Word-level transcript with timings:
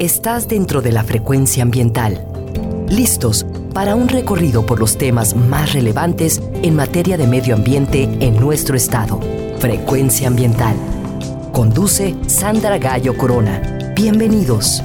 Estás 0.00 0.48
dentro 0.48 0.82
de 0.82 0.90
la 0.90 1.04
frecuencia 1.04 1.62
ambiental. 1.62 2.26
Listos 2.88 3.46
para 3.72 3.94
un 3.94 4.08
recorrido 4.08 4.66
por 4.66 4.80
los 4.80 4.98
temas 4.98 5.36
más 5.36 5.72
relevantes 5.72 6.42
en 6.64 6.74
materia 6.74 7.16
de 7.16 7.28
medio 7.28 7.54
ambiente 7.54 8.02
en 8.18 8.34
nuestro 8.40 8.76
estado. 8.76 9.20
Frecuencia 9.60 10.26
ambiental. 10.26 10.74
Conduce 11.52 12.16
Sandra 12.26 12.78
Gallo 12.78 13.16
Corona. 13.16 13.92
Bienvenidos. 13.94 14.82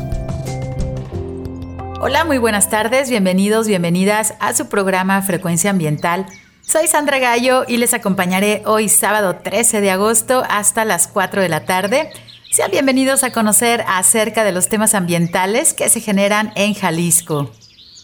Hola, 1.99 2.23
muy 2.23 2.37
buenas 2.37 2.69
tardes, 2.69 3.09
bienvenidos, 3.09 3.67
bienvenidas 3.67 4.35
a 4.39 4.53
su 4.53 4.67
programa 4.67 5.23
Frecuencia 5.23 5.71
Ambiental. 5.71 6.27
Soy 6.61 6.85
Sandra 6.85 7.17
Gallo 7.17 7.65
y 7.67 7.77
les 7.77 7.95
acompañaré 7.95 8.61
hoy 8.67 8.89
sábado 8.89 9.37
13 9.37 9.81
de 9.81 9.89
agosto 9.89 10.43
hasta 10.47 10.85
las 10.85 11.07
4 11.07 11.41
de 11.41 11.49
la 11.49 11.65
tarde 11.65 12.11
sean 12.51 12.71
bienvenidos 12.71 13.23
a 13.23 13.31
conocer 13.31 13.85
acerca 13.87 14.43
de 14.43 14.51
los 14.51 14.69
temas 14.69 14.95
ambientales 14.95 15.75
que 15.75 15.87
se 15.87 16.01
generan 16.01 16.51
en 16.55 16.73
Jalisco. 16.73 17.51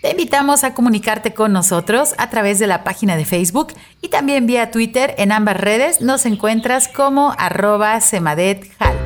Te 0.00 0.12
invitamos 0.12 0.62
a 0.62 0.74
comunicarte 0.74 1.34
con 1.34 1.52
nosotros 1.52 2.14
a 2.18 2.30
través 2.30 2.58
de 2.58 2.68
la 2.68 2.84
página 2.84 3.16
de 3.16 3.24
Facebook 3.24 3.74
y 4.00 4.08
también 4.08 4.46
vía 4.46 4.70
Twitter. 4.70 5.14
En 5.18 5.32
ambas 5.32 5.56
redes 5.56 6.00
nos 6.00 6.24
encuentras 6.24 6.86
como 6.86 7.34
arroba 7.36 8.00
semadethal. 8.00 8.96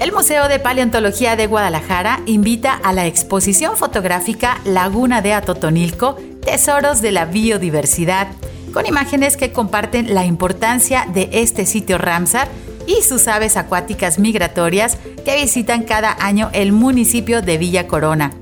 El 0.00 0.12
Museo 0.12 0.48
de 0.48 0.58
Paleontología 0.58 1.36
de 1.36 1.46
Guadalajara 1.46 2.20
invita 2.26 2.74
a 2.74 2.92
la 2.92 3.06
exposición 3.06 3.76
fotográfica 3.76 4.60
Laguna 4.64 5.22
de 5.22 5.32
Atotonilco, 5.32 6.16
Tesoros 6.44 7.00
de 7.00 7.12
la 7.12 7.24
Biodiversidad, 7.26 8.28
con 8.72 8.84
imágenes 8.84 9.36
que 9.36 9.52
comparten 9.52 10.12
la 10.12 10.24
importancia 10.24 11.06
de 11.14 11.28
este 11.32 11.66
sitio 11.66 11.98
Ramsar 11.98 12.48
y 12.86 13.02
sus 13.02 13.28
aves 13.28 13.56
acuáticas 13.56 14.18
migratorias 14.18 14.98
que 15.24 15.36
visitan 15.36 15.84
cada 15.84 16.16
año 16.18 16.50
el 16.52 16.72
municipio 16.72 17.42
de 17.42 17.58
Villa 17.58 17.86
Corona. 17.86 18.32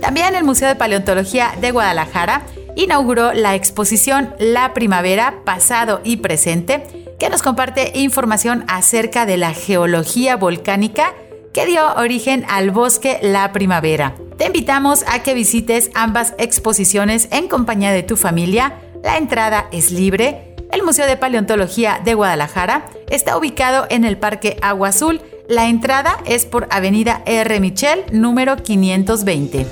También 0.00 0.34
el 0.34 0.44
Museo 0.44 0.68
de 0.68 0.76
Paleontología 0.76 1.52
de 1.60 1.70
Guadalajara 1.70 2.42
inauguró 2.76 3.32
la 3.32 3.54
exposición 3.54 4.34
La 4.38 4.72
Primavera, 4.74 5.42
Pasado 5.44 6.00
y 6.04 6.18
Presente, 6.18 7.14
que 7.18 7.28
nos 7.28 7.42
comparte 7.42 7.92
información 7.94 8.64
acerca 8.68 9.26
de 9.26 9.36
la 9.36 9.52
geología 9.52 10.36
volcánica 10.36 11.14
que 11.52 11.66
dio 11.66 11.94
origen 11.96 12.44
al 12.48 12.70
bosque 12.70 13.18
La 13.22 13.52
Primavera. 13.52 14.14
Te 14.38 14.46
invitamos 14.46 15.04
a 15.06 15.22
que 15.22 15.34
visites 15.34 15.90
ambas 15.94 16.34
exposiciones 16.38 17.28
en 17.30 17.48
compañía 17.48 17.92
de 17.92 18.02
tu 18.02 18.16
familia. 18.16 18.78
La 19.02 19.18
entrada 19.18 19.68
es 19.72 19.90
libre 19.90 20.50
el 20.72 20.84
Museo 20.84 21.06
de 21.06 21.16
Paleontología 21.16 22.00
de 22.04 22.14
Guadalajara 22.14 22.86
está 23.08 23.36
ubicado 23.36 23.86
en 23.90 24.04
el 24.04 24.16
Parque 24.16 24.56
Agua 24.62 24.88
Azul. 24.88 25.20
La 25.50 25.66
entrada 25.66 26.16
es 26.26 26.46
por 26.46 26.68
Avenida 26.70 27.22
R. 27.26 27.58
Michel, 27.58 28.04
número 28.12 28.54
520. 28.54 29.66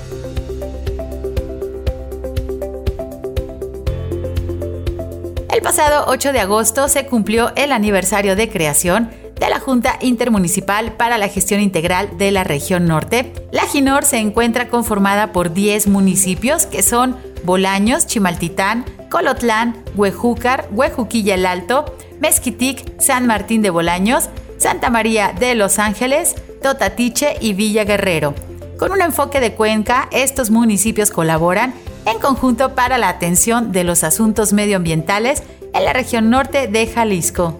El 5.53 5.61
pasado 5.63 6.03
8 6.07 6.33
de 6.33 6.41
agosto 6.41 6.89
se 6.89 7.05
cumplió 7.05 7.53
el 7.55 7.71
aniversario 7.71 8.35
de 8.35 8.49
creación 8.49 9.09
de 9.39 9.49
la 9.49 9.61
Junta 9.61 9.97
Intermunicipal 10.01 10.97
para 10.97 11.17
la 11.17 11.29
Gestión 11.29 11.61
Integral 11.61 12.17
de 12.17 12.31
la 12.31 12.43
Región 12.43 12.85
Norte. 12.85 13.31
La 13.53 13.65
GINOR 13.65 14.03
se 14.03 14.17
encuentra 14.17 14.67
conformada 14.67 15.31
por 15.31 15.53
10 15.53 15.87
municipios 15.87 16.65
que 16.65 16.83
son 16.83 17.15
Bolaños, 17.45 18.05
Chimaltitán, 18.05 18.83
Colotlán, 19.09 19.81
Huejúcar, 19.95 20.67
Huejuquilla 20.71 21.35
el 21.35 21.45
Alto, 21.45 21.85
Mezquitic, 22.19 22.99
San 22.99 23.27
Martín 23.27 23.61
de 23.61 23.69
Bolaños, 23.69 24.29
Santa 24.59 24.89
María 24.89 25.33
de 25.39 25.55
Los 25.55 25.79
Ángeles, 25.79 26.35
Totatiche 26.61 27.37
y 27.39 27.53
Villa 27.53 27.85
Guerrero. 27.85 28.35
Con 28.77 28.91
un 28.91 29.01
enfoque 29.01 29.39
de 29.39 29.53
cuenca, 29.53 30.09
estos 30.11 30.51
municipios 30.51 31.11
colaboran 31.11 31.73
en 32.05 32.19
conjunto 32.19 32.75
para 32.75 32.97
la 32.97 33.07
atención 33.07 33.71
de 33.71 33.85
los 33.85 34.03
asuntos 34.03 34.51
medioambientales 34.51 35.43
en 35.73 35.85
la 35.85 35.93
región 35.93 36.29
norte 36.29 36.67
de 36.67 36.87
Jalisco. 36.87 37.57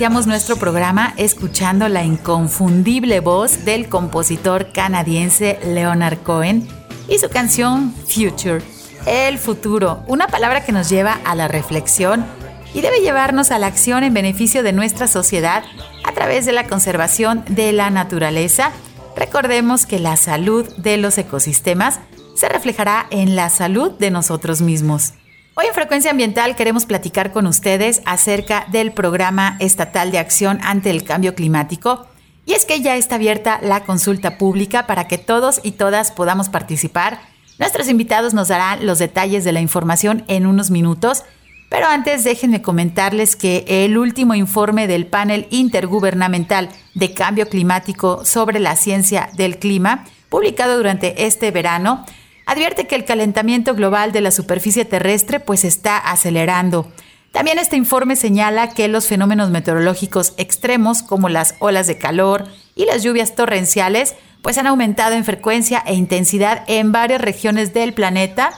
iniciamos 0.04 0.26
nuestro 0.26 0.56
programa 0.56 1.14
escuchando 1.16 1.88
la 1.88 2.04
inconfundible 2.04 3.20
voz 3.20 3.64
del 3.64 3.88
compositor 3.88 4.70
canadiense 4.70 5.58
Leonard 5.64 6.18
Cohen 6.18 6.68
y 7.08 7.16
su 7.16 7.30
canción 7.30 7.90
Future, 8.06 8.60
el 9.06 9.38
futuro, 9.38 10.04
una 10.06 10.26
palabra 10.26 10.62
que 10.62 10.72
nos 10.72 10.90
lleva 10.90 11.18
a 11.24 11.34
la 11.34 11.48
reflexión 11.48 12.26
y 12.74 12.82
debe 12.82 13.00
llevarnos 13.00 13.50
a 13.50 13.58
la 13.58 13.66
acción 13.66 14.04
en 14.04 14.12
beneficio 14.12 14.62
de 14.62 14.74
nuestra 14.74 15.08
sociedad 15.08 15.64
a 16.04 16.12
través 16.12 16.44
de 16.44 16.52
la 16.52 16.66
conservación 16.66 17.42
de 17.48 17.72
la 17.72 17.88
naturaleza. 17.88 18.72
Recordemos 19.16 19.86
que 19.86 20.00
la 20.00 20.18
salud 20.18 20.68
de 20.76 20.98
los 20.98 21.16
ecosistemas 21.16 22.00
se 22.34 22.50
reflejará 22.50 23.06
en 23.08 23.36
la 23.36 23.48
salud 23.48 23.92
de 23.92 24.10
nosotros 24.10 24.60
mismos. 24.60 25.14
Hoy 25.56 25.66
en 25.66 25.74
Frecuencia 25.74 26.10
Ambiental 26.10 26.56
queremos 26.56 26.84
platicar 26.84 27.30
con 27.30 27.46
ustedes 27.46 28.02
acerca 28.06 28.66
del 28.72 28.90
programa 28.90 29.56
estatal 29.60 30.10
de 30.10 30.18
acción 30.18 30.58
ante 30.64 30.90
el 30.90 31.04
cambio 31.04 31.36
climático. 31.36 32.08
Y 32.44 32.54
es 32.54 32.64
que 32.64 32.80
ya 32.80 32.96
está 32.96 33.14
abierta 33.14 33.60
la 33.62 33.84
consulta 33.84 34.36
pública 34.36 34.88
para 34.88 35.06
que 35.06 35.16
todos 35.16 35.60
y 35.62 35.72
todas 35.72 36.10
podamos 36.10 36.48
participar. 36.48 37.20
Nuestros 37.60 37.88
invitados 37.88 38.34
nos 38.34 38.48
darán 38.48 38.84
los 38.84 38.98
detalles 38.98 39.44
de 39.44 39.52
la 39.52 39.60
información 39.60 40.24
en 40.26 40.46
unos 40.46 40.72
minutos, 40.72 41.22
pero 41.70 41.86
antes 41.86 42.24
déjenme 42.24 42.60
comentarles 42.60 43.36
que 43.36 43.64
el 43.68 43.96
último 43.96 44.34
informe 44.34 44.88
del 44.88 45.06
panel 45.06 45.46
intergubernamental 45.50 46.68
de 46.94 47.14
cambio 47.14 47.48
climático 47.48 48.24
sobre 48.24 48.58
la 48.58 48.74
ciencia 48.74 49.30
del 49.36 49.60
clima, 49.60 50.04
publicado 50.30 50.76
durante 50.76 51.26
este 51.26 51.52
verano, 51.52 52.04
advierte 52.46 52.86
que 52.86 52.94
el 52.94 53.04
calentamiento 53.04 53.74
global 53.74 54.12
de 54.12 54.20
la 54.20 54.30
superficie 54.30 54.84
terrestre 54.84 55.40
pues 55.40 55.64
está 55.64 55.98
acelerando. 55.98 56.92
También 57.32 57.58
este 57.58 57.76
informe 57.76 58.14
señala 58.16 58.68
que 58.70 58.86
los 58.86 59.06
fenómenos 59.08 59.50
meteorológicos 59.50 60.34
extremos 60.36 61.02
como 61.02 61.28
las 61.28 61.56
olas 61.58 61.86
de 61.86 61.98
calor 61.98 62.46
y 62.76 62.84
las 62.84 63.02
lluvias 63.02 63.34
torrenciales 63.34 64.14
pues 64.40 64.58
han 64.58 64.66
aumentado 64.66 65.14
en 65.14 65.24
frecuencia 65.24 65.82
e 65.86 65.94
intensidad 65.94 66.64
en 66.68 66.92
varias 66.92 67.20
regiones 67.20 67.74
del 67.74 67.92
planeta. 67.92 68.52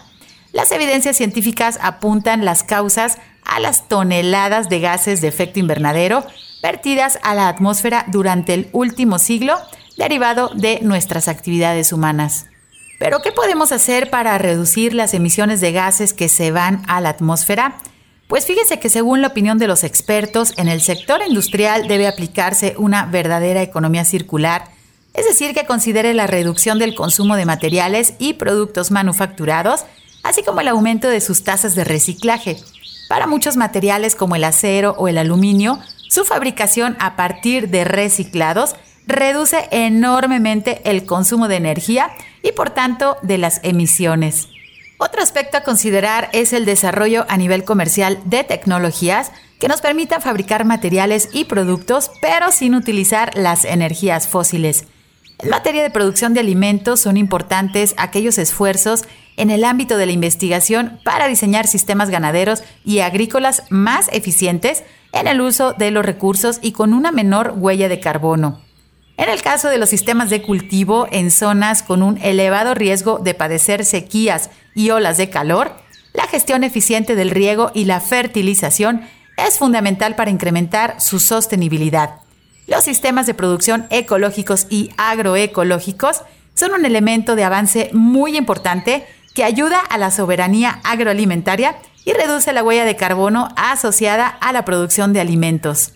Las 0.53 0.73
evidencias 0.73 1.17
científicas 1.17 1.79
apuntan 1.81 2.45
las 2.45 2.65
causas 2.65 3.19
a 3.45 3.61
las 3.61 3.89
toneladas 3.89 4.69
de 4.69 4.81
gases 4.81 5.21
de 5.21 5.29
efecto 5.29 5.61
invernadero 5.61 6.27
vertidas 6.63 7.19
a 7.23 7.35
la 7.35 7.49
atmósfera 7.49 8.05
durante 8.09 8.53
el 8.53 8.69
último 8.73 9.19
siglo 9.19 9.57
derivado 9.97 10.51
de 10.55 10.81
nuestras 10.83 11.29
actividades 11.29 11.93
humanas. 11.93 12.47
Pero 12.99 13.21
¿qué 13.21 13.31
podemos 13.33 13.73
hacer 13.73 14.11
para 14.11 14.39
reducir 14.39 14.95
las 14.95 15.13
emisiones 15.13 15.61
de 15.61 15.73
gases 15.73 16.15
que 16.15 16.29
se 16.29 16.51
van 16.51 16.83
a 16.89 17.01
la 17.01 17.11
atmósfera? 17.11 17.77
Pues 18.27 18.47
fíjese 18.47 18.81
que 18.81 18.89
según 18.89 19.21
la 19.21 19.29
opinión 19.29 19.59
de 19.59 19.69
los 19.69 19.85
expertos, 19.85 20.55
en 20.57 20.69
el 20.69 20.81
sector 20.81 21.21
industrial 21.27 21.87
debe 21.89 22.09
aplicarse 22.09 22.75
una 22.79 23.07
verdadera 23.07 23.63
economía 23.63 24.05
circular, 24.05 24.65
es 25.15 25.25
decir, 25.25 25.55
que 25.55 25.67
considere 25.67 26.13
la 26.13 26.27
reducción 26.27 26.79
del 26.79 26.95
consumo 26.95 27.37
de 27.37 27.47
materiales 27.47 28.15
y 28.19 28.35
productos 28.35 28.91
manufacturados, 28.91 29.85
así 30.23 30.43
como 30.43 30.61
el 30.61 30.69
aumento 30.69 31.09
de 31.09 31.21
sus 31.21 31.45
tasas 31.45 31.75
de 31.75 31.85
reciclaje. 31.85 32.59
Para 33.09 33.27
muchos 33.27 33.57
materiales 33.57 34.15
como 34.15 34.37
el 34.37 34.45
acero 34.45 34.95
o 34.99 35.09
el 35.09 35.19
aluminio, 35.19 35.79
su 36.09 36.25
fabricación 36.25 36.97
a 36.99 37.17
partir 37.17 37.69
de 37.69 37.85
reciclados 37.85 38.75
reduce 39.07 39.69
enormemente 39.71 40.81
el 40.85 41.07
consumo 41.07 41.49
de 41.49 41.57
energía 41.57 42.11
y 42.43 42.53
por 42.53 42.71
tanto 42.71 43.17
de 43.23 43.39
las 43.39 43.61
emisiones. 43.63 44.49
Otro 44.99 45.23
aspecto 45.23 45.59
a 45.59 45.63
considerar 45.63 46.31
es 46.33 46.53
el 46.53 46.65
desarrollo 46.65 47.27
a 47.29 47.37
nivel 47.37 47.65
comercial 47.65 48.19
de 48.25 48.45
tecnologías 48.45 49.31
que 49.61 49.69
nos 49.69 49.81
permitan 49.81 50.23
fabricar 50.23 50.65
materiales 50.65 51.29
y 51.33 51.45
productos 51.45 52.11
pero 52.21 52.51
sin 52.51 52.75
utilizar 52.75 53.37
las 53.37 53.65
energías 53.65 54.27
fósiles. 54.27 54.87
En 55.39 55.51
materia 55.51 55.83
de 55.83 55.91
producción 55.91 56.33
de 56.33 56.41
alimentos 56.41 57.01
son 57.01 57.19
importantes 57.19 57.95
aquellos 57.99 58.39
esfuerzos 58.39 59.05
en 59.37 59.51
el 59.51 59.65
ámbito 59.65 59.99
de 59.99 60.07
la 60.07 60.13
investigación 60.13 60.99
para 61.05 61.29
diseñar 61.29 61.67
sistemas 61.67 62.09
ganaderos 62.09 62.65
y 62.87 63.01
agrícolas 63.01 63.65
más 63.69 64.09
eficientes 64.13 64.83
en 65.13 65.27
el 65.27 65.43
uso 65.43 65.75
de 65.75 65.91
los 65.91 66.07
recursos 66.07 66.59
y 66.63 66.73
con 66.73 66.95
una 66.95 67.13
menor 67.13 67.53
huella 67.57 67.91
de 67.91 68.01
carbono. 68.01 68.66
En 69.17 69.31
el 69.31 69.41
caso 69.41 69.69
de 69.69 69.79
los 69.79 69.89
sistemas 69.89 70.29
de 70.29 70.43
cultivo 70.43 71.07
en 71.11 71.31
zonas 71.31 71.83
con 71.83 72.03
un 72.03 72.19
elevado 72.19 72.75
riesgo 72.75 73.19
de 73.19 73.33
padecer 73.33 73.85
sequías 73.85 74.51
y 74.75 74.91
olas 74.91 75.17
de 75.17 75.31
calor, 75.31 75.73
la 76.13 76.27
gestión 76.27 76.65
eficiente 76.65 77.15
del 77.15 77.31
riego 77.31 77.71
y 77.75 77.85
la 77.85 78.01
fertilización 78.01 79.03
es 79.37 79.59
fundamental 79.59 80.17
para 80.17 80.31
incrementar 80.31 81.01
su 81.01 81.19
sostenibilidad. 81.19 82.21
Los 82.67 82.85
sistemas 82.85 83.27
de 83.27 83.35
producción 83.35 83.87
ecológicos 83.91 84.67
y 84.69 84.91
agroecológicos 84.99 86.23
son 86.55 86.73
un 86.73 86.85
elemento 86.85 87.37
de 87.37 87.45
avance 87.45 87.91
muy 87.93 88.37
importante 88.37 89.07
que 89.35 89.45
ayuda 89.45 89.79
a 89.79 89.99
la 89.99 90.11
soberanía 90.11 90.81
agroalimentaria 90.83 91.77
y 92.05 92.13
reduce 92.13 92.53
la 92.53 92.63
huella 92.63 92.85
de 92.85 92.97
carbono 92.97 93.49
asociada 93.57 94.27
a 94.27 94.53
la 94.53 94.65
producción 94.65 95.13
de 95.13 95.21
alimentos. 95.21 95.93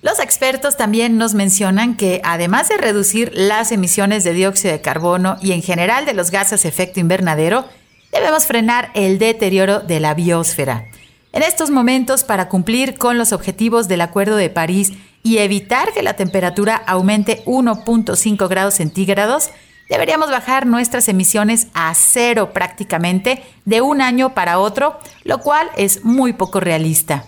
Los 0.00 0.20
expertos 0.20 0.76
también 0.76 1.18
nos 1.18 1.34
mencionan 1.34 1.96
que 1.96 2.20
además 2.22 2.68
de 2.68 2.76
reducir 2.76 3.32
las 3.34 3.72
emisiones 3.72 4.22
de 4.22 4.32
dióxido 4.32 4.72
de 4.72 4.80
carbono 4.80 5.36
y 5.42 5.52
en 5.52 5.62
general 5.62 6.06
de 6.06 6.14
los 6.14 6.30
gases 6.30 6.64
efecto 6.64 7.00
invernadero, 7.00 7.64
debemos 8.12 8.46
frenar 8.46 8.90
el 8.94 9.18
deterioro 9.18 9.80
de 9.80 9.98
la 9.98 10.14
biosfera. 10.14 10.86
En 11.32 11.42
estos 11.42 11.70
momentos, 11.70 12.22
para 12.22 12.48
cumplir 12.48 12.96
con 12.96 13.18
los 13.18 13.32
objetivos 13.32 13.88
del 13.88 14.00
Acuerdo 14.00 14.36
de 14.36 14.50
París 14.50 14.92
y 15.24 15.38
evitar 15.38 15.92
que 15.92 16.04
la 16.04 16.14
temperatura 16.14 16.76
aumente 16.86 17.42
1.5 17.44 18.48
grados 18.48 18.74
centígrados, 18.74 19.50
deberíamos 19.90 20.30
bajar 20.30 20.64
nuestras 20.64 21.08
emisiones 21.08 21.66
a 21.74 21.92
cero 21.94 22.52
prácticamente 22.52 23.42
de 23.64 23.80
un 23.80 24.00
año 24.00 24.32
para 24.32 24.60
otro, 24.60 24.98
lo 25.24 25.38
cual 25.38 25.68
es 25.76 26.04
muy 26.04 26.34
poco 26.34 26.60
realista. 26.60 27.24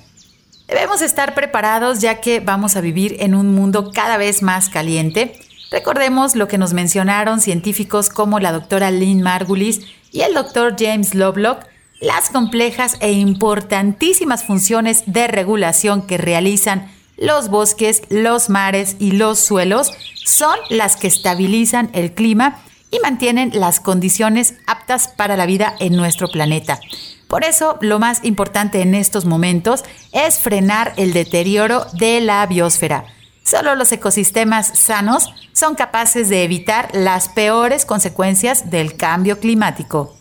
Debemos 0.71 1.03
estar 1.03 1.35
preparados 1.35 1.99
ya 1.99 2.21
que 2.21 2.39
vamos 2.39 2.77
a 2.77 2.81
vivir 2.81 3.17
en 3.19 3.35
un 3.35 3.53
mundo 3.53 3.91
cada 3.93 4.17
vez 4.17 4.41
más 4.41 4.69
caliente. 4.69 5.33
Recordemos 5.73 6.37
lo 6.37 6.47
que 6.47 6.59
nos 6.59 6.75
mencionaron 6.75 7.41
científicos 7.41 8.09
como 8.09 8.39
la 8.39 8.53
doctora 8.53 8.93
Lynn 8.93 9.21
Margulis 9.21 9.81
y 10.13 10.21
el 10.21 10.33
doctor 10.33 10.77
James 10.79 11.17
Lovelock, 11.17 11.65
las 12.01 12.31
complejas 12.31 12.97
e 13.01 13.11
importantísimas 13.11 14.45
funciones 14.45 15.03
de 15.07 15.27
regulación 15.27 16.07
que 16.07 16.19
realizan 16.19 16.89
los 17.17 17.49
bosques, 17.49 18.03
los 18.09 18.49
mares 18.49 18.95
y 19.01 19.11
los 19.11 19.41
suelos 19.41 19.91
son 20.25 20.57
las 20.69 20.97
que 20.97 21.09
estabilizan 21.09 21.91
el 21.95 22.13
clima 22.13 22.63
y 22.91 22.99
mantienen 23.01 23.51
las 23.55 23.81
condiciones 23.81 24.55
aptas 24.67 25.09
para 25.09 25.37
la 25.37 25.47
vida 25.47 25.75
en 25.79 25.97
nuestro 25.97 26.29
planeta. 26.29 26.81
Por 27.29 27.45
eso, 27.45 27.79
lo 27.81 27.99
más 27.99 28.25
importante 28.25 28.81
en 28.83 28.95
estos 28.95 29.25
momentos 29.25 29.85
es 30.13 30.39
frenar 30.39 30.93
el 30.97 31.13
deterioro 31.13 31.87
de 31.93 32.21
la 32.21 32.45
biosfera. 32.47 33.05
Solo 33.45 33.75
los 33.75 33.93
ecosistemas 33.93 34.67
sanos 34.79 35.33
son 35.53 35.75
capaces 35.75 36.29
de 36.29 36.45
evitar 36.45 36.89
las 36.93 37.29
peores 37.29 37.85
consecuencias 37.85 38.71
del 38.71 38.97
cambio 38.97 39.39
climático. 39.39 40.17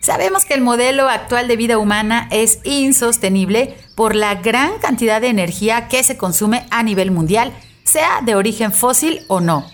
Sabemos 0.00 0.44
que 0.44 0.54
el 0.54 0.60
modelo 0.60 1.08
actual 1.08 1.48
de 1.48 1.56
vida 1.56 1.78
humana 1.78 2.28
es 2.30 2.58
insostenible 2.64 3.74
por 3.96 4.14
la 4.14 4.34
gran 4.34 4.78
cantidad 4.78 5.20
de 5.20 5.28
energía 5.28 5.88
que 5.88 6.04
se 6.04 6.18
consume 6.18 6.66
a 6.70 6.82
nivel 6.82 7.10
mundial, 7.10 7.54
sea 7.84 8.20
de 8.22 8.34
origen 8.34 8.72
fósil 8.72 9.22
o 9.28 9.40
no. 9.40 9.64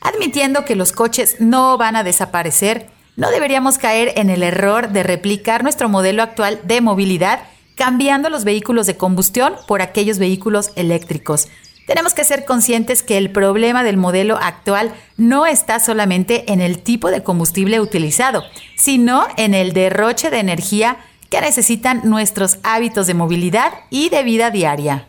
Admitiendo 0.00 0.64
que 0.64 0.76
los 0.76 0.92
coches 0.92 1.36
no 1.40 1.76
van 1.76 1.96
a 1.96 2.04
desaparecer, 2.04 2.88
no 3.16 3.30
deberíamos 3.30 3.78
caer 3.78 4.12
en 4.16 4.30
el 4.30 4.42
error 4.42 4.90
de 4.90 5.02
replicar 5.02 5.62
nuestro 5.62 5.88
modelo 5.88 6.22
actual 6.22 6.60
de 6.64 6.80
movilidad 6.80 7.40
cambiando 7.74 8.28
los 8.28 8.44
vehículos 8.44 8.86
de 8.86 8.96
combustión 8.96 9.54
por 9.66 9.82
aquellos 9.82 10.18
vehículos 10.18 10.72
eléctricos. 10.74 11.48
Tenemos 11.86 12.12
que 12.12 12.24
ser 12.24 12.44
conscientes 12.44 13.02
que 13.02 13.16
el 13.16 13.30
problema 13.30 13.82
del 13.82 13.96
modelo 13.96 14.36
actual 14.36 14.92
no 15.16 15.46
está 15.46 15.80
solamente 15.80 16.52
en 16.52 16.60
el 16.60 16.80
tipo 16.82 17.10
de 17.10 17.22
combustible 17.22 17.80
utilizado, 17.80 18.42
sino 18.76 19.26
en 19.36 19.54
el 19.54 19.72
derroche 19.72 20.28
de 20.28 20.40
energía 20.40 20.98
que 21.30 21.40
necesitan 21.40 22.02
nuestros 22.04 22.58
hábitos 22.62 23.06
de 23.06 23.14
movilidad 23.14 23.72
y 23.90 24.10
de 24.10 24.22
vida 24.22 24.50
diaria. 24.50 25.08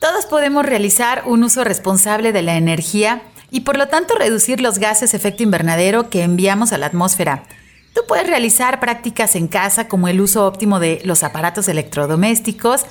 Todos 0.00 0.26
podemos 0.26 0.64
realizar 0.64 1.24
un 1.26 1.44
uso 1.44 1.64
responsable 1.64 2.32
de 2.32 2.42
la 2.42 2.56
energía 2.56 3.22
y 3.54 3.60
por 3.60 3.76
lo 3.76 3.86
tanto 3.86 4.16
reducir 4.16 4.60
los 4.60 4.80
gases 4.80 5.14
efecto 5.14 5.44
invernadero 5.44 6.10
que 6.10 6.24
enviamos 6.24 6.72
a 6.72 6.78
la 6.78 6.86
atmósfera. 6.86 7.44
Tú 7.94 8.00
puedes 8.08 8.26
realizar 8.26 8.80
prácticas 8.80 9.36
en 9.36 9.46
casa 9.46 9.86
como 9.86 10.08
el 10.08 10.20
uso 10.20 10.44
óptimo 10.44 10.80
de 10.80 11.00
los 11.04 11.22
aparatos 11.22 11.68
electrodomésticos. 11.68 12.84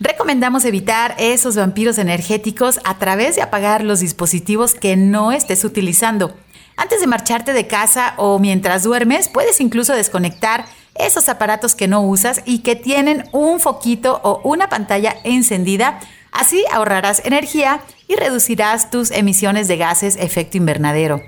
Recomendamos 0.00 0.64
evitar 0.64 1.14
esos 1.18 1.56
vampiros 1.56 1.98
energéticos 1.98 2.80
a 2.84 2.96
través 2.96 3.36
de 3.36 3.42
apagar 3.42 3.84
los 3.84 4.00
dispositivos 4.00 4.74
que 4.74 4.96
no 4.96 5.32
estés 5.32 5.66
utilizando. 5.66 6.34
Antes 6.78 7.02
de 7.02 7.08
marcharte 7.08 7.52
de 7.52 7.66
casa 7.66 8.14
o 8.16 8.38
mientras 8.38 8.84
duermes, 8.84 9.28
puedes 9.28 9.60
incluso 9.60 9.92
desconectar 9.92 10.64
esos 10.94 11.28
aparatos 11.28 11.74
que 11.74 11.88
no 11.88 12.00
usas 12.00 12.40
y 12.46 12.60
que 12.60 12.74
tienen 12.74 13.28
un 13.32 13.60
foquito 13.60 14.18
o 14.24 14.40
una 14.44 14.70
pantalla 14.70 15.14
encendida 15.24 16.00
Así 16.36 16.62
ahorrarás 16.70 17.22
energía 17.24 17.80
y 18.08 18.16
reducirás 18.16 18.90
tus 18.90 19.10
emisiones 19.10 19.68
de 19.68 19.76
gases 19.76 20.16
efecto 20.16 20.56
invernadero. 20.56 21.22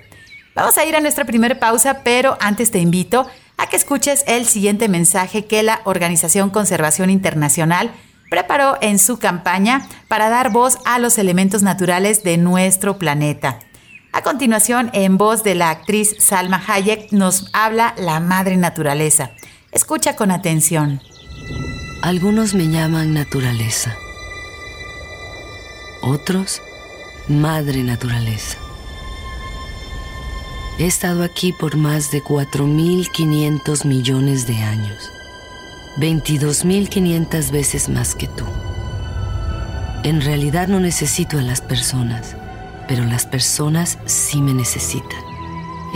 Vamos 0.55 0.77
a 0.79 0.85
ir 0.85 0.97
a 0.97 1.01
nuestra 1.01 1.25
primera 1.25 1.59
pausa, 1.59 2.03
pero 2.03 2.37
antes 2.41 2.71
te 2.71 2.79
invito 2.79 3.27
a 3.57 3.67
que 3.69 3.77
escuches 3.77 4.25
el 4.27 4.47
siguiente 4.47 4.89
mensaje 4.89 5.47
que 5.47 5.63
la 5.63 5.81
Organización 5.85 6.51
Conservación 6.51 7.11
Internacional 7.11 7.93
preparó 8.31 8.77
en 8.81 8.99
su 8.99 9.19
campaña 9.19 9.87
para 10.09 10.29
dar 10.29 10.51
voz 10.51 10.79
a 10.85 10.99
los 10.99 11.19
elementos 11.19 11.63
naturales 11.63 12.23
de 12.23 12.37
nuestro 12.37 12.99
planeta. 12.99 13.61
A 14.13 14.23
continuación, 14.23 14.91
en 14.95 15.19
voz 15.19 15.45
de 15.45 15.55
la 15.55 15.71
actriz 15.71 16.17
Salma 16.19 16.63
Hayek, 16.67 17.13
nos 17.13 17.51
habla 17.53 17.95
la 17.97 18.21
madre 18.21 18.57
naturaleza. 18.57 19.31
Escucha 19.71 20.17
con 20.17 20.31
atención. 20.31 21.01
Algunos 22.03 22.55
me 22.55 22.69
llaman 22.69 23.13
naturaleza 23.13 23.97
otros 26.01 26.63
madre 27.29 27.83
naturaleza. 27.83 28.57
He 30.79 30.87
estado 30.87 31.23
aquí 31.25 31.53
por 31.53 31.77
más 31.77 32.11
de 32.11 32.23
4.500 32.23 33.85
millones 33.85 34.47
de 34.47 34.57
años, 34.63 35.11
22.500 35.99 37.51
veces 37.51 37.89
más 37.89 38.15
que 38.15 38.29
tú. 38.29 38.45
En 40.05 40.21
realidad 40.21 40.69
no 40.69 40.81
necesito 40.81 41.39
a 41.39 41.43
las 41.43 41.61
personas, 41.61 42.37
pero 42.87 43.05
las 43.05 43.27
personas 43.27 43.99
sí 44.07 44.41
me 44.41 44.55
necesitan. 44.55 45.21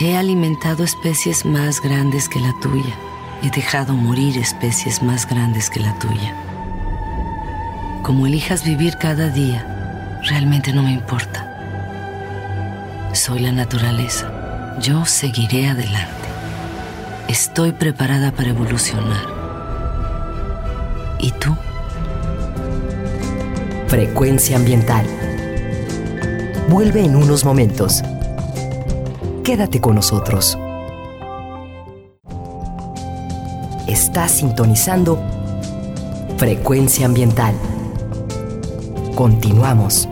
He 0.00 0.16
alimentado 0.16 0.84
especies 0.84 1.44
más 1.44 1.80
grandes 1.80 2.28
que 2.28 2.40
la 2.40 2.52
tuya. 2.60 2.94
He 3.42 3.50
dejado 3.50 3.94
morir 3.94 4.36
especies 4.36 5.02
más 5.02 5.28
grandes 5.28 5.70
que 5.70 5.80
la 5.80 5.98
tuya. 5.98 6.34
Como 8.02 8.26
elijas 8.26 8.64
vivir 8.64 8.96
cada 8.98 9.28
día, 9.28 9.71
realmente 10.28 10.72
no 10.72 10.82
me 10.82 10.92
importa. 10.92 11.48
Soy 13.12 13.40
la 13.40 13.52
naturaleza. 13.52 14.76
Yo 14.80 15.04
seguiré 15.04 15.68
adelante. 15.68 16.28
Estoy 17.28 17.72
preparada 17.72 18.32
para 18.32 18.50
evolucionar. 18.50 19.26
¿Y 21.18 21.30
tú? 21.32 21.54
Frecuencia 23.86 24.56
ambiental. 24.56 25.06
Vuelve 26.68 27.04
en 27.04 27.16
unos 27.16 27.44
momentos. 27.44 28.02
Quédate 29.44 29.80
con 29.80 29.96
nosotros. 29.96 30.58
Estás 33.86 34.32
sintonizando 34.32 35.22
Frecuencia 36.42 37.06
ambiental. 37.06 37.54
Continuamos. 39.14 40.08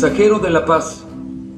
Mensajero 0.00 0.38
de 0.38 0.50
la 0.50 0.64
paz, 0.64 1.04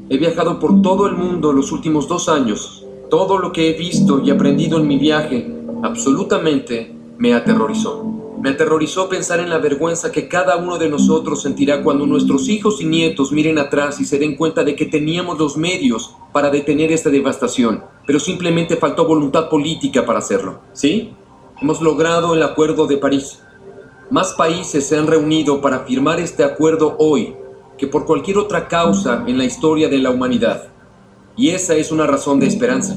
he 0.08 0.16
viajado 0.16 0.58
por 0.58 0.80
todo 0.80 1.06
el 1.06 1.14
mundo 1.14 1.52
los 1.52 1.72
últimos 1.72 2.08
dos 2.08 2.30
años. 2.30 2.86
Todo 3.10 3.36
lo 3.36 3.52
que 3.52 3.68
he 3.68 3.74
visto 3.74 4.22
y 4.24 4.30
aprendido 4.30 4.78
en 4.78 4.88
mi 4.88 4.96
viaje 4.96 5.54
absolutamente 5.82 6.90
me 7.18 7.34
aterrorizó. 7.34 8.02
Me 8.40 8.48
aterrorizó 8.48 9.10
pensar 9.10 9.40
en 9.40 9.50
la 9.50 9.58
vergüenza 9.58 10.10
que 10.10 10.26
cada 10.26 10.56
uno 10.56 10.78
de 10.78 10.88
nosotros 10.88 11.42
sentirá 11.42 11.82
cuando 11.82 12.06
nuestros 12.06 12.48
hijos 12.48 12.80
y 12.80 12.86
nietos 12.86 13.30
miren 13.30 13.58
atrás 13.58 14.00
y 14.00 14.06
se 14.06 14.18
den 14.18 14.36
cuenta 14.36 14.64
de 14.64 14.74
que 14.74 14.86
teníamos 14.86 15.38
los 15.38 15.58
medios 15.58 16.16
para 16.32 16.48
detener 16.48 16.92
esta 16.92 17.10
devastación, 17.10 17.84
pero 18.06 18.18
simplemente 18.18 18.76
faltó 18.76 19.06
voluntad 19.06 19.50
política 19.50 20.06
para 20.06 20.20
hacerlo. 20.20 20.60
¿Sí? 20.72 21.10
Hemos 21.60 21.82
logrado 21.82 22.32
el 22.32 22.42
Acuerdo 22.42 22.86
de 22.86 22.96
París. 22.96 23.42
Más 24.10 24.32
países 24.32 24.86
se 24.86 24.96
han 24.96 25.08
reunido 25.08 25.60
para 25.60 25.80
firmar 25.80 26.18
este 26.20 26.42
acuerdo 26.42 26.96
hoy 26.98 27.34
que 27.80 27.86
por 27.86 28.04
cualquier 28.04 28.36
otra 28.36 28.68
causa 28.68 29.24
en 29.26 29.38
la 29.38 29.44
historia 29.44 29.88
de 29.88 29.96
la 29.96 30.10
humanidad. 30.10 30.68
Y 31.34 31.48
esa 31.48 31.74
es 31.76 31.90
una 31.90 32.06
razón 32.06 32.38
de 32.38 32.46
esperanza. 32.46 32.94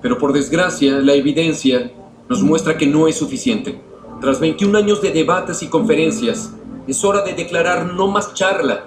Pero 0.00 0.16
por 0.16 0.32
desgracia, 0.32 0.92
la 0.92 1.12
evidencia 1.12 1.92
nos 2.30 2.42
muestra 2.42 2.78
que 2.78 2.86
no 2.86 3.06
es 3.06 3.16
suficiente. 3.16 3.78
Tras 4.22 4.40
21 4.40 4.78
años 4.78 5.02
de 5.02 5.10
debates 5.10 5.62
y 5.62 5.68
conferencias, 5.68 6.54
es 6.88 7.04
hora 7.04 7.20
de 7.20 7.34
declarar 7.34 7.92
no 7.92 8.06
más 8.06 8.32
charla, 8.32 8.86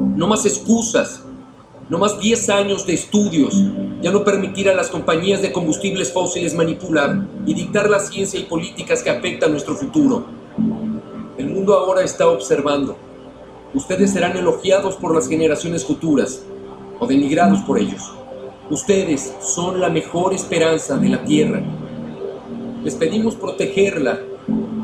no 0.00 0.26
más 0.26 0.46
excusas, 0.46 1.22
no 1.90 1.98
más 1.98 2.18
10 2.18 2.48
años 2.48 2.86
de 2.86 2.94
estudios, 2.94 3.62
ya 4.00 4.10
no 4.10 4.24
permitir 4.24 4.70
a 4.70 4.74
las 4.74 4.88
compañías 4.88 5.42
de 5.42 5.52
combustibles 5.52 6.10
fósiles 6.10 6.54
manipular 6.54 7.26
y 7.44 7.52
dictar 7.52 7.90
la 7.90 8.00
ciencia 8.00 8.40
y 8.40 8.44
políticas 8.44 9.02
que 9.02 9.10
afectan 9.10 9.50
nuestro 9.50 9.74
futuro. 9.74 10.24
El 11.36 11.48
mundo 11.48 11.74
ahora 11.74 12.02
está 12.02 12.26
observando 12.26 12.96
Ustedes 13.74 14.12
serán 14.12 14.36
elogiados 14.36 14.96
por 14.96 15.14
las 15.14 15.28
generaciones 15.28 15.84
futuras 15.84 16.42
o 16.98 17.06
denigrados 17.06 17.60
por 17.60 17.78
ellos. 17.78 18.14
Ustedes 18.70 19.34
son 19.40 19.80
la 19.80 19.88
mejor 19.88 20.34
esperanza 20.34 20.96
de 20.96 21.08
la 21.08 21.24
Tierra. 21.24 21.62
Les 22.82 22.94
pedimos 22.94 23.34
protegerla, 23.34 24.20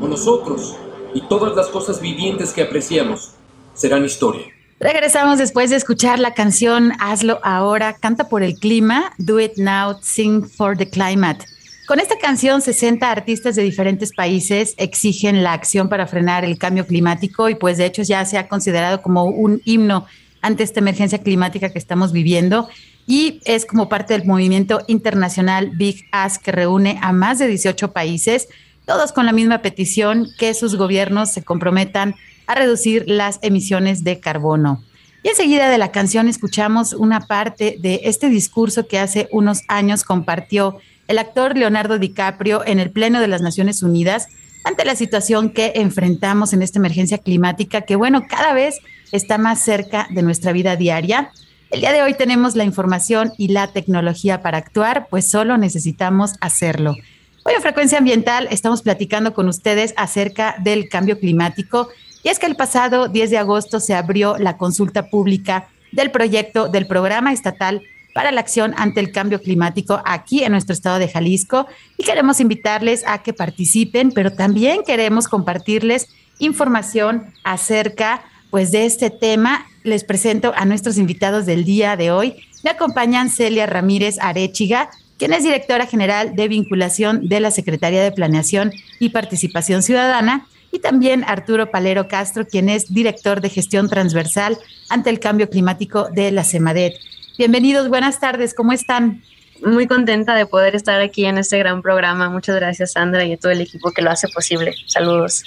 o 0.01 0.07
nosotros 0.07 0.75
y 1.13 1.21
todas 1.21 1.55
las 1.55 1.67
cosas 1.67 2.01
vivientes 2.01 2.53
que 2.53 2.61
apreciamos 2.61 3.31
serán 3.73 4.05
historia. 4.05 4.45
Regresamos 4.79 5.37
después 5.37 5.69
de 5.69 5.77
escuchar 5.77 6.19
la 6.19 6.33
canción 6.33 6.91
Hazlo 6.99 7.39
ahora, 7.43 7.93
canta 7.93 8.27
por 8.27 8.43
el 8.43 8.55
clima, 8.55 9.13
Do 9.17 9.39
It 9.39 9.57
Now, 9.57 9.97
Sing 10.01 10.43
for 10.43 10.77
the 10.77 10.89
Climate. 10.89 11.45
Con 11.85 11.99
esta 11.99 12.17
canción, 12.17 12.63
60 12.63 13.11
artistas 13.11 13.55
de 13.55 13.61
diferentes 13.61 14.11
países 14.11 14.73
exigen 14.77 15.43
la 15.43 15.53
acción 15.53 15.87
para 15.87 16.07
frenar 16.07 16.43
el 16.43 16.57
cambio 16.57 16.87
climático 16.87 17.47
y 17.47 17.53
pues 17.53 17.77
de 17.77 17.85
hecho 17.85 18.01
ya 18.01 18.25
se 18.25 18.39
ha 18.39 18.47
considerado 18.47 19.03
como 19.03 19.25
un 19.25 19.61
himno 19.65 20.07
ante 20.41 20.63
esta 20.63 20.79
emergencia 20.79 21.19
climática 21.19 21.69
que 21.71 21.77
estamos 21.77 22.11
viviendo 22.11 22.67
y 23.05 23.39
es 23.45 23.67
como 23.67 23.87
parte 23.87 24.17
del 24.17 24.25
movimiento 24.25 24.79
internacional 24.87 25.69
Big 25.75 26.05
Ask 26.11 26.41
que 26.41 26.51
reúne 26.51 26.97
a 27.03 27.11
más 27.11 27.37
de 27.37 27.45
18 27.45 27.91
países, 27.91 28.47
todos 28.85 29.11
con 29.11 29.27
la 29.27 29.31
misma 29.31 29.61
petición 29.61 30.27
que 30.39 30.55
sus 30.55 30.77
gobiernos 30.77 31.33
se 31.33 31.43
comprometan 31.43 32.15
a 32.47 32.55
reducir 32.55 33.03
las 33.05 33.37
emisiones 33.43 34.03
de 34.03 34.19
carbono. 34.19 34.83
Y 35.21 35.29
enseguida 35.29 35.69
de 35.69 35.77
la 35.77 35.91
canción 35.91 36.29
escuchamos 36.29 36.93
una 36.93 37.21
parte 37.21 37.77
de 37.79 38.01
este 38.05 38.29
discurso 38.29 38.87
que 38.87 38.97
hace 38.97 39.27
unos 39.31 39.61
años 39.67 40.03
compartió 40.03 40.79
el 41.07 41.17
actor 41.17 41.57
Leonardo 41.57 41.99
DiCaprio 41.99 42.65
en 42.65 42.79
el 42.79 42.91
Pleno 42.91 43.19
de 43.19 43.27
las 43.27 43.41
Naciones 43.41 43.83
Unidas 43.83 44.27
ante 44.63 44.85
la 44.85 44.95
situación 44.95 45.51
que 45.51 45.73
enfrentamos 45.75 46.53
en 46.53 46.61
esta 46.61 46.79
emergencia 46.79 47.19
climática 47.19 47.81
que, 47.81 47.95
bueno, 47.95 48.25
cada 48.27 48.53
vez 48.53 48.79
está 49.11 49.37
más 49.37 49.59
cerca 49.59 50.07
de 50.09 50.23
nuestra 50.23 50.51
vida 50.51 50.75
diaria. 50.75 51.31
El 51.69 51.81
día 51.81 51.91
de 51.91 52.01
hoy 52.01 52.15
tenemos 52.15 52.55
la 52.55 52.63
información 52.63 53.33
y 53.37 53.49
la 53.49 53.67
tecnología 53.67 54.41
para 54.41 54.57
actuar, 54.57 55.07
pues 55.09 55.29
solo 55.29 55.57
necesitamos 55.57 56.33
hacerlo. 56.41 56.95
Hoy 57.43 57.53
en 57.55 57.61
Frecuencia 57.61 57.99
Ambiental 57.99 58.47
estamos 58.49 58.81
platicando 58.81 59.35
con 59.35 59.47
ustedes 59.47 59.93
acerca 59.97 60.55
del 60.63 60.89
cambio 60.89 61.19
climático 61.19 61.89
y 62.23 62.29
es 62.29 62.39
que 62.39 62.47
el 62.47 62.55
pasado 62.55 63.07
10 63.07 63.29
de 63.29 63.37
agosto 63.37 63.79
se 63.79 63.93
abrió 63.93 64.37
la 64.39 64.57
consulta 64.57 65.11
pública 65.11 65.67
del 65.91 66.09
proyecto 66.09 66.69
del 66.69 66.87
Programa 66.87 67.31
Estatal 67.31 67.83
para 68.15 68.31
la 68.31 68.39
acción 68.39 68.73
ante 68.77 69.01
el 69.01 69.11
cambio 69.11 69.41
climático 69.41 70.01
aquí 70.05 70.45
en 70.45 70.53
nuestro 70.53 70.71
estado 70.71 70.99
de 70.99 71.09
Jalisco 71.09 71.67
y 71.97 72.05
queremos 72.05 72.39
invitarles 72.39 73.03
a 73.05 73.21
que 73.21 73.33
participen, 73.33 74.13
pero 74.13 74.31
también 74.31 74.83
queremos 74.87 75.27
compartirles 75.27 76.07
información 76.39 77.33
acerca 77.43 78.23
pues 78.51 78.71
de 78.71 78.85
este 78.85 79.09
tema. 79.09 79.65
Les 79.83 80.05
presento 80.05 80.53
a 80.55 80.63
nuestros 80.63 80.97
invitados 80.97 81.45
del 81.45 81.65
día 81.65 81.97
de 81.97 82.11
hoy. 82.11 82.37
Me 82.63 82.69
acompañan 82.69 83.29
Celia 83.29 83.65
Ramírez 83.65 84.17
Arechiga, 84.21 84.89
quien 85.17 85.33
es 85.33 85.43
directora 85.43 85.85
general 85.85 86.37
de 86.37 86.47
vinculación 86.47 87.27
de 87.27 87.41
la 87.41 87.51
Secretaría 87.51 88.01
de 88.01 88.13
Planeación 88.13 88.71
y 88.97 89.09
Participación 89.09 89.83
Ciudadana, 89.83 90.47
y 90.71 90.79
también 90.79 91.25
Arturo 91.27 91.69
Palero 91.69 92.07
Castro, 92.07 92.47
quien 92.47 92.69
es 92.69 92.93
director 92.93 93.41
de 93.41 93.49
gestión 93.49 93.89
transversal 93.89 94.57
ante 94.87 95.09
el 95.09 95.19
cambio 95.19 95.49
climático 95.49 96.07
de 96.11 96.31
la 96.31 96.45
CEMADET. 96.45 96.93
Bienvenidos, 97.37 97.89
buenas 97.89 98.21
tardes, 98.21 98.53
¿cómo 98.53 98.71
están? 98.71 99.21
Muy 99.61 99.87
contenta 99.87 100.35
de 100.35 100.45
poder 100.45 100.73
estar 100.73 101.01
aquí 101.01 101.25
en 101.25 101.37
este 101.37 101.59
gran 101.59 101.81
programa. 101.81 102.29
Muchas 102.29 102.55
gracias, 102.55 102.93
Sandra, 102.93 103.25
y 103.25 103.33
a 103.33 103.37
todo 103.37 103.51
el 103.51 103.59
equipo 103.59 103.91
que 103.91 104.01
lo 104.01 104.09
hace 104.09 104.29
posible. 104.29 104.73
Saludos. 104.87 105.43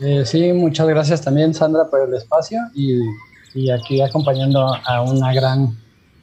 Eh, 0.00 0.24
sí, 0.26 0.52
muchas 0.52 0.88
gracias 0.88 1.22
también, 1.22 1.54
Sandra, 1.54 1.88
por 1.88 2.08
el 2.08 2.14
espacio 2.14 2.58
y, 2.74 2.98
y 3.54 3.70
aquí 3.70 4.00
acompañando 4.02 4.66
a 4.84 5.02
una 5.02 5.32
gran 5.32 5.78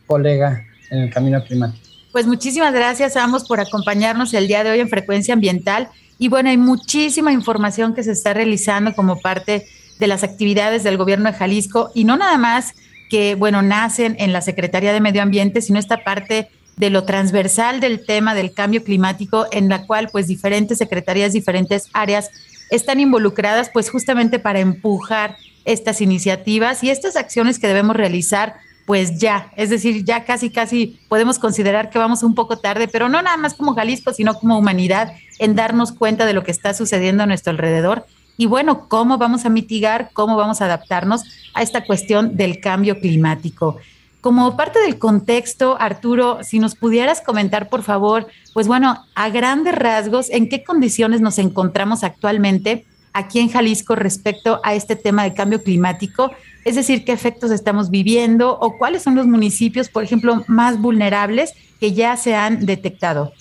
colega 0.05 0.65
en 0.91 1.03
el 1.03 1.09
camino 1.09 1.41
climático. 1.41 1.87
Pues 2.11 2.27
muchísimas 2.27 2.73
gracias 2.73 3.15
a 3.15 3.23
ambos 3.23 3.45
por 3.45 3.61
acompañarnos 3.61 4.33
el 4.33 4.49
día 4.49 4.65
de 4.65 4.71
hoy 4.71 4.81
en 4.81 4.89
Frecuencia 4.89 5.33
Ambiental. 5.33 5.87
Y 6.17 6.27
bueno, 6.27 6.49
hay 6.49 6.57
muchísima 6.57 7.31
información 7.31 7.93
que 7.93 8.03
se 8.03 8.11
está 8.11 8.33
realizando 8.33 8.93
como 8.93 9.21
parte 9.21 9.65
de 9.97 10.07
las 10.07 10.23
actividades 10.23 10.83
del 10.83 10.97
gobierno 10.97 11.31
de 11.31 11.37
Jalisco 11.37 11.91
y 11.93 12.03
no 12.03 12.17
nada 12.17 12.37
más 12.37 12.73
que, 13.09 13.35
bueno, 13.35 13.61
nacen 13.61 14.15
en 14.19 14.33
la 14.33 14.41
Secretaría 14.41 14.93
de 14.93 15.01
Medio 15.01 15.21
Ambiente, 15.21 15.61
sino 15.61 15.79
esta 15.79 16.03
parte 16.03 16.49
de 16.77 16.89
lo 16.89 17.05
transversal 17.05 17.79
del 17.79 18.05
tema 18.05 18.35
del 18.35 18.53
cambio 18.53 18.83
climático, 18.83 19.47
en 19.51 19.69
la 19.69 19.85
cual 19.85 20.09
pues 20.11 20.27
diferentes 20.27 20.77
secretarías, 20.77 21.33
diferentes 21.33 21.89
áreas 21.93 22.31
están 22.69 22.99
involucradas 22.99 23.69
pues 23.71 23.89
justamente 23.89 24.39
para 24.39 24.59
empujar 24.59 25.37
estas 25.63 26.01
iniciativas 26.01 26.83
y 26.83 26.89
estas 26.89 27.15
acciones 27.15 27.59
que 27.59 27.67
debemos 27.67 27.95
realizar 27.95 28.55
pues 28.85 29.17
ya, 29.17 29.51
es 29.55 29.71
decir, 29.71 30.05
ya 30.05 30.25
casi, 30.25 30.51
casi 30.51 30.99
podemos 31.09 31.39
considerar 31.39 31.89
que 31.89 31.97
vamos 31.97 32.21
un 32.21 32.35
poco 32.35 32.59
tarde, 32.59 32.87
pero 32.87 33.09
no 33.09 33.19
nada 33.21 33.35
más 33.35 33.55
como 33.55 33.73
Jalisco, 33.73 34.13
sino 34.13 34.35
como 34.35 34.59
humanidad 34.59 35.13
en 35.39 35.55
darnos 35.55 35.91
cuenta 35.91 36.27
de 36.27 36.33
lo 36.33 36.43
que 36.43 36.51
está 36.51 36.73
sucediendo 36.75 37.23
a 37.23 37.25
nuestro 37.25 37.49
alrededor 37.51 38.05
y 38.37 38.45
bueno, 38.45 38.87
cómo 38.87 39.17
vamos 39.17 39.45
a 39.45 39.49
mitigar, 39.49 40.09
cómo 40.13 40.35
vamos 40.35 40.61
a 40.61 40.65
adaptarnos 40.65 41.23
a 41.53 41.61
esta 41.61 41.85
cuestión 41.85 42.35
del 42.35 42.59
cambio 42.59 42.99
climático. 42.99 43.77
Como 44.21 44.57
parte 44.57 44.79
del 44.79 44.97
contexto, 44.97 45.77
Arturo, 45.79 46.39
si 46.41 46.57
nos 46.57 46.75
pudieras 46.75 47.21
comentar, 47.21 47.69
por 47.69 47.83
favor, 47.83 48.27
pues 48.53 48.67
bueno, 48.67 49.05
a 49.13 49.29
grandes 49.29 49.75
rasgos, 49.75 50.29
¿en 50.31 50.49
qué 50.49 50.63
condiciones 50.63 51.21
nos 51.21 51.37
encontramos 51.37 52.03
actualmente 52.03 52.85
aquí 53.13 53.39
en 53.39 53.49
Jalisco 53.49 53.95
respecto 53.95 54.59
a 54.63 54.73
este 54.73 54.95
tema 54.95 55.23
del 55.23 55.35
cambio 55.35 55.61
climático? 55.61 56.31
Es 56.65 56.75
decir, 56.75 57.05
¿qué 57.05 57.11
efectos 57.11 57.51
estamos 57.51 57.91
viviendo 57.91 58.57
o 58.59 58.77
cuáles 58.79 59.03
son 59.03 59.13
los 59.13 59.27
municipios, 59.27 59.89
por 59.89 60.03
ejemplo, 60.03 60.43
más 60.47 60.81
vulnerables 60.81 61.53
que 61.79 61.93
ya 61.93 62.17
se 62.17 62.33
han 62.33 62.65
detectado? 62.65 63.31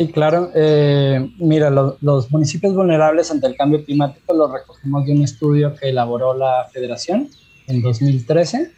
Sí, 0.00 0.08
claro. 0.08 0.50
Eh, 0.54 1.30
mira, 1.36 1.68
los 1.68 2.30
municipios 2.30 2.74
vulnerables 2.74 3.30
ante 3.30 3.46
el 3.48 3.54
cambio 3.54 3.84
climático 3.84 4.32
los 4.32 4.50
recogemos 4.50 5.04
de 5.04 5.12
un 5.12 5.22
estudio 5.22 5.74
que 5.74 5.90
elaboró 5.90 6.32
la 6.32 6.66
Federación 6.72 7.28
en 7.66 7.82
2013. 7.82 8.70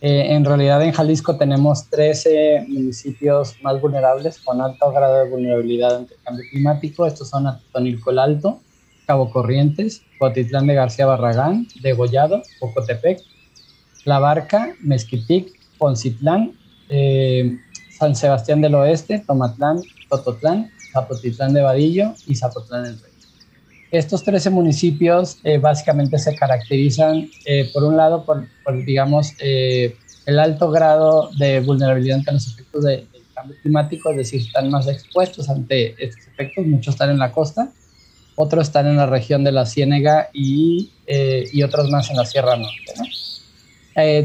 Eh, 0.00 0.26
en 0.30 0.46
realidad 0.46 0.82
en 0.82 0.92
Jalisco 0.92 1.36
tenemos 1.36 1.90
13 1.90 2.64
municipios 2.68 3.56
más 3.60 3.78
vulnerables 3.82 4.38
con 4.38 4.62
alto 4.62 4.90
grado 4.92 5.24
de 5.24 5.28
vulnerabilidad 5.28 5.94
ante 5.94 6.14
el 6.14 6.20
cambio 6.22 6.44
climático. 6.50 7.04
Estos 7.04 7.28
son 7.28 7.46
Atotonilco 7.46 8.10
el 8.10 8.18
Alto, 8.18 8.58
Cabo 9.06 9.30
Corrientes, 9.30 10.00
Cotitlán 10.18 10.68
de 10.68 10.72
García 10.72 11.04
Barragán, 11.04 11.66
Degollado, 11.82 12.40
Pocotepec, 12.60 13.20
La 14.06 14.20
Barca, 14.20 14.74
Mezquitic, 14.80 15.52
Poncitlán, 15.76 16.52
eh, 16.88 17.58
San 17.90 18.16
Sebastián 18.16 18.62
del 18.62 18.74
Oeste, 18.74 19.22
Tomatlán, 19.26 19.82
Tototlán, 20.08 20.70
Zapotitlán 20.92 21.52
de 21.52 21.62
Vadillo 21.62 22.14
y 22.26 22.34
Zapotlán 22.34 22.84
del 22.84 23.00
Rey. 23.00 23.12
Estos 23.90 24.24
13 24.24 24.50
municipios 24.50 25.38
eh, 25.44 25.58
básicamente 25.58 26.18
se 26.18 26.34
caracterizan, 26.34 27.28
eh, 27.44 27.70
por 27.72 27.84
un 27.84 27.96
lado, 27.96 28.24
por, 28.24 28.46
digamos, 28.84 29.32
eh, 29.40 29.96
el 30.26 30.38
alto 30.40 30.70
grado 30.70 31.30
de 31.38 31.60
vulnerabilidad 31.60 32.18
ante 32.18 32.32
los 32.32 32.48
efectos 32.48 32.84
del 32.84 33.06
cambio 33.32 33.56
climático, 33.62 34.10
es 34.10 34.16
decir, 34.16 34.40
están 34.40 34.70
más 34.70 34.88
expuestos 34.88 35.48
ante 35.48 35.94
estos 36.04 36.26
efectos, 36.26 36.66
muchos 36.66 36.94
están 36.94 37.10
en 37.10 37.18
la 37.18 37.30
costa, 37.30 37.70
otros 38.34 38.66
están 38.66 38.88
en 38.88 38.96
la 38.96 39.06
región 39.06 39.44
de 39.44 39.52
la 39.52 39.64
Ciénega 39.64 40.30
y, 40.32 40.90
y 41.06 41.62
otros 41.62 41.88
más 41.88 42.10
en 42.10 42.16
la 42.16 42.26
Sierra 42.26 42.56
Norte. 42.56 42.92
¿no? 42.98 43.04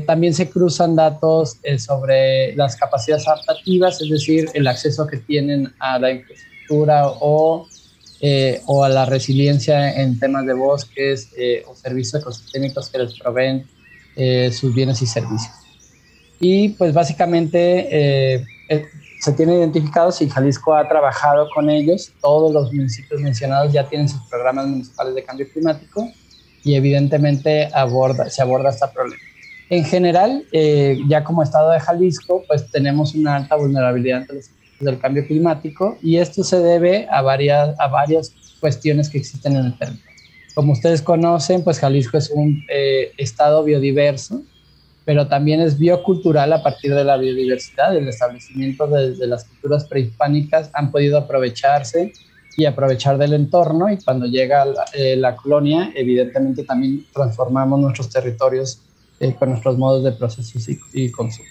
También 0.05 0.34
se 0.34 0.49
cruzan 0.49 0.95
datos 0.95 1.57
sobre 1.77 2.53
las 2.55 2.75
capacidades 2.75 3.25
adaptativas, 3.27 4.01
es 4.01 4.10
decir, 4.10 4.49
el 4.53 4.67
acceso 4.67 5.07
que 5.07 5.17
tienen 5.17 5.73
a 5.79 5.97
la 5.97 6.12
infraestructura 6.12 7.07
o 7.07 7.67
eh, 8.23 8.62
o 8.67 8.84
a 8.84 8.89
la 8.89 9.05
resiliencia 9.05 9.99
en 9.99 10.19
temas 10.19 10.45
de 10.45 10.53
bosques 10.53 11.31
eh, 11.36 11.63
o 11.67 11.75
servicios 11.75 12.21
ecosistémicos 12.21 12.88
que 12.91 12.99
les 12.99 13.17
proveen 13.17 13.65
eh, 14.15 14.51
sus 14.51 14.75
bienes 14.75 15.01
y 15.01 15.07
servicios. 15.07 15.51
Y 16.39 16.69
pues 16.69 16.93
básicamente 16.93 18.45
se 19.21 19.31
tiene 19.34 19.55
identificado 19.55 20.12
si 20.12 20.29
Jalisco 20.29 20.75
ha 20.75 20.88
trabajado 20.88 21.49
con 21.49 21.67
ellos, 21.71 22.12
todos 22.21 22.53
los 22.53 22.71
municipios 22.71 23.19
mencionados 23.21 23.73
ya 23.73 23.89
tienen 23.89 24.07
sus 24.07 24.21
programas 24.29 24.67
municipales 24.67 25.15
de 25.15 25.23
cambio 25.23 25.47
climático 25.51 26.07
y 26.63 26.75
evidentemente 26.75 27.69
aborda, 27.73 28.29
se 28.29 28.43
aborda 28.43 28.69
este 28.69 28.88
problema. 28.93 29.21
En 29.71 29.86
general, 29.86 30.43
ya 31.07 31.23
como 31.23 31.43
estado 31.43 31.71
de 31.71 31.79
Jalisco, 31.79 32.43
pues 32.45 32.69
tenemos 32.71 33.15
una 33.15 33.38
alta 33.38 33.55
vulnerabilidad 33.55 34.19
ante 34.19 34.34
los 34.34 34.49
del 34.81 34.99
cambio 34.99 35.25
climático 35.25 35.97
y 36.01 36.17
esto 36.17 36.43
se 36.43 36.60
debe 36.60 37.07
a 37.10 37.21
varias, 37.21 37.79
a 37.79 37.88
varias 37.88 38.34
cuestiones 38.60 39.10
que 39.10 39.19
existen 39.19 39.55
en 39.55 39.67
el 39.67 39.77
territorio. 39.77 40.12
Como 40.55 40.73
ustedes 40.73 41.01
conocen, 41.01 41.63
pues 41.63 41.79
Jalisco 41.79 42.17
es 42.17 42.29
un 42.29 42.65
eh, 42.69 43.13
estado 43.17 43.63
biodiverso, 43.63 44.41
pero 45.05 45.27
también 45.27 45.62
es 45.62 45.79
biocultural 45.79 46.51
a 46.51 46.62
partir 46.62 46.93
de 46.93 47.05
la 47.05 47.15
biodiversidad. 47.15 47.95
El 47.95 48.10
establecimiento 48.10 48.88
de, 48.88 49.15
las 49.25 49.45
culturas 49.45 49.86
prehispánicas 49.86 50.69
han 50.73 50.91
podido 50.91 51.17
aprovecharse 51.17 52.12
y 52.57 52.65
aprovechar 52.65 53.17
del 53.17 53.34
entorno 53.34 53.89
y 53.89 53.97
cuando 54.03 54.25
llega 54.25 54.65
la, 54.65 54.84
eh, 54.93 55.15
la 55.15 55.38
colonia, 55.38 55.93
evidentemente 55.95 56.65
también 56.65 57.05
transformamos 57.13 57.79
nuestros 57.79 58.10
territorios 58.10 58.81
eh, 59.21 59.36
con 59.36 59.49
nuestros 59.49 59.77
modos 59.77 60.03
de 60.03 60.12
procesos 60.12 60.67
y, 60.67 60.79
y 60.93 61.12
consumo. 61.12 61.47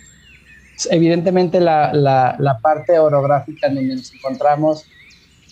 Evidentemente 0.90 1.60
la, 1.60 1.92
la, 1.92 2.58
parte 2.60 2.98
orográfica 2.98 3.66
en 3.66 3.76
donde 3.76 3.96
nos 3.96 4.12
encontramos 4.14 4.84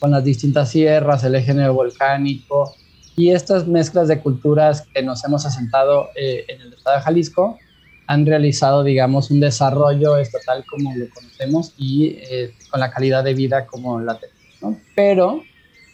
con 0.00 0.10
las 0.10 0.24
distintas 0.24 0.70
sierras, 0.70 1.22
el 1.24 1.34
eje 1.34 1.54
neovolcánico 1.54 2.74
y 3.16 3.30
estas 3.30 3.66
mezclas 3.66 4.08
de 4.08 4.20
culturas 4.20 4.86
que 4.94 5.02
nos 5.02 5.24
hemos 5.24 5.44
asentado 5.44 6.08
eh, 6.14 6.44
en 6.48 6.60
el 6.60 6.72
estado 6.72 6.96
de 6.96 7.02
Jalisco 7.02 7.58
han 8.06 8.24
realizado, 8.24 8.82
digamos, 8.84 9.30
un 9.30 9.40
desarrollo 9.40 10.16
estatal 10.16 10.64
como 10.64 10.94
lo 10.94 11.10
conocemos 11.10 11.74
y 11.76 12.16
eh, 12.30 12.54
con 12.70 12.80
la 12.80 12.90
calidad 12.90 13.22
de 13.22 13.34
vida 13.34 13.66
como 13.66 14.00
la 14.00 14.18
tenemos. 14.18 14.80
Pero 14.94 15.42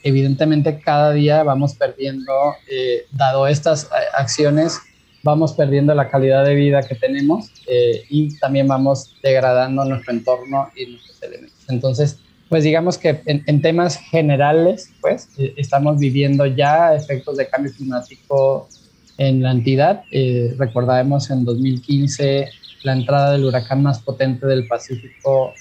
evidentemente 0.05 0.79
cada 0.79 1.13
día 1.13 1.43
vamos 1.43 1.75
perdiendo, 1.75 2.33
eh, 2.71 3.07
dado 3.11 3.47
estas 3.49 3.91
acciones, 4.17 4.79
vamos 5.25 5.55
perdiendo 5.55 5.95
la 5.95 6.09
calidad 6.11 6.45
de 6.45 6.55
vida 6.55 6.83
que 6.83 6.95
tenemos 6.95 7.51
eh, 7.67 8.05
y 8.11 8.39
también 8.39 8.69
vamos 8.69 9.17
degradando 9.23 9.85
nuestro 9.85 10.13
entorno 10.13 10.69
y 10.77 10.93
nuestros 10.93 11.23
elementos. 11.23 11.59
Entonces, 11.69 12.19
pues 12.51 12.63
digamos 12.63 12.99
que 12.99 13.23
en, 13.25 13.63
temas 13.63 13.97
generales, 13.97 14.93
pues 15.01 15.31
eh, 15.39 15.55
estamos 15.57 15.99
viviendo 15.99 16.45
ya 16.45 16.95
efectos 16.95 17.39
de 17.39 17.49
cambio 17.49 17.73
climático 17.75 18.69
en 19.17 19.43
la 19.43 19.51
entidad. 19.51 20.03
Eh, 20.13 20.55
recordamos 20.59 21.31
en 21.31 21.47
2015 21.47 22.51
la 22.83 22.93
entrada 22.93 23.33
del 23.33 23.47
huracán 23.47 23.83
más 23.83 24.01
potente 24.01 24.47
del 24.47 24.69
Pacífico 24.69 25.55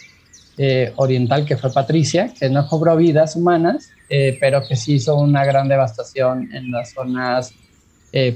Oriental, 0.97 1.45
que 1.45 1.57
fue 1.57 1.73
Patricia, 1.73 2.31
que 2.37 2.47
no 2.47 2.67
cobró 2.67 2.95
vidas 2.95 3.35
humanas, 3.35 3.89
pero 4.39 4.61
que 4.67 4.75
sí 4.75 4.95
hizo 4.95 5.15
una 5.15 5.43
gran 5.45 5.67
devastación 5.67 6.53
en 6.53 6.69
las 6.69 6.91
zonas 6.91 7.55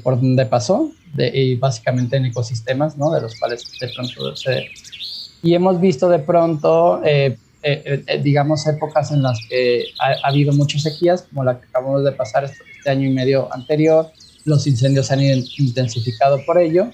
por 0.03 0.15
donde 0.15 0.45
pasó 0.45 0.91
y 1.17 1.55
básicamente 1.55 2.17
en 2.17 2.25
ecosistemas, 2.25 2.97
¿no? 2.97 3.11
De 3.11 3.21
los 3.21 3.35
cuales 3.39 3.63
de 3.79 3.89
pronto 3.89 4.35
se... 4.35 4.67
Y 5.43 5.53
hemos 5.53 5.79
visto 5.79 6.09
de 6.09 6.19
pronto, 6.19 7.01
eh, 7.03 7.37
eh, 7.63 8.03
eh, 8.07 8.21
digamos, 8.21 8.65
épocas 8.67 9.11
en 9.11 9.21
las 9.21 9.39
que 9.49 9.85
ha, 9.99 10.27
habido 10.27 10.53
muchas 10.53 10.83
sequías, 10.83 11.23
como 11.23 11.43
la 11.43 11.59
que 11.59 11.67
acabamos 11.67 12.03
de 12.03 12.11
pasar 12.11 12.45
este, 12.45 12.57
este 12.77 12.89
año 12.89 13.07
y 13.07 13.13
medio 13.13 13.53
anterior, 13.53 14.11
los 14.45 14.65
incendios 14.67 15.07
se 15.07 15.13
han 15.13 15.21
intensificado 15.21 16.39
por 16.45 16.57
ello, 16.57 16.89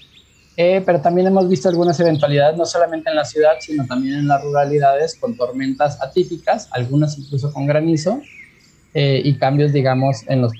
pero 0.56 1.02
también 1.02 1.28
hemos 1.28 1.48
visto 1.48 1.70
algunas 1.70 2.00
eventualidades, 2.00 2.58
no 2.58 2.66
solamente 2.66 3.10
en 3.10 3.16
la 3.16 3.26
ciudad, 3.26 3.54
sino 3.60 3.86
también 3.86 4.16
en 4.20 4.28
las 4.28 4.44
ruralidades, 4.44 5.16
con 5.16 5.38
tormentas 5.38 6.02
atípicas, 6.02 6.68
algunas 6.72 7.18
incluso 7.18 7.54
con 7.54 7.68
granizo, 7.68 8.22
y 8.96 9.36
cambios, 9.36 9.72
digamos, 9.72 10.24
en 10.28 10.42
los 10.42 10.52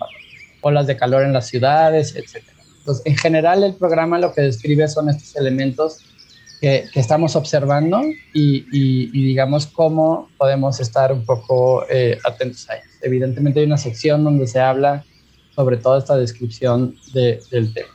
olas 0.64 0.88
de 0.88 0.98
calor 0.98 1.24
en 1.24 1.34
las 1.34 1.48
ciudades, 1.48 2.16
etc. 2.16 2.44
Entonces, 2.80 3.06
en 3.06 3.16
general, 3.16 3.64
el 3.64 3.76
programa 3.76 4.18
lo 4.18 4.34
que 4.34 4.42
describe 4.42 4.88
son 4.88 5.10
estos 5.10 5.36
elementos 5.36 6.00
que, 6.60 6.90
estamos 6.96 7.36
observando 7.36 8.02
y, 8.34 9.12
digamos 9.12 9.68
cómo 9.68 10.30
podemos 10.38 10.80
estar 10.80 11.12
un 11.12 11.26
poco 11.26 11.86
eh, 11.90 12.18
atentos 12.26 12.70
a 12.70 12.76
ellos. 12.76 12.88
Evidentemente 13.02 13.60
hay 13.60 13.66
una 13.66 13.78
sección 13.78 14.24
donde 14.24 14.48
se 14.48 14.60
habla 14.60 15.04
sobre 15.56 15.78
toda 15.78 16.00
esta 16.00 16.16
descripción 16.16 16.96
del 17.14 17.74
tema. 17.74 17.90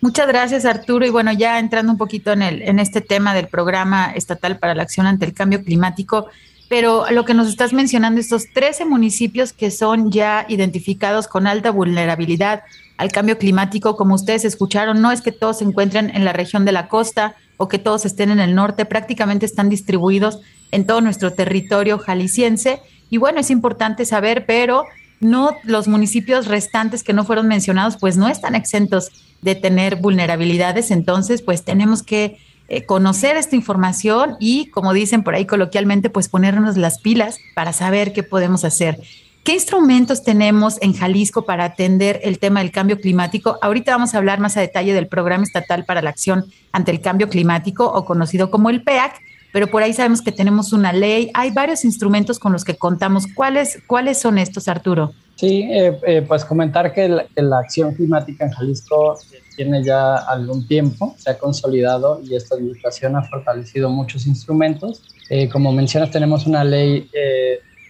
Muchas 0.00 0.26
gracias, 0.26 0.64
Arturo. 0.64 1.06
Y 1.06 1.10
bueno, 1.10 1.32
ya 1.32 1.58
entrando 1.58 1.92
un 1.92 1.98
poquito 1.98 2.32
en, 2.32 2.42
el, 2.42 2.62
en 2.62 2.78
este 2.78 3.00
tema 3.00 3.34
del 3.34 3.48
programa 3.48 4.12
estatal 4.14 4.58
para 4.58 4.74
la 4.74 4.82
acción 4.82 5.06
ante 5.06 5.24
el 5.24 5.32
cambio 5.32 5.62
climático, 5.62 6.28
pero 6.74 7.08
lo 7.12 7.24
que 7.24 7.34
nos 7.34 7.46
estás 7.46 7.72
mencionando, 7.72 8.20
estos 8.20 8.52
13 8.52 8.84
municipios 8.84 9.52
que 9.52 9.70
son 9.70 10.10
ya 10.10 10.44
identificados 10.48 11.28
con 11.28 11.46
alta 11.46 11.70
vulnerabilidad 11.70 12.64
al 12.96 13.12
cambio 13.12 13.38
climático, 13.38 13.96
como 13.96 14.16
ustedes 14.16 14.44
escucharon, 14.44 15.00
no 15.00 15.12
es 15.12 15.22
que 15.22 15.30
todos 15.30 15.58
se 15.58 15.64
encuentren 15.64 16.10
en 16.10 16.24
la 16.24 16.32
región 16.32 16.64
de 16.64 16.72
la 16.72 16.88
costa 16.88 17.36
o 17.58 17.68
que 17.68 17.78
todos 17.78 18.04
estén 18.04 18.32
en 18.32 18.40
el 18.40 18.56
norte, 18.56 18.86
prácticamente 18.86 19.46
están 19.46 19.68
distribuidos 19.68 20.40
en 20.72 20.84
todo 20.84 21.00
nuestro 21.00 21.32
territorio 21.32 22.00
jalisciense. 22.00 22.80
Y 23.08 23.18
bueno, 23.18 23.38
es 23.38 23.52
importante 23.52 24.04
saber, 24.04 24.44
pero 24.44 24.82
no 25.20 25.52
los 25.62 25.86
municipios 25.86 26.48
restantes 26.48 27.04
que 27.04 27.12
no 27.12 27.24
fueron 27.24 27.46
mencionados, 27.46 27.98
pues 28.00 28.16
no 28.16 28.26
están 28.26 28.56
exentos 28.56 29.12
de 29.42 29.54
tener 29.54 29.94
vulnerabilidades. 29.94 30.90
Entonces, 30.90 31.40
pues 31.40 31.62
tenemos 31.62 32.02
que 32.02 32.36
eh, 32.68 32.84
conocer 32.86 33.36
esta 33.36 33.56
información 33.56 34.36
y, 34.40 34.70
como 34.70 34.92
dicen 34.92 35.22
por 35.22 35.34
ahí 35.34 35.46
coloquialmente, 35.46 36.10
pues 36.10 36.28
ponernos 36.28 36.76
las 36.76 36.98
pilas 36.98 37.38
para 37.54 37.72
saber 37.72 38.12
qué 38.12 38.22
podemos 38.22 38.64
hacer. 38.64 38.98
¿Qué 39.44 39.52
instrumentos 39.52 40.22
tenemos 40.22 40.80
en 40.80 40.94
Jalisco 40.94 41.44
para 41.44 41.64
atender 41.64 42.18
el 42.22 42.38
tema 42.38 42.60
del 42.60 42.70
cambio 42.70 42.98
climático? 42.98 43.58
Ahorita 43.60 43.92
vamos 43.92 44.14
a 44.14 44.18
hablar 44.18 44.40
más 44.40 44.56
a 44.56 44.62
detalle 44.62 44.94
del 44.94 45.06
Programa 45.06 45.44
Estatal 45.44 45.84
para 45.84 46.00
la 46.00 46.08
Acción 46.08 46.46
ante 46.72 46.92
el 46.92 47.02
Cambio 47.02 47.28
Climático 47.28 47.84
o 47.84 48.06
conocido 48.06 48.50
como 48.50 48.70
el 48.70 48.82
PEAC, 48.82 49.20
pero 49.52 49.66
por 49.66 49.82
ahí 49.82 49.92
sabemos 49.92 50.22
que 50.22 50.32
tenemos 50.32 50.72
una 50.72 50.94
ley, 50.94 51.30
hay 51.34 51.50
varios 51.50 51.84
instrumentos 51.84 52.38
con 52.38 52.52
los 52.52 52.64
que 52.64 52.76
contamos. 52.76 53.26
¿Cuáles, 53.34 53.82
cuáles 53.86 54.18
son 54.18 54.38
estos, 54.38 54.66
Arturo? 54.66 55.12
Sí, 55.36 55.68
eh, 55.70 55.98
eh, 56.06 56.22
pues 56.26 56.44
comentar 56.44 56.92
que 56.92 57.08
la, 57.08 57.58
acción 57.58 57.94
climática 57.94 58.44
en 58.44 58.52
Jalisco 58.52 59.18
tiene 59.56 59.82
ya 59.82 60.16
algún 60.16 60.66
tiempo, 60.66 61.14
se 61.18 61.30
ha 61.30 61.38
consolidado 61.38 62.20
y 62.22 62.36
esta 62.36 62.54
administración 62.54 63.16
ha 63.16 63.22
fortalecido 63.22 63.90
muchos 63.90 64.26
instrumentos. 64.26 65.02
Eh, 65.30 65.48
como 65.48 65.72
mencionas, 65.72 66.10
tenemos 66.10 66.46
una 66.46 66.62
ley 66.64 67.10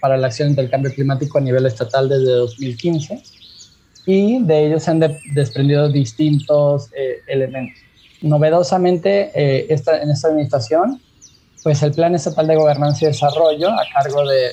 para 0.01 0.17
la 0.17 0.27
acción 0.27 0.55
del 0.55 0.71
cambio 0.71 0.93
climático 0.93 1.39
a 1.39 1.41
nivel 1.41 1.67
estatal 1.67 2.09
desde 2.09 2.33
2015 2.33 3.23
y 4.07 4.43
de 4.43 4.67
ellos 4.67 4.83
se 4.83 4.91
han 4.91 5.01
desprendido 5.33 5.89
distintos 5.89 6.91
eh, 6.95 7.21
elementos. 7.27 7.81
Novedosamente, 8.21 9.31
eh, 9.35 9.67
esta, 9.71 10.03
en 10.03 10.11
esta 10.11 10.29
administración, 10.29 11.01
pues 11.63 11.83
el 11.83 11.93
Plan 11.93 12.15
Estatal 12.15 12.47
de 12.47 12.57
Gobernanza 12.57 13.05
y 13.05 13.09
Desarrollo, 13.09 13.71
a 13.71 13.83
cargo 13.95 14.27
de, 14.27 14.51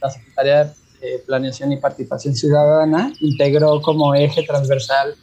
la 0.00 0.10
Secretaría 0.10 0.64
de 0.64 0.70
Planeación 1.26 1.72
y 1.72 1.76
Participación 1.76 2.34
Ciudadana, 2.34 3.12
integró 3.20 3.80
como 3.82 4.14
eje 4.14 4.42
transversal 4.42 5.14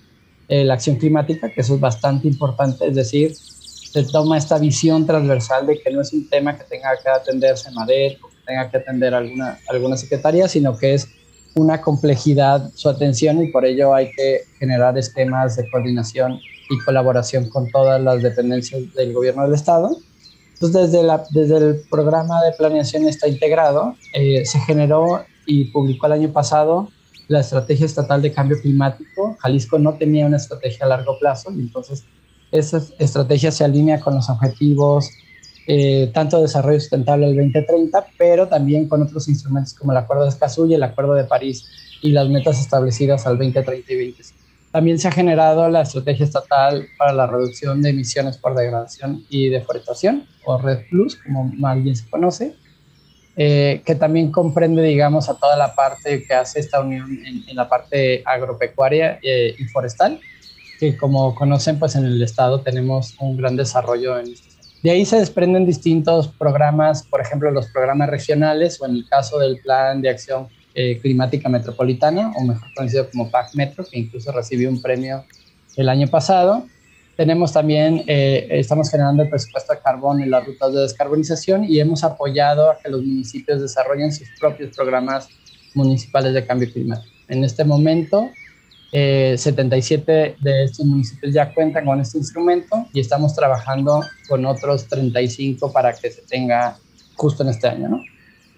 eh, 0.47 0.63
la 0.63 0.75
acción 0.75 0.97
climática, 0.97 1.49
que 1.49 1.61
eso 1.61 1.75
es 1.75 1.79
bastante 1.79 2.27
importante, 2.27 2.87
es 2.87 2.95
decir, 2.95 3.35
se 3.35 4.03
toma 4.03 4.37
esta 4.37 4.59
visión 4.59 5.05
transversal 5.05 5.65
de 5.65 5.79
que 5.79 5.89
no 5.91 6.01
es 6.01 6.13
un 6.13 6.29
tema 6.29 6.55
que 6.57 6.63
tenga 6.63 6.89
que 7.01 7.09
atenderse 7.09 7.69
en 7.69 7.75
Madrid 7.75 8.17
tenga 8.49 8.69
que 8.69 8.77
atender 8.77 9.13
alguna, 9.13 9.59
alguna 9.69 9.95
secretaría, 9.95 10.47
sino 10.47 10.75
que 10.75 10.95
es 10.95 11.07
una 11.55 11.79
complejidad 11.81 12.71
su 12.73 12.89
atención 12.89 13.43
y 13.43 13.51
por 13.51 13.65
ello 13.65 13.93
hay 13.93 14.11
que 14.11 14.41
generar 14.57 14.97
esquemas 14.97 15.55
de 15.55 15.69
coordinación 15.69 16.39
y 16.69 16.77
colaboración 16.79 17.49
con 17.49 17.69
todas 17.69 18.01
las 18.01 18.21
dependencias 18.21 18.93
del 18.95 19.13
gobierno 19.13 19.43
del 19.43 19.53
Estado. 19.53 19.95
Entonces, 20.53 20.91
desde, 20.91 21.03
la, 21.03 21.23
desde 21.31 21.57
el 21.57 21.81
programa 21.89 22.43
de 22.43 22.51
planeación 22.51 23.07
está 23.07 23.27
integrado, 23.27 23.95
eh, 24.13 24.45
se 24.45 24.59
generó 24.59 25.23
y 25.49 25.65
publicó 25.65 26.05
el 26.05 26.13
año 26.13 26.31
pasado 26.31 26.89
la 27.27 27.39
estrategia 27.39 27.85
estatal 27.85 28.21
de 28.21 28.31
cambio 28.31 28.57
climático. 28.61 29.35
Jalisco 29.39 29.79
no 29.79 29.95
tenía 29.95 30.27
una 30.27 30.37
estrategia 30.37 30.85
a 30.85 30.89
largo 30.89 31.17
plazo 31.19 31.51
y 31.51 31.59
entonces 31.59 32.05
esa 32.51 32.81
estrategia 32.99 33.51
se 33.51 33.63
alinea 33.63 33.99
con 33.99 34.15
los 34.15 34.29
objetivos 34.29 35.09
eh, 35.67 36.09
tanto 36.13 36.37
de 36.37 36.43
desarrollo 36.43 36.79
sustentable 36.79 37.27
del 37.27 37.35
2030, 37.35 38.07
pero 38.17 38.47
también 38.47 38.87
con 38.87 39.01
otros 39.01 39.27
instrumentos 39.27 39.73
como 39.73 39.91
el 39.91 39.97
Acuerdo 39.97 40.23
de 40.23 40.29
Escazú 40.29 40.67
y 40.67 40.73
el 40.75 40.83
Acuerdo 40.83 41.13
de 41.13 41.25
París 41.25 41.65
y 42.01 42.11
las 42.11 42.29
metas 42.29 42.59
establecidas 42.59 43.25
al 43.25 43.37
2030 43.37 43.73
y 43.73 43.95
2050. 44.07 44.45
También 44.71 44.99
se 44.99 45.07
ha 45.07 45.11
generado 45.11 45.67
la 45.69 45.81
estrategia 45.81 46.25
estatal 46.25 46.87
para 46.97 47.11
la 47.13 47.25
reducción 47.25 47.81
de 47.81 47.89
emisiones 47.89 48.37
por 48.37 48.55
degradación 48.55 49.25
y 49.29 49.49
deforestación, 49.49 50.25
o 50.45 50.59
Red 50.59 50.89
Plus, 50.89 51.15
como 51.15 51.45
más 51.45 51.83
bien 51.83 51.95
se 51.95 52.07
conoce, 52.07 52.55
eh, 53.41 53.81
que 53.85 53.95
también 53.95 54.33
comprende, 54.33 54.83
digamos, 54.83 55.29
a 55.29 55.35
toda 55.35 55.55
la 55.55 55.73
parte 55.73 56.25
que 56.25 56.33
hace 56.33 56.59
esta 56.59 56.81
unión 56.81 57.17
en, 57.25 57.55
la 57.55 57.69
parte 57.69 58.21
agropecuaria 58.25 59.17
eh, 59.23 59.55
y 59.57 59.63
forestal, 59.63 60.19
que 60.77 60.97
como 60.97 61.33
conocen, 61.33 61.79
pues 61.79 61.95
en 61.95 62.03
el 62.03 62.21
estado 62.21 62.59
tenemos 62.59 63.15
un 63.21 63.37
gran 63.37 63.55
desarrollo 63.55 64.19
en 64.19 64.33
este 64.33 64.49
De 64.83 64.91
ahí 64.91 65.05
se 65.05 65.15
desprenden 65.15 65.65
distintos 65.65 66.27
programas, 66.27 67.03
por 67.03 67.21
ejemplo, 67.21 67.49
los 67.49 67.67
programas 67.67 68.09
regionales 68.09 68.81
o 68.81 68.85
en 68.85 68.95
el 68.95 69.07
caso 69.07 69.39
del 69.39 69.57
Plan 69.59 70.01
de 70.01 70.09
Acción 70.09 70.49
eh, 70.73 70.99
climática 71.01 71.47
metropolitana, 71.47 72.33
o 72.35 72.43
mejor 72.43 72.67
conocido 72.75 73.09
como 73.09 73.31
PAC 73.31 73.55
Metro, 73.55 73.85
que 73.89 73.99
incluso 73.99 74.33
recibió 74.33 74.67
un 74.67 74.81
premio 74.81 75.23
el 75.77 75.87
año 75.87 76.09
pasado. 76.09 76.65
Tenemos 77.19 77.51
también, 77.51 78.05
eh, 78.07 78.47
estamos 78.49 78.89
generando 78.89 79.23
el 79.23 79.29
presupuesto 79.29 79.73
de 79.73 79.79
carbón 79.79 80.21
y 80.21 80.25
las 80.25 80.45
rutas 80.45 80.73
de 80.73 80.79
descarbonización 80.79 81.65
y 81.65 81.77
hemos 81.81 82.05
apoyado 82.05 82.71
a 82.71 82.77
que 82.77 82.87
los 82.87 83.03
municipios 83.03 83.59
desarrollen 83.59 84.13
sus 84.13 84.29
propios 84.39 84.73
programas 84.73 85.27
municipales 85.73 86.33
de 86.33 86.45
cambio 86.45 86.71
climático. 86.71 87.13
En 87.27 87.43
este 87.43 87.65
momento, 87.65 88.29
77 88.93 90.03
eh, 90.07 90.35
de 90.39 90.63
estos 90.63 90.85
municipios 90.85 91.33
ya 91.33 91.53
cuentan 91.53 91.83
con 91.83 91.99
este 91.99 92.19
instrumento 92.19 92.87
y 92.93 93.01
estamos 93.01 93.35
trabajando 93.35 94.01
con 94.29 94.45
otros 94.45 94.87
35 94.87 95.73
para 95.73 95.91
que 95.91 96.11
se 96.11 96.21
tenga 96.21 96.77
justo 97.15 97.43
en 97.43 97.49
este 97.49 97.67
año, 97.67 97.89
¿no? 97.89 98.01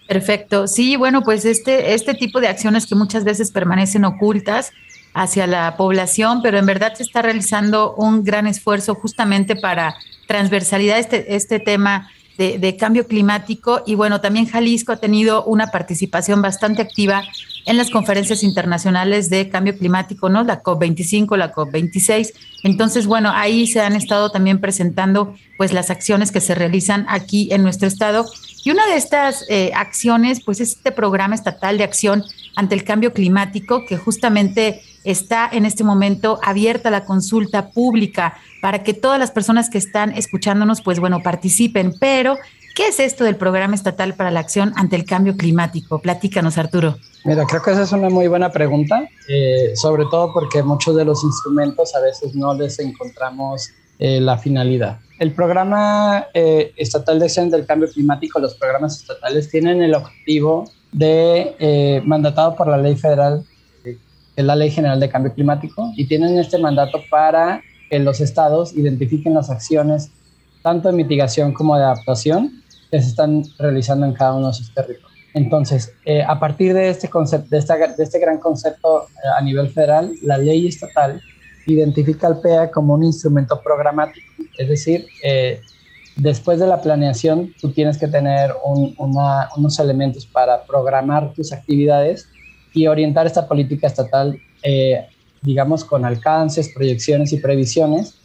Perfecto. 0.07 0.67
Sí, 0.67 0.97
bueno, 0.97 1.23
pues 1.23 1.45
este, 1.45 1.95
este 1.95 2.13
tipo 2.13 2.39
de 2.39 2.49
acciones 2.49 2.85
que 2.85 2.93
muchas 2.93 3.23
veces 3.23 3.49
permanecen 3.49 4.05
ocultas 4.05 4.71
hacia 5.13 5.47
la 5.47 5.75
población, 5.77 6.41
pero 6.41 6.57
en 6.57 6.65
verdad 6.65 6.93
se 6.93 7.03
está 7.03 7.21
realizando 7.21 7.93
un 7.95 8.23
gran 8.23 8.47
esfuerzo 8.47 8.95
justamente 8.95 9.55
para 9.55 9.95
transversalidad 10.27 10.99
este, 10.99 11.35
este 11.35 11.59
tema 11.59 12.09
de, 12.37 12.75
cambio 12.77 13.05
climático. 13.07 13.83
Y 13.85 13.95
bueno, 13.95 14.21
también 14.21 14.47
Jalisco 14.47 14.91
ha 14.91 14.97
tenido 14.97 15.43
una 15.43 15.67
participación 15.67 16.41
bastante 16.41 16.81
activa 16.81 17.23
en 17.65 17.77
las 17.77 17.91
conferencias 17.91 18.41
internacionales 18.41 19.29
de 19.29 19.49
cambio 19.49 19.77
climático, 19.77 20.29
¿no? 20.29 20.43
La 20.43 20.63
COP25, 20.63 21.37
la 21.37 21.53
COP26. 21.53 22.33
Entonces, 22.63 23.05
bueno, 23.05 23.31
ahí 23.33 23.67
se 23.67 23.81
han 23.81 23.95
estado 23.95 24.31
también 24.31 24.59
presentando 24.59 25.35
pues 25.57 25.71
las 25.71 25.91
acciones 25.91 26.31
que 26.31 26.41
se 26.41 26.55
realizan 26.55 27.05
aquí 27.07 27.49
en 27.51 27.61
nuestro 27.61 27.87
estado 27.87 28.25
y 28.63 28.71
una 28.71 28.85
de 28.87 28.95
estas 28.95 29.45
eh, 29.49 29.71
acciones, 29.73 30.43
pues 30.43 30.59
es 30.61 30.73
este 30.73 30.91
programa 30.91 31.35
estatal 31.35 31.77
de 31.77 31.83
acción 31.83 32.23
ante 32.55 32.75
el 32.75 32.83
cambio 32.83 33.11
climático, 33.13 33.85
que 33.85 33.97
justamente 33.97 34.81
está 35.03 35.49
en 35.51 35.65
este 35.65 35.83
momento 35.83 36.39
abierta 36.43 36.91
la 36.91 37.05
consulta 37.05 37.69
pública 37.69 38.35
para 38.61 38.83
que 38.83 38.93
todas 38.93 39.19
las 39.19 39.31
personas 39.31 39.69
que 39.69 39.77
están 39.77 40.11
escuchándonos, 40.11 40.81
pues 40.81 40.99
bueno, 40.99 41.21
participen. 41.23 41.93
Pero, 41.99 42.37
¿qué 42.75 42.87
es 42.87 42.99
esto 42.99 43.23
del 43.23 43.35
programa 43.35 43.75
estatal 43.75 44.13
para 44.13 44.31
la 44.31 44.39
acción 44.39 44.73
ante 44.75 44.95
el 44.95 45.05
cambio 45.05 45.35
climático? 45.35 45.99
Platícanos, 45.99 46.57
Arturo. 46.57 46.97
Mira, 47.25 47.45
creo 47.45 47.61
que 47.61 47.71
esa 47.71 47.83
es 47.83 47.91
una 47.91 48.09
muy 48.09 48.27
buena 48.27 48.51
pregunta, 48.51 49.07
eh, 49.27 49.73
sobre 49.75 50.05
todo 50.11 50.33
porque 50.33 50.63
muchos 50.63 50.95
de 50.95 51.05
los 51.05 51.23
instrumentos 51.23 51.95
a 51.95 51.99
veces 51.99 52.33
no 52.35 52.53
les 52.53 52.79
encontramos 52.79 53.71
eh, 54.03 54.19
la 54.19 54.35
finalidad. 54.37 54.97
El 55.19 55.33
programa 55.33 56.25
eh, 56.33 56.73
estatal 56.75 57.19
de 57.19 57.25
acción 57.25 57.51
del 57.51 57.67
cambio 57.67 57.87
climático, 57.87 58.39
los 58.39 58.55
programas 58.55 58.99
estatales 58.99 59.47
tienen 59.51 59.83
el 59.83 59.93
objetivo 59.93 60.65
de, 60.91 61.55
eh, 61.59 62.01
mandatado 62.03 62.55
por 62.55 62.67
la 62.67 62.77
ley 62.77 62.95
federal, 62.95 63.45
es 64.35 64.45
la 64.45 64.55
ley 64.55 64.71
general 64.71 64.99
de 64.99 65.09
cambio 65.09 65.33
climático, 65.33 65.91
y 65.95 66.05
tienen 66.07 66.37
este 66.37 66.57
mandato 66.57 66.99
para 67.09 67.61
que 67.89 67.99
los 67.99 68.21
estados 68.21 68.73
identifiquen 68.73 69.33
las 69.33 69.49
acciones, 69.49 70.11
tanto 70.63 70.89
de 70.89 70.95
mitigación 70.95 71.53
como 71.53 71.77
de 71.77 71.83
adaptación, 71.83 72.61
que 72.89 73.01
se 73.01 73.09
están 73.09 73.43
realizando 73.57 74.05
en 74.05 74.13
cada 74.13 74.35
uno 74.35 74.47
de 74.47 74.53
sus 74.53 74.73
territorios. 74.73 75.11
Entonces, 75.33 75.93
a 76.27 76.39
partir 76.39 76.73
de 76.73 76.89
este, 76.89 77.09
concepto, 77.09 77.47
de, 77.49 77.59
este 78.03 78.19
gran 78.19 78.37
concepto 78.37 79.07
a 79.37 79.41
nivel 79.41 79.69
federal, 79.69 80.11
la 80.23 80.37
ley 80.37 80.67
estatal 80.67 81.21
identifica 81.65 82.27
al 82.27 82.39
PEA 82.41 82.71
como 82.71 82.95
un 82.95 83.03
instrumento 83.03 83.61
programático, 83.61 84.27
es 84.57 84.67
decir, 84.67 85.05
eh, 85.23 85.61
después 86.17 86.59
de 86.59 86.67
la 86.67 86.81
planeación 86.81 87.53
tú 87.59 87.71
tienes 87.71 87.97
que 87.97 88.07
tener 88.07 88.53
unos 88.65 89.79
elementos 89.79 90.25
para 90.25 90.63
programar 90.63 91.33
tus 91.33 91.53
actividades 91.53 92.27
y 92.73 92.87
orientar 92.87 93.27
esta 93.27 93.47
política 93.47 93.87
estatal, 93.87 94.39
eh, 94.63 95.07
digamos, 95.41 95.83
con 95.83 96.05
alcances, 96.05 96.69
proyecciones 96.73 97.33
y 97.33 97.37
previsiones 97.37 98.15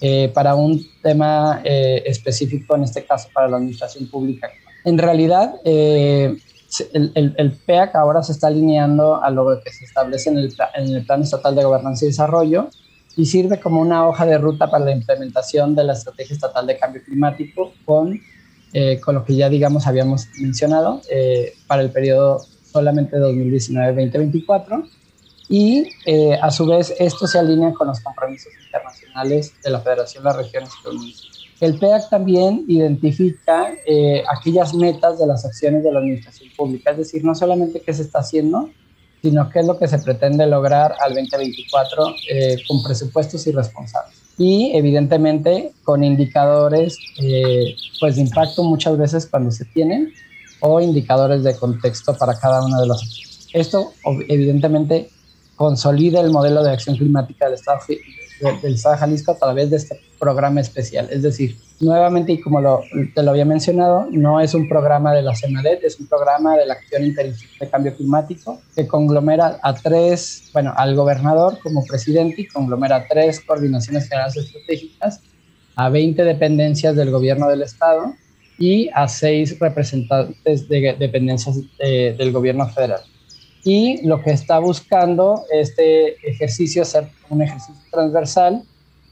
eh, 0.00 0.30
para 0.32 0.54
un 0.54 0.86
tema 1.02 1.60
específico, 1.64 2.76
en 2.76 2.84
este 2.84 3.04
caso 3.04 3.28
para 3.32 3.48
la 3.48 3.56
administración 3.56 4.08
pública. 4.08 4.50
En 4.84 4.96
realidad, 4.98 5.54
el, 5.64 6.40
el, 7.36 7.52
PEAC 7.52 7.94
ahora 7.96 8.22
se 8.22 8.32
está 8.32 8.48
alineando 8.48 9.22
a 9.22 9.30
lo 9.30 9.60
que 9.62 9.72
se 9.72 9.84
establece 9.84 10.30
en 10.30 10.38
el, 10.38 10.54
en 10.74 10.94
el 10.94 11.04
Plan 11.04 11.22
Estatal 11.22 11.54
de 11.54 11.64
Gobernanza 11.64 12.04
y 12.04 12.08
Desarrollo 12.08 12.68
y 13.18 13.26
sirve 13.26 13.58
como 13.58 13.80
una 13.80 14.06
hoja 14.06 14.24
de 14.26 14.38
ruta 14.38 14.70
para 14.70 14.84
la 14.84 14.92
implementación 14.92 15.74
de 15.74 15.82
la 15.82 15.94
Estrategia 15.94 16.34
Estatal 16.34 16.66
de 16.68 16.78
Cambio 16.78 17.02
Climático 17.04 17.72
con, 17.84 18.20
eh, 18.72 19.00
con 19.00 19.16
lo 19.16 19.24
que 19.24 19.34
ya, 19.34 19.48
digamos, 19.48 19.88
habíamos 19.88 20.28
mencionado 20.38 21.00
eh, 21.10 21.54
para 21.66 21.82
el 21.82 21.90
periodo 21.90 22.46
solamente 22.78 23.16
2019-2024. 23.16 24.88
Y 25.48 25.88
eh, 26.06 26.38
a 26.40 26.50
su 26.50 26.66
vez, 26.66 26.94
esto 26.98 27.26
se 27.26 27.38
alinea 27.38 27.72
con 27.72 27.88
los 27.88 28.00
compromisos 28.00 28.52
internacionales 28.64 29.52
de 29.64 29.70
la 29.70 29.80
Federación 29.80 30.22
de 30.22 30.28
las 30.30 30.36
Regiones 30.36 30.70
y 30.84 30.88
Municipios. 30.96 31.48
El 31.60 31.78
PEAC 31.78 32.08
también 32.08 32.64
identifica 32.68 33.72
eh, 33.84 34.22
aquellas 34.30 34.74
metas 34.74 35.18
de 35.18 35.26
las 35.26 35.44
acciones 35.44 35.82
de 35.82 35.90
la 35.90 35.98
administración 35.98 36.50
pública, 36.56 36.92
es 36.92 36.98
decir, 36.98 37.24
no 37.24 37.34
solamente 37.34 37.80
qué 37.80 37.92
se 37.92 38.02
está 38.02 38.20
haciendo, 38.20 38.70
sino 39.22 39.50
qué 39.50 39.60
es 39.60 39.66
lo 39.66 39.76
que 39.76 39.88
se 39.88 39.98
pretende 39.98 40.46
lograr 40.46 40.94
al 41.00 41.14
2024 41.14 42.14
eh, 42.30 42.56
con 42.68 42.82
presupuestos 42.84 43.44
irresponsables. 43.48 44.16
Y 44.38 44.70
evidentemente 44.76 45.72
con 45.82 46.04
indicadores 46.04 46.96
eh, 47.20 47.74
pues 47.98 48.14
de 48.14 48.22
impacto 48.22 48.62
muchas 48.62 48.96
veces 48.96 49.26
cuando 49.26 49.50
se 49.50 49.64
tienen 49.64 50.12
o 50.60 50.80
indicadores 50.80 51.42
de 51.42 51.56
contexto 51.56 52.16
para 52.16 52.38
cada 52.38 52.64
una 52.64 52.80
de 52.80 52.86
las. 52.86 53.48
Esto 53.52 53.92
evidentemente 54.28 55.10
consolida 55.56 56.20
el 56.20 56.30
modelo 56.30 56.62
de 56.62 56.70
acción 56.70 56.96
climática 56.96 57.46
del 57.46 57.54
Estado 57.54 57.80
del 58.62 58.74
Estado 58.74 58.96
Jalisco 58.96 59.32
a 59.32 59.36
través 59.36 59.70
de 59.70 59.76
este 59.76 60.00
programa 60.18 60.60
especial. 60.60 61.08
Es 61.10 61.22
decir, 61.22 61.56
nuevamente, 61.80 62.32
y 62.32 62.40
como 62.40 62.60
te 63.14 63.22
lo 63.22 63.30
había 63.30 63.44
mencionado, 63.44 64.06
no 64.10 64.40
es 64.40 64.54
un 64.54 64.68
programa 64.68 65.12
de 65.12 65.22
la 65.22 65.34
CEMADET, 65.34 65.82
es 65.84 65.98
un 65.98 66.06
programa 66.06 66.56
de 66.56 66.66
la 66.66 66.74
Acción 66.74 67.04
Interinstitucional 67.04 67.58
de 67.66 67.70
Cambio 67.70 67.96
Climático 67.96 68.60
que 68.74 68.86
conglomera 68.86 69.58
a 69.62 69.74
tres, 69.74 70.50
bueno, 70.52 70.72
al 70.76 70.94
gobernador 70.94 71.58
como 71.60 71.84
presidente 71.84 72.42
y 72.42 72.46
conglomera 72.46 72.96
a 72.96 73.06
tres 73.08 73.40
coordinaciones 73.40 74.08
generales 74.08 74.36
estratégicas, 74.36 75.20
a 75.74 75.88
20 75.88 76.24
dependencias 76.24 76.96
del 76.96 77.10
gobierno 77.10 77.48
del 77.48 77.62
Estado 77.62 78.14
y 78.58 78.88
a 78.94 79.06
seis 79.08 79.58
representantes 79.58 80.68
de 80.68 80.96
dependencias 80.98 81.58
del 81.78 82.32
gobierno 82.32 82.68
federal 82.68 83.00
y 83.64 84.06
lo 84.06 84.22
que 84.22 84.30
está 84.30 84.58
buscando 84.58 85.44
este 85.52 86.16
ejercicio 86.28 86.82
es 86.82 86.88
ser 86.88 87.08
un 87.28 87.42
ejercicio 87.42 87.74
transversal 87.90 88.62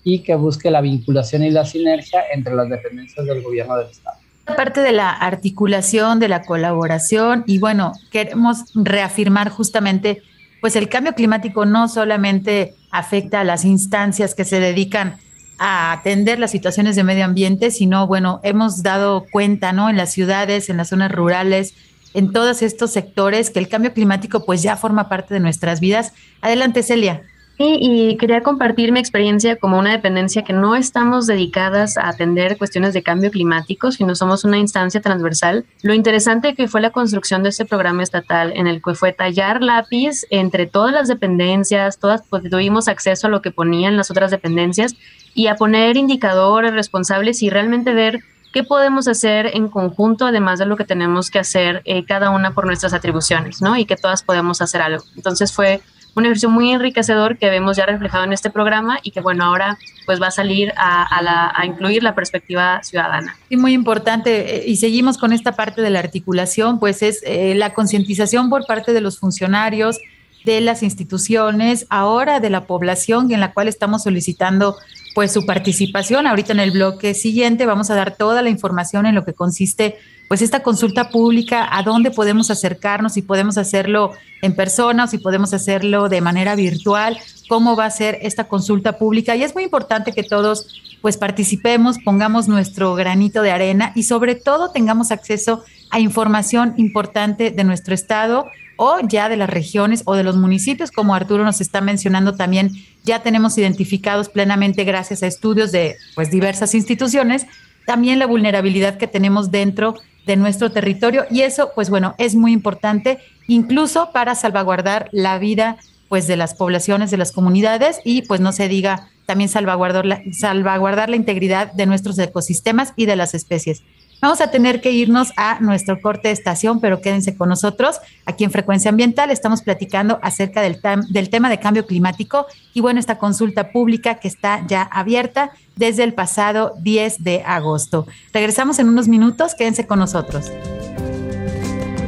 y 0.05 0.21
que 0.21 0.35
busque 0.35 0.71
la 0.71 0.81
vinculación 0.81 1.43
y 1.43 1.51
la 1.51 1.65
sinergia 1.65 2.23
entre 2.33 2.55
las 2.55 2.69
dependencias 2.71 3.27
del 3.27 3.43
gobierno 3.43 3.77
del 3.77 3.91
Estado. 3.91 4.17
Parte 4.57 4.81
de 4.81 4.93
la 4.93 5.11
articulación, 5.11 6.21
de 6.21 6.29
la 6.29 6.43
colaboración 6.45 7.45
y 7.47 7.59
bueno, 7.59 7.93
queremos 8.11 8.65
reafirmar 8.75 9.51
justamente, 9.51 10.23
pues 10.61 10.75
el 10.77 10.89
cambio 10.89 11.15
climático 11.15 11.67
no 11.67 11.89
solamente 11.89 12.75
afecta 12.93 13.41
a 13.41 13.45
las 13.45 13.65
instancias 13.65 14.35
que 14.35 14.45
se 14.45 14.61
dedican 14.61 15.19
a 15.59 15.93
atender 15.93 16.39
las 16.39 16.51
situaciones 16.51 16.97
de 16.97 17.05
medio 17.05 17.25
ambiente, 17.25 17.71
sino 17.71 18.07
bueno, 18.07 18.41
hemos 18.43 18.83
dado 18.83 19.27
cuenta, 19.31 19.73
¿no? 19.73 19.89
En 19.89 19.97
las 19.97 20.13
ciudades, 20.13 20.69
en 20.69 20.77
las 20.77 20.89
zonas 20.89 21.13
rurales, 21.13 21.75
en 22.15 22.33
todos 22.33 22.63
estos 22.63 22.93
sectores, 22.93 23.51
que 23.51 23.59
el 23.59 23.69
cambio 23.69 23.93
climático 23.93 24.45
pues 24.45 24.63
ya 24.63 24.77
forma 24.77 25.09
parte 25.09 25.35
de 25.35 25.41
nuestras 25.41 25.81
vidas. 25.81 26.13
Adelante, 26.41 26.83
Celia. 26.83 27.23
Sí, 27.59 27.79
y 27.81 28.17
quería 28.19 28.43
compartir 28.43 28.93
mi 28.93 29.01
experiencia 29.01 29.57
como 29.57 29.79
una 29.79 29.93
dependencia 29.93 30.45
que 30.45 30.53
no 30.53 30.77
estamos 30.77 31.27
dedicadas 31.27 31.97
a 31.97 32.11
atender 32.11 32.59
cuestiones 32.59 32.93
de 32.93 33.03
cambio 33.03 33.31
climático, 33.31 33.91
sino 33.93 34.15
somos 34.15 34.45
una 34.45 34.59
instancia 34.59 35.01
transversal. 35.01 35.65
Lo 35.81 35.95
interesante 35.95 36.55
que 36.55 36.69
fue 36.69 36.83
la 36.83 36.91
construcción 36.91 37.43
de 37.43 37.49
este 37.49 37.65
programa 37.65 38.03
estatal 38.03 38.53
en 38.55 38.67
el 38.67 38.83
que 38.83 38.95
fue 38.95 39.13
tallar 39.15 39.63
lápiz 39.63 40.27
entre 40.29 40.67
todas 40.67 40.93
las 40.93 41.09
dependencias, 41.09 41.99
todas 41.99 42.23
pues, 42.29 42.43
tuvimos 42.51 42.89
acceso 42.89 43.27
a 43.27 43.31
lo 43.31 43.41
que 43.41 43.53
ponían 43.53 43.97
las 43.97 44.11
otras 44.11 44.31
dependencias 44.31 44.95
y 45.37 45.49
a 45.49 45.55
poner 45.55 45.99
indicadores 45.99 46.73
responsables 46.73 47.43
y 47.43 47.51
realmente 47.51 47.93
ver 47.93 48.21
qué 48.55 48.65
podemos 48.65 49.07
hacer 49.07 49.51
en 49.55 49.69
conjunto, 49.69 50.25
además 50.27 50.59
de 50.59 50.65
lo 50.65 50.79
que 50.79 50.85
tenemos 50.85 51.31
que 51.31 51.39
hacer 51.39 51.83
eh, 51.85 52.07
cada 52.07 52.31
una 52.31 52.53
por 52.53 52.65
nuestras 52.65 52.95
atribuciones, 52.95 53.61
¿no? 53.61 53.77
Y 53.77 53.85
que 53.85 53.97
todas 53.97 54.23
podemos 54.23 54.63
hacer 54.63 54.81
algo. 54.81 55.05
Entonces 55.15 55.53
fue 55.53 55.83
un 56.15 56.25
ejercicio 56.25 56.49
muy 56.49 56.71
enriquecedor 56.71 57.37
que 57.37 57.51
vemos 57.51 57.77
ya 57.77 57.85
reflejado 57.85 58.25
en 58.25 58.33
este 58.33 58.49
programa 58.49 58.99
y 59.03 59.11
que 59.11 59.21
bueno, 59.21 59.45
ahora 59.45 59.77
pues 60.07 60.23
va 60.23 60.29
a 60.29 60.31
salir 60.31 60.73
a, 60.79 61.63
incluir 61.67 62.03
la 62.03 62.15
perspectiva 62.15 62.83
ciudadana. 62.83 63.37
Y 63.51 63.59
muy 63.59 63.75
importante, 63.75 64.57
eh, 64.57 64.65
y 64.67 64.77
seguimos 64.77 65.19
con 65.19 65.35
esta 65.35 65.53
parte 65.53 65.83
de 65.83 65.91
la 65.91 65.99
articulación, 65.99 66.81
pues 66.81 67.03
es 67.03 67.23
eh, 67.27 67.55
la 67.55 67.75
concientización 67.75 68.49
por 68.49 68.65
parte 68.65 68.95
de 68.95 69.03
los 69.03 69.19
funcionarios, 69.19 69.99
de 70.47 70.63
las 70.63 70.83
instituciones, 70.83 71.87
ahora 71.91 72.41
de 72.41 72.49
la 72.49 72.63
población 72.63 73.31
en 73.31 73.41
la 73.41 73.53
cual 73.53 73.69
estamos 73.69 74.05
solicitando 74.05 74.77
pues 75.17 75.33
su 75.33 75.47
participación. 75.47 76.27
Ahorita 76.27 76.53
en 76.53 76.61
el 76.61 76.73
bloque 76.73 77.15
siguiente 77.15 77.65
vamos 77.65 77.89
a 77.89 77.95
dar 77.95 78.15
toda 78.15 78.43
la 78.43 78.51
información 78.51 79.07
en 79.07 79.15
lo 79.15 79.25
que 79.25 79.33
consiste 79.33 79.97
pues 80.29 80.43
esta 80.43 80.63
consulta 80.63 81.09
pública, 81.09 81.67
a 81.71 81.83
dónde 81.83 82.11
podemos 82.11 82.51
acercarnos, 82.51 83.15
si 83.15 83.23
podemos 83.23 83.57
hacerlo 83.57 84.13
en 84.43 84.55
persona 84.55 85.05
o 85.05 85.07
si 85.07 85.17
podemos 85.17 85.55
hacerlo 85.55 86.11
de 86.11 86.21
manera 86.21 86.55
virtual, 86.55 87.17
cómo 87.49 87.77
va 87.77 87.87
a 87.87 87.91
ser 87.91 88.19
esta 88.21 88.45
consulta 88.45 88.99
pública. 88.99 89.35
Y 89.37 89.43
es 89.43 89.55
muy 89.55 89.65
importante 89.65 90.13
que 90.13 90.23
todos 90.23 90.83
pues 91.01 91.17
participemos, 91.17 91.97
pongamos 92.05 92.47
nuestro 92.47 92.95
granito 92.95 93.41
de 93.41 93.53
arena 93.53 93.93
y 93.95 94.03
sobre 94.03 94.35
todo 94.35 94.71
tengamos 94.71 95.13
acceso 95.13 95.65
a 95.89 95.99
información 95.99 96.75
importante 96.77 97.51
de 97.51 97.65
nuestro 97.65 97.95
estado 97.95 98.51
o 98.77 98.99
ya 99.01 99.29
de 99.29 99.37
las 99.37 99.51
regiones 99.51 100.03
o 100.05 100.15
de 100.15 100.25
los 100.25 100.37
municipios, 100.37 100.91
como 100.91 101.15
Arturo 101.15 101.45
nos 101.45 101.61
está 101.61 101.81
mencionando 101.81 102.35
también, 102.35 102.73
ya 103.05 103.23
tenemos 103.23 103.57
identificados 103.59 104.29
plenamente 104.29 104.85
gracias 104.85 105.23
a 105.23 105.27
estudios 105.27 105.73
de 105.73 105.97
pues 106.15 106.31
diversas 106.31 106.75
instituciones, 106.75 107.47
también 107.87 108.19
la 108.19 108.27
vulnerabilidad 108.27 108.99
que 108.99 109.07
tenemos 109.07 109.51
dentro 109.51 109.95
de 110.27 110.37
nuestro 110.37 110.71
territorio 110.73 111.25
y 111.31 111.43
eso, 111.43 111.71
pues 111.75 111.89
bueno, 111.89 112.15
es 112.19 112.35
muy 112.35 112.53
importante 112.53 113.19
incluso 113.47 114.11
para 114.13 114.35
salvaguardar 114.35 115.09
la 115.13 115.39
vida 115.39 115.77
pues 116.09 116.27
de 116.27 116.37
las 116.37 116.55
poblaciones, 116.55 117.11
de 117.11 117.17
las 117.17 117.33
comunidades 117.33 118.01
y 118.05 118.23
pues 118.23 118.41
no 118.41 118.53
se 118.53 118.69
diga 118.69 119.09
también 119.25 119.49
salvaguardar 119.49 120.23
salvaguardar 120.33 121.11
la 121.11 121.17
integridad 121.17 121.73
de 121.73 121.87
nuestros 121.87 122.19
ecosistemas 122.19 122.93
y 122.97 123.07
de 123.07 123.17
las 123.17 123.35
especies. 123.35 123.83
Vamos 124.27 124.41
a 124.41 124.51
tener 124.51 124.81
que 124.81 124.91
irnos 124.91 125.33
a 125.37 125.61
nuestro 125.61 126.01
corte 126.01 126.27
de 126.27 126.35
estación, 126.35 126.81
pero 126.81 127.01
quédense 127.01 127.37
con 127.37 127.49
nosotros. 127.49 128.01
Aquí 128.25 128.43
en 128.43 128.51
Frecuencia 128.51 128.89
Ambiental 128.89 129.31
estamos 129.31 129.63
platicando 129.63 130.19
acerca 130.21 130.63
del, 130.63 130.81
del 131.11 131.31
tema 131.31 131.49
de 131.49 131.61
cambio 131.61 131.87
climático 131.87 132.45
y 132.75 132.81
bueno, 132.81 132.99
esta 132.99 133.19
consulta 133.19 133.71
pública 133.71 134.17
que 134.17 134.27
está 134.27 134.67
ya 134.67 134.83
abierta 134.83 135.53
desde 135.77 136.03
el 136.03 136.13
pasado 136.13 136.75
10 136.81 137.23
de 137.23 137.45
agosto. 137.47 138.09
Regresamos 138.33 138.81
en 138.81 138.89
unos 138.89 139.07
minutos, 139.07 139.55
quédense 139.55 139.87
con 139.87 140.01
nosotros. 140.01 140.51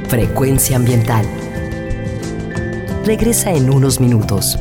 Frecuencia 0.08 0.74
Ambiental. 0.74 1.24
Regresa 3.04 3.52
en 3.52 3.70
unos 3.70 4.00
minutos. 4.00 4.58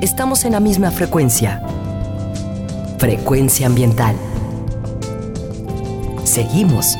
Estamos 0.00 0.46
en 0.46 0.52
la 0.52 0.60
misma 0.60 0.90
frecuencia 0.90 1.62
Frecuencia 2.98 3.68
ambiental. 3.68 4.16
Seguimos. 6.24 6.96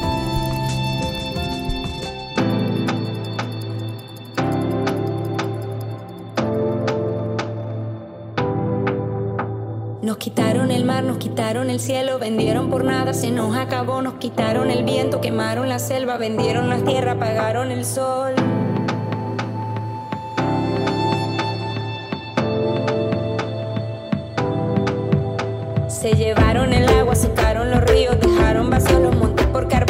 Nos 10.02 10.18
quitaron 10.18 10.70
el 10.70 10.84
mar, 10.84 11.02
nos 11.02 11.18
quitaron 11.18 11.68
el 11.68 11.80
cielo, 11.80 12.20
vendieron 12.20 12.70
por 12.70 12.84
nada, 12.84 13.12
se 13.12 13.32
nos 13.32 13.56
acabó, 13.56 14.00
nos 14.00 14.14
quitaron 14.14 14.70
el 14.70 14.84
viento, 14.84 15.20
quemaron 15.20 15.68
la 15.68 15.80
selva, 15.80 16.16
vendieron 16.16 16.68
la 16.68 16.78
tierra, 16.78 17.12
apagaron 17.12 17.72
el 17.72 17.84
sol. 17.84 18.34
Llevaron 26.28 26.74
el 26.74 26.86
agua, 26.90 27.14
secaron 27.14 27.70
los 27.70 27.82
ríos, 27.84 28.20
dejaron 28.20 28.68
vacíos 28.68 29.00
los 29.00 29.16
montes 29.16 29.46
por 29.46 29.66
carbón, 29.66 29.87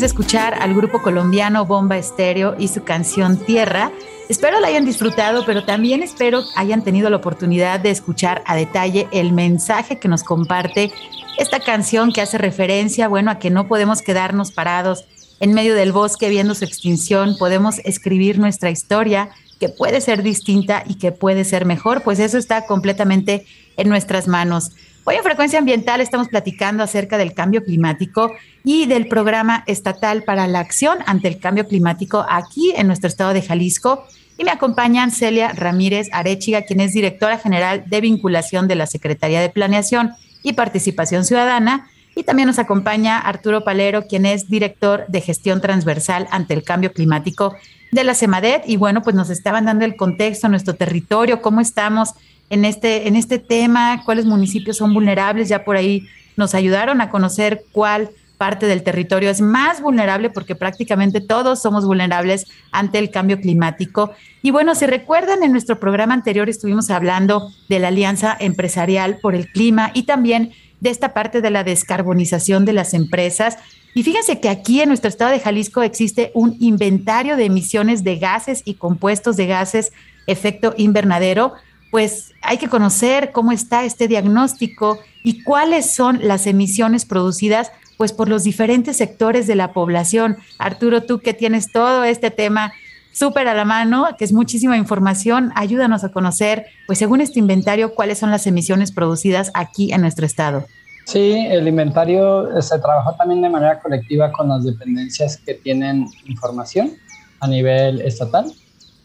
de 0.00 0.06
escuchar 0.06 0.54
al 0.60 0.74
grupo 0.74 1.00
colombiano 1.00 1.64
Bomba 1.64 1.96
Estéreo 1.96 2.54
y 2.58 2.68
su 2.68 2.84
canción 2.84 3.38
Tierra. 3.38 3.90
Espero 4.28 4.60
la 4.60 4.68
hayan 4.68 4.84
disfrutado, 4.84 5.44
pero 5.46 5.64
también 5.64 6.02
espero 6.02 6.42
hayan 6.56 6.82
tenido 6.82 7.08
la 7.08 7.16
oportunidad 7.16 7.80
de 7.80 7.90
escuchar 7.90 8.42
a 8.46 8.56
detalle 8.56 9.08
el 9.12 9.32
mensaje 9.32 9.98
que 9.98 10.08
nos 10.08 10.22
comparte 10.22 10.92
esta 11.38 11.60
canción 11.60 12.12
que 12.12 12.20
hace 12.20 12.36
referencia, 12.36 13.08
bueno, 13.08 13.30
a 13.30 13.38
que 13.38 13.50
no 13.50 13.68
podemos 13.68 14.02
quedarnos 14.02 14.52
parados 14.52 15.06
en 15.40 15.52
medio 15.52 15.74
del 15.74 15.92
bosque 15.92 16.28
viendo 16.28 16.54
su 16.54 16.64
extinción, 16.64 17.36
podemos 17.38 17.78
escribir 17.84 18.38
nuestra 18.38 18.70
historia, 18.70 19.30
que 19.60 19.68
puede 19.68 20.00
ser 20.00 20.22
distinta 20.22 20.84
y 20.86 20.96
que 20.96 21.12
puede 21.12 21.44
ser 21.44 21.64
mejor, 21.64 22.02
pues 22.02 22.18
eso 22.18 22.36
está 22.36 22.66
completamente 22.66 23.46
en 23.76 23.88
nuestras 23.88 24.28
manos. 24.28 24.72
Hoy 25.08 25.14
en 25.14 25.22
Frecuencia 25.22 25.60
Ambiental 25.60 26.00
estamos 26.00 26.26
platicando 26.26 26.82
acerca 26.82 27.16
del 27.16 27.32
cambio 27.32 27.62
climático 27.62 28.32
y 28.64 28.86
del 28.86 29.06
programa 29.06 29.62
estatal 29.68 30.24
para 30.24 30.48
la 30.48 30.58
acción 30.58 30.98
ante 31.06 31.28
el 31.28 31.38
cambio 31.38 31.68
climático 31.68 32.26
aquí 32.28 32.72
en 32.74 32.88
nuestro 32.88 33.06
estado 33.06 33.32
de 33.32 33.40
Jalisco. 33.40 34.04
Y 34.36 34.42
me 34.42 34.50
acompañan 34.50 35.12
Celia 35.12 35.52
Ramírez 35.52 36.08
Arechiga, 36.10 36.62
quien 36.62 36.80
es 36.80 36.92
directora 36.92 37.38
general 37.38 37.84
de 37.86 38.00
vinculación 38.00 38.66
de 38.66 38.74
la 38.74 38.88
Secretaría 38.88 39.40
de 39.40 39.48
Planeación 39.48 40.10
y 40.42 40.54
Participación 40.54 41.24
Ciudadana. 41.24 41.88
Y 42.16 42.24
también 42.24 42.48
nos 42.48 42.58
acompaña 42.58 43.20
Arturo 43.20 43.62
Palero, 43.62 44.08
quien 44.08 44.26
es 44.26 44.48
director 44.48 45.04
de 45.06 45.20
gestión 45.20 45.60
transversal 45.60 46.26
ante 46.32 46.52
el 46.52 46.64
cambio 46.64 46.92
climático 46.92 47.54
de 47.92 48.02
la 48.02 48.16
CEMADET. 48.16 48.64
Y 48.66 48.76
bueno, 48.76 49.02
pues 49.04 49.14
nos 49.14 49.30
estaban 49.30 49.66
dando 49.66 49.84
el 49.84 49.94
contexto 49.94 50.48
nuestro 50.48 50.74
territorio, 50.74 51.40
cómo 51.40 51.60
estamos 51.60 52.14
en 52.50 52.64
este, 52.64 53.08
en 53.08 53.16
este 53.16 53.38
tema, 53.38 54.02
cuáles 54.04 54.24
municipios 54.24 54.76
son 54.76 54.94
vulnerables. 54.94 55.48
Ya 55.48 55.64
por 55.64 55.76
ahí 55.76 56.06
nos 56.36 56.54
ayudaron 56.54 57.00
a 57.00 57.10
conocer 57.10 57.64
cuál 57.72 58.10
parte 58.36 58.66
del 58.66 58.82
territorio 58.82 59.30
es 59.30 59.40
más 59.40 59.80
vulnerable 59.80 60.30
porque 60.30 60.54
prácticamente 60.54 61.20
todos 61.20 61.62
somos 61.62 61.86
vulnerables 61.86 62.46
ante 62.70 62.98
el 62.98 63.10
cambio 63.10 63.40
climático. 63.40 64.12
Y 64.42 64.50
bueno, 64.50 64.74
si 64.74 64.86
recuerdan, 64.86 65.42
en 65.42 65.52
nuestro 65.52 65.80
programa 65.80 66.14
anterior 66.14 66.48
estuvimos 66.48 66.90
hablando 66.90 67.50
de 67.68 67.78
la 67.78 67.88
Alianza 67.88 68.36
Empresarial 68.38 69.18
por 69.22 69.34
el 69.34 69.48
Clima 69.48 69.90
y 69.94 70.02
también 70.02 70.52
de 70.80 70.90
esta 70.90 71.14
parte 71.14 71.40
de 71.40 71.50
la 71.50 71.64
descarbonización 71.64 72.64
de 72.66 72.74
las 72.74 72.92
empresas. 72.92 73.56
Y 73.94 74.02
fíjense 74.02 74.40
que 74.40 74.50
aquí 74.50 74.82
en 74.82 74.88
nuestro 74.88 75.08
estado 75.08 75.30
de 75.30 75.40
Jalisco 75.40 75.82
existe 75.82 76.30
un 76.34 76.56
inventario 76.60 77.36
de 77.36 77.46
emisiones 77.46 78.04
de 78.04 78.18
gases 78.18 78.60
y 78.66 78.74
compuestos 78.74 79.36
de 79.36 79.46
gases 79.46 79.92
efecto 80.26 80.74
invernadero 80.76 81.54
pues 81.96 82.34
hay 82.42 82.58
que 82.58 82.68
conocer 82.68 83.32
cómo 83.32 83.52
está 83.52 83.86
este 83.86 84.06
diagnóstico 84.06 84.98
y 85.24 85.42
cuáles 85.42 85.94
son 85.94 86.20
las 86.22 86.46
emisiones 86.46 87.06
producidas 87.06 87.72
pues 87.96 88.12
por 88.12 88.28
los 88.28 88.44
diferentes 88.44 88.98
sectores 88.98 89.46
de 89.46 89.54
la 89.54 89.72
población. 89.72 90.36
Arturo, 90.58 91.04
tú 91.04 91.20
que 91.20 91.32
tienes 91.32 91.72
todo 91.72 92.04
este 92.04 92.30
tema 92.30 92.74
súper 93.12 93.48
a 93.48 93.54
la 93.54 93.64
mano, 93.64 94.08
que 94.18 94.26
es 94.26 94.34
muchísima 94.34 94.76
información, 94.76 95.52
ayúdanos 95.54 96.04
a 96.04 96.10
conocer, 96.10 96.66
pues 96.86 96.98
según 96.98 97.22
este 97.22 97.38
inventario, 97.38 97.94
cuáles 97.94 98.18
son 98.18 98.30
las 98.30 98.46
emisiones 98.46 98.92
producidas 98.92 99.50
aquí 99.54 99.90
en 99.94 100.02
nuestro 100.02 100.26
estado. 100.26 100.66
Sí, 101.06 101.46
el 101.48 101.66
inventario 101.66 102.60
se 102.60 102.78
trabajó 102.78 103.14
también 103.14 103.40
de 103.40 103.48
manera 103.48 103.80
colectiva 103.80 104.30
con 104.32 104.50
las 104.50 104.64
dependencias 104.64 105.38
que 105.38 105.54
tienen 105.54 106.08
información 106.26 106.92
a 107.40 107.48
nivel 107.48 108.02
estatal 108.02 108.52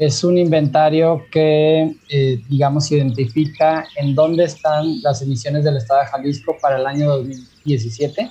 es 0.02 0.24
un 0.24 0.36
inventario 0.36 1.22
que, 1.32 1.96
eh, 2.10 2.42
digamos, 2.50 2.92
identifica 2.92 3.86
en 3.96 4.16
dónde 4.16 4.46
están 4.46 5.00
las 5.04 5.22
emisiones 5.22 5.64
del 5.64 5.78
Estado 5.78 6.00
de 6.00 6.08
Jalisco 6.08 6.58
para 6.60 6.80
el 6.80 6.88
año 6.88 7.08
2017 7.18 8.28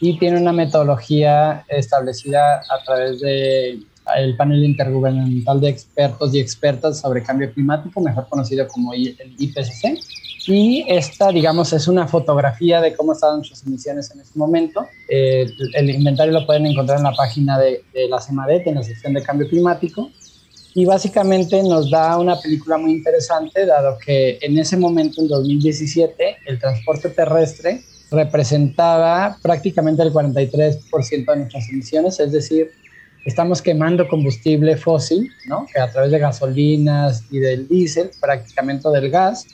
y 0.00 0.16
tiene 0.20 0.40
una 0.40 0.52
metodología 0.52 1.64
establecida 1.68 2.58
a 2.58 2.84
través 2.84 3.20
el 3.20 4.36
panel 4.36 4.62
intergubernamental 4.62 5.60
de 5.60 5.70
expertos 5.70 6.32
y 6.34 6.38
expertas 6.38 7.00
sobre 7.00 7.24
cambio 7.24 7.52
climático, 7.52 8.00
mejor 8.00 8.28
conocido 8.28 8.68
como 8.68 8.92
el 8.92 9.16
IPCC. 9.38 9.98
Y 10.46 10.84
esta, 10.86 11.32
digamos, 11.32 11.72
es 11.72 11.88
una 11.88 12.06
fotografía 12.06 12.80
de 12.80 12.94
cómo 12.94 13.12
estaban 13.12 13.38
nuestras 13.38 13.66
emisiones 13.66 14.08
en 14.12 14.20
este 14.20 14.38
momento. 14.38 14.86
Eh, 15.08 15.46
el 15.74 15.90
inventario 15.90 16.32
lo 16.32 16.46
pueden 16.46 16.66
encontrar 16.66 16.98
en 16.98 17.04
la 17.04 17.12
página 17.12 17.58
de, 17.58 17.82
de 17.92 18.08
la 18.08 18.20
CEMADET, 18.20 18.68
en 18.68 18.76
la 18.76 18.84
sección 18.84 19.14
de 19.14 19.22
cambio 19.24 19.48
climático 19.48 20.08
y 20.74 20.84
básicamente 20.84 21.62
nos 21.62 21.90
da 21.90 22.18
una 22.18 22.40
película 22.40 22.78
muy 22.78 22.92
interesante, 22.92 23.66
dado 23.66 23.98
que 23.98 24.38
en 24.40 24.58
ese 24.58 24.76
momento, 24.76 25.20
en 25.20 25.28
2017, 25.28 26.36
el 26.46 26.58
transporte 26.58 27.10
terrestre 27.10 27.82
representaba 28.10 29.36
prácticamente 29.42 30.02
el 30.02 30.12
43% 30.12 31.26
de 31.26 31.36
nuestras 31.36 31.68
emisiones, 31.68 32.20
es 32.20 32.32
decir, 32.32 32.70
estamos 33.24 33.60
quemando 33.60 34.08
combustible 34.08 34.76
fósil, 34.76 35.30
¿no? 35.46 35.66
que 35.72 35.80
a 35.80 35.90
través 35.90 36.10
de 36.10 36.18
gasolinas 36.18 37.24
y 37.30 37.38
del 37.38 37.68
diésel, 37.68 38.10
prácticamente 38.20 38.88
del 38.88 39.10
gas, 39.10 39.46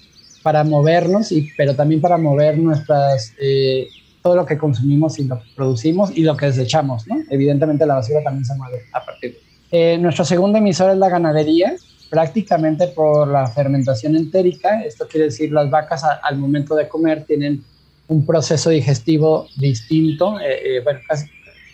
para 0.42 0.64
movernos, 0.64 1.32
y, 1.32 1.48
pero 1.56 1.74
también 1.74 2.00
para 2.00 2.16
mover 2.16 2.58
nuestras, 2.58 3.32
eh, 3.40 3.88
todo 4.22 4.36
lo 4.36 4.46
que 4.46 4.56
consumimos 4.56 5.18
y 5.18 5.24
lo 5.24 5.38
que 5.38 5.46
producimos 5.54 6.16
y 6.16 6.22
lo 6.22 6.36
que 6.36 6.46
desechamos. 6.46 7.06
¿no? 7.06 7.16
Evidentemente 7.30 7.84
la 7.86 7.96
basura 7.96 8.22
también 8.22 8.44
se 8.44 8.54
mueve 8.54 8.82
a 8.92 9.04
partir 9.04 9.32
de 9.32 9.47
eh, 9.70 9.98
nuestro 9.98 10.24
segundo 10.24 10.58
emisor 10.58 10.90
es 10.90 10.96
la 10.96 11.08
ganadería, 11.08 11.74
prácticamente 12.10 12.88
por 12.88 13.28
la 13.28 13.46
fermentación 13.46 14.16
entérica. 14.16 14.82
Esto 14.82 15.06
quiere 15.06 15.26
decir 15.26 15.52
las 15.52 15.70
vacas 15.70 16.02
al 16.22 16.38
momento 16.38 16.74
de 16.74 16.88
comer 16.88 17.24
tienen 17.24 17.62
un 18.08 18.24
proceso 18.24 18.70
digestivo 18.70 19.46
distinto. 19.56 20.40
Eh, 20.40 20.76
eh, 20.76 20.80
bueno, 20.82 21.00
casi 21.06 21.26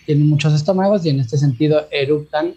tienen 0.07 0.29
muchos 0.29 0.53
estómagos 0.55 1.07
y 1.07 1.11
en 1.11 1.21
este 1.21 1.39
sentido 1.39 1.87
eruptan 1.91 2.55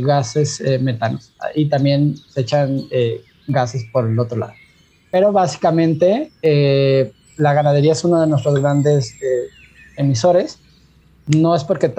gases 0.00 0.62
metanos 0.80 1.34
y 1.54 1.66
también 1.66 2.16
se 2.16 2.40
echan 2.40 2.80
gases 3.46 3.84
por 3.92 4.08
el 4.08 4.18
otro 4.18 4.38
lado. 4.38 4.54
Pero 5.10 5.32
básicamente 5.32 6.32
la 7.36 7.52
ganadería 7.52 7.92
es 7.92 8.02
uno 8.02 8.22
de 8.22 8.26
nuestros 8.26 8.58
grandes 8.58 9.14
emisores 9.98 10.58
no 11.26 11.54
es 11.54 11.64
porque, 11.64 11.92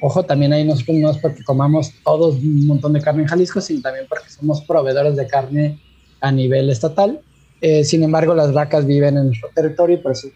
ojo, 0.00 0.24
también 0.24 0.52
ahí 0.52 0.64
no, 0.64 0.74
no 0.74 1.10
es 1.10 1.18
porque 1.18 1.44
comamos 1.44 1.92
todos 2.02 2.36
un 2.36 2.66
montón 2.66 2.92
de 2.92 3.00
carne 3.00 3.22
en 3.22 3.28
Jalisco, 3.28 3.60
sino 3.60 3.80
también 3.82 4.06
porque 4.08 4.28
somos 4.30 4.62
proveedores 4.62 5.16
de 5.16 5.26
carne 5.26 5.78
a 6.20 6.32
nivel 6.32 6.70
estatal. 6.70 7.20
Eh, 7.60 7.84
sin 7.84 8.02
embargo, 8.02 8.34
las 8.34 8.52
vacas 8.52 8.86
viven 8.86 9.16
en 9.16 9.26
nuestro 9.26 9.48
territorio 9.54 9.96
y 9.96 10.00
por 10.00 10.12
eso 10.12 10.28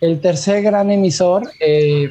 El 0.00 0.20
tercer 0.20 0.62
gran 0.62 0.90
emisor 0.90 1.50
eh, 1.60 2.10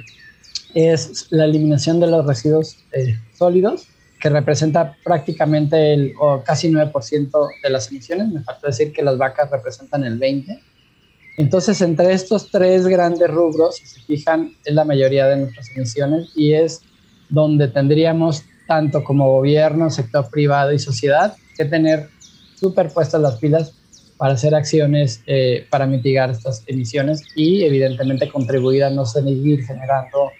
es 0.73 1.27
la 1.29 1.45
eliminación 1.45 1.99
de 1.99 2.07
los 2.07 2.25
residuos 2.25 2.77
eh, 2.91 3.17
sólidos, 3.37 3.87
que 4.19 4.29
representa 4.29 4.95
prácticamente 5.03 5.93
el 5.93 6.13
o 6.19 6.41
casi 6.43 6.69
9% 6.71 7.49
de 7.63 7.69
las 7.69 7.89
emisiones. 7.91 8.29
Me 8.29 8.41
falta 8.41 8.67
decir 8.67 8.91
que 8.91 9.03
las 9.03 9.17
vacas 9.17 9.51
representan 9.51 10.03
el 10.03 10.19
20%. 10.19 10.59
Entonces, 11.37 11.81
entre 11.81 12.13
estos 12.13 12.49
tres 12.49 12.87
grandes 12.87 13.29
rubros, 13.29 13.75
si 13.75 13.85
se 13.85 14.01
fijan, 14.01 14.53
es 14.65 14.73
la 14.73 14.83
mayoría 14.83 15.27
de 15.27 15.37
nuestras 15.37 15.69
emisiones 15.75 16.31
y 16.35 16.53
es 16.53 16.81
donde 17.29 17.67
tendríamos 17.67 18.43
tanto 18.67 19.03
como 19.03 19.31
gobierno, 19.31 19.89
sector 19.91 20.29
privado 20.29 20.73
y 20.73 20.79
sociedad 20.79 21.35
que 21.55 21.65
tener 21.65 22.09
superpuestas 22.55 23.21
las 23.21 23.37
pilas 23.37 23.73
para 24.17 24.33
hacer 24.33 24.55
acciones 24.55 25.21
eh, 25.27 25.67
para 25.69 25.85
mitigar 25.85 26.31
estas 26.31 26.63
emisiones 26.65 27.21
y 27.35 27.63
evidentemente 27.63 28.29
contribuir 28.29 28.83
a 28.83 28.89
no 28.89 29.05
seguir 29.05 29.63
generando 29.63 30.31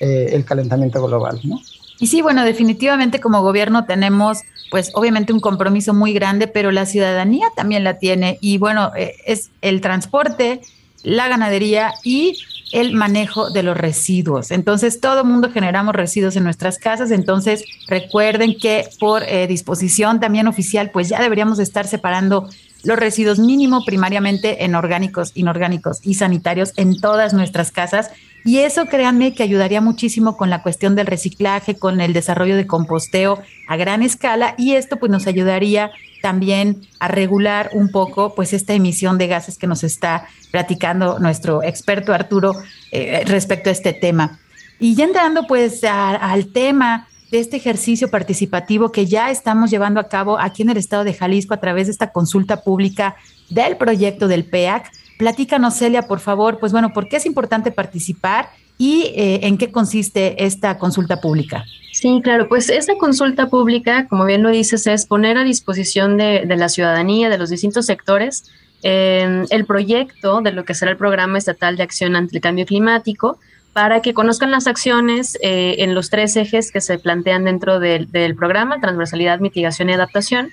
eh, 0.00 0.30
el 0.32 0.46
calentamiento 0.46 1.06
global. 1.06 1.38
¿no? 1.44 1.60
Y 2.00 2.06
sí, 2.06 2.22
bueno, 2.22 2.44
definitivamente 2.44 3.20
como 3.20 3.42
gobierno 3.42 3.84
tenemos 3.84 4.42
pues 4.70 4.90
obviamente 4.94 5.32
un 5.32 5.40
compromiso 5.40 5.94
muy 5.94 6.12
grande, 6.12 6.46
pero 6.46 6.70
la 6.70 6.86
ciudadanía 6.86 7.48
también 7.56 7.84
la 7.84 7.98
tiene. 7.98 8.38
Y 8.40 8.58
bueno, 8.58 8.92
eh, 8.96 9.14
es 9.26 9.50
el 9.62 9.80
transporte, 9.80 10.60
la 11.02 11.28
ganadería 11.28 11.92
y 12.04 12.38
el 12.72 12.92
manejo 12.92 13.50
de 13.50 13.62
los 13.62 13.76
residuos. 13.76 14.50
Entonces, 14.50 15.00
todo 15.00 15.24
mundo 15.24 15.50
generamos 15.50 15.94
residuos 15.94 16.36
en 16.36 16.44
nuestras 16.44 16.78
casas. 16.78 17.10
Entonces, 17.10 17.64
recuerden 17.86 18.58
que 18.58 18.88
por 19.00 19.22
eh, 19.22 19.46
disposición 19.46 20.20
también 20.20 20.46
oficial, 20.48 20.90
pues 20.90 21.08
ya 21.08 21.20
deberíamos 21.20 21.58
estar 21.58 21.86
separando 21.86 22.48
los 22.84 22.98
residuos 22.98 23.38
mínimo 23.38 23.84
primariamente 23.84 24.64
en 24.64 24.74
orgánicos, 24.74 25.32
inorgánicos 25.34 26.00
y 26.02 26.14
sanitarios 26.14 26.72
en 26.76 27.00
todas 27.00 27.32
nuestras 27.32 27.72
casas. 27.72 28.10
Y 28.44 28.58
eso 28.58 28.86
créanme 28.86 29.34
que 29.34 29.42
ayudaría 29.42 29.80
muchísimo 29.80 30.36
con 30.36 30.48
la 30.48 30.62
cuestión 30.62 30.94
del 30.94 31.06
reciclaje, 31.06 31.76
con 31.76 32.00
el 32.00 32.12
desarrollo 32.12 32.56
de 32.56 32.66
composteo 32.66 33.42
a 33.68 33.76
gran 33.76 34.02
escala 34.02 34.54
y 34.56 34.74
esto 34.74 34.96
pues 34.96 35.10
nos 35.10 35.26
ayudaría 35.26 35.90
también 36.22 36.82
a 36.98 37.08
regular 37.08 37.70
un 37.72 37.90
poco 37.90 38.34
pues 38.34 38.52
esta 38.52 38.74
emisión 38.74 39.18
de 39.18 39.26
gases 39.26 39.58
que 39.58 39.66
nos 39.66 39.84
está 39.84 40.26
platicando 40.50 41.18
nuestro 41.18 41.62
experto 41.62 42.12
Arturo 42.12 42.54
eh, 42.90 43.22
respecto 43.26 43.68
a 43.68 43.72
este 43.72 43.92
tema. 43.92 44.38
Y 44.80 44.94
ya 44.94 45.04
entrando 45.04 45.46
pues 45.46 45.82
al 45.84 46.52
tema 46.52 47.08
de 47.30 47.40
este 47.40 47.56
ejercicio 47.56 48.08
participativo 48.08 48.90
que 48.90 49.06
ya 49.06 49.30
estamos 49.30 49.70
llevando 49.70 50.00
a 50.00 50.08
cabo 50.08 50.38
aquí 50.38 50.62
en 50.62 50.70
el 50.70 50.76
estado 50.76 51.04
de 51.04 51.14
Jalisco 51.14 51.54
a 51.54 51.60
través 51.60 51.86
de 51.86 51.92
esta 51.92 52.10
consulta 52.10 52.62
pública 52.62 53.16
del 53.50 53.76
proyecto 53.76 54.28
del 54.28 54.44
PEAC. 54.44 54.90
Platícanos, 55.18 55.74
Celia, 55.74 56.02
por 56.02 56.20
favor, 56.20 56.58
pues 56.60 56.70
bueno, 56.70 56.92
¿por 56.92 57.08
qué 57.08 57.16
es 57.16 57.26
importante 57.26 57.72
participar 57.72 58.50
y 58.78 59.12
eh, 59.16 59.40
en 59.42 59.58
qué 59.58 59.72
consiste 59.72 60.44
esta 60.44 60.78
consulta 60.78 61.20
pública? 61.20 61.64
Sí, 61.92 62.20
claro, 62.22 62.48
pues 62.48 62.70
esta 62.70 62.96
consulta 62.96 63.50
pública, 63.50 64.06
como 64.06 64.24
bien 64.24 64.44
lo 64.44 64.50
dices, 64.50 64.86
es 64.86 65.06
poner 65.06 65.36
a 65.36 65.42
disposición 65.42 66.16
de, 66.16 66.46
la 66.46 66.68
ciudadanía, 66.68 67.28
de 67.28 67.36
los 67.36 67.50
distintos 67.50 67.86
sectores, 67.86 68.48
eh, 68.84 69.44
el 69.50 69.66
proyecto 69.66 70.40
de 70.40 70.52
lo 70.52 70.64
que 70.64 70.74
será 70.74 70.92
el 70.92 70.96
Programa 70.96 71.38
Estatal 71.38 71.76
de 71.76 71.82
Acción 71.82 72.14
ante 72.14 72.36
el 72.36 72.40
Cambio 72.40 72.64
Climático, 72.64 73.40
para 73.72 74.00
que 74.02 74.14
conozcan 74.14 74.52
las 74.52 74.68
acciones 74.68 75.36
eh, 75.42 75.76
en 75.78 75.96
los 75.96 76.10
tres 76.10 76.36
ejes 76.36 76.70
que 76.70 76.80
se 76.80 76.98
plantean 77.00 77.44
dentro 77.44 77.80
del, 77.80 78.10
del 78.12 78.36
programa, 78.36 78.80
transversalidad, 78.80 79.40
mitigación 79.40 79.90
y 79.90 79.94
adaptación, 79.94 80.50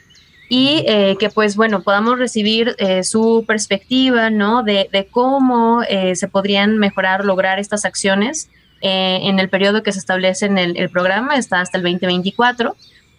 y 0.49 0.83
eh, 0.87 1.15
que 1.19 1.29
pues 1.29 1.55
bueno, 1.55 1.81
podamos 1.81 2.19
recibir 2.19 2.75
eh, 2.77 3.03
su 3.03 3.45
perspectiva, 3.47 4.29
¿no? 4.29 4.63
De, 4.63 4.89
de 4.91 5.07
cómo 5.07 5.81
eh, 5.87 6.15
se 6.15 6.27
podrían 6.27 6.77
mejorar, 6.77 7.25
lograr 7.25 7.59
estas 7.59 7.85
acciones 7.85 8.49
en 8.81 9.39
el 9.39 9.49
periodo 9.49 9.81
que 9.81 9.91
se 9.91 9.97
establece 9.97 10.45
en 10.45 10.59
el, 10.59 10.89
programa, 10.91 11.37
está 11.37 11.59
hasta 11.59 11.77
el 11.79 11.83
2024. 11.83 12.75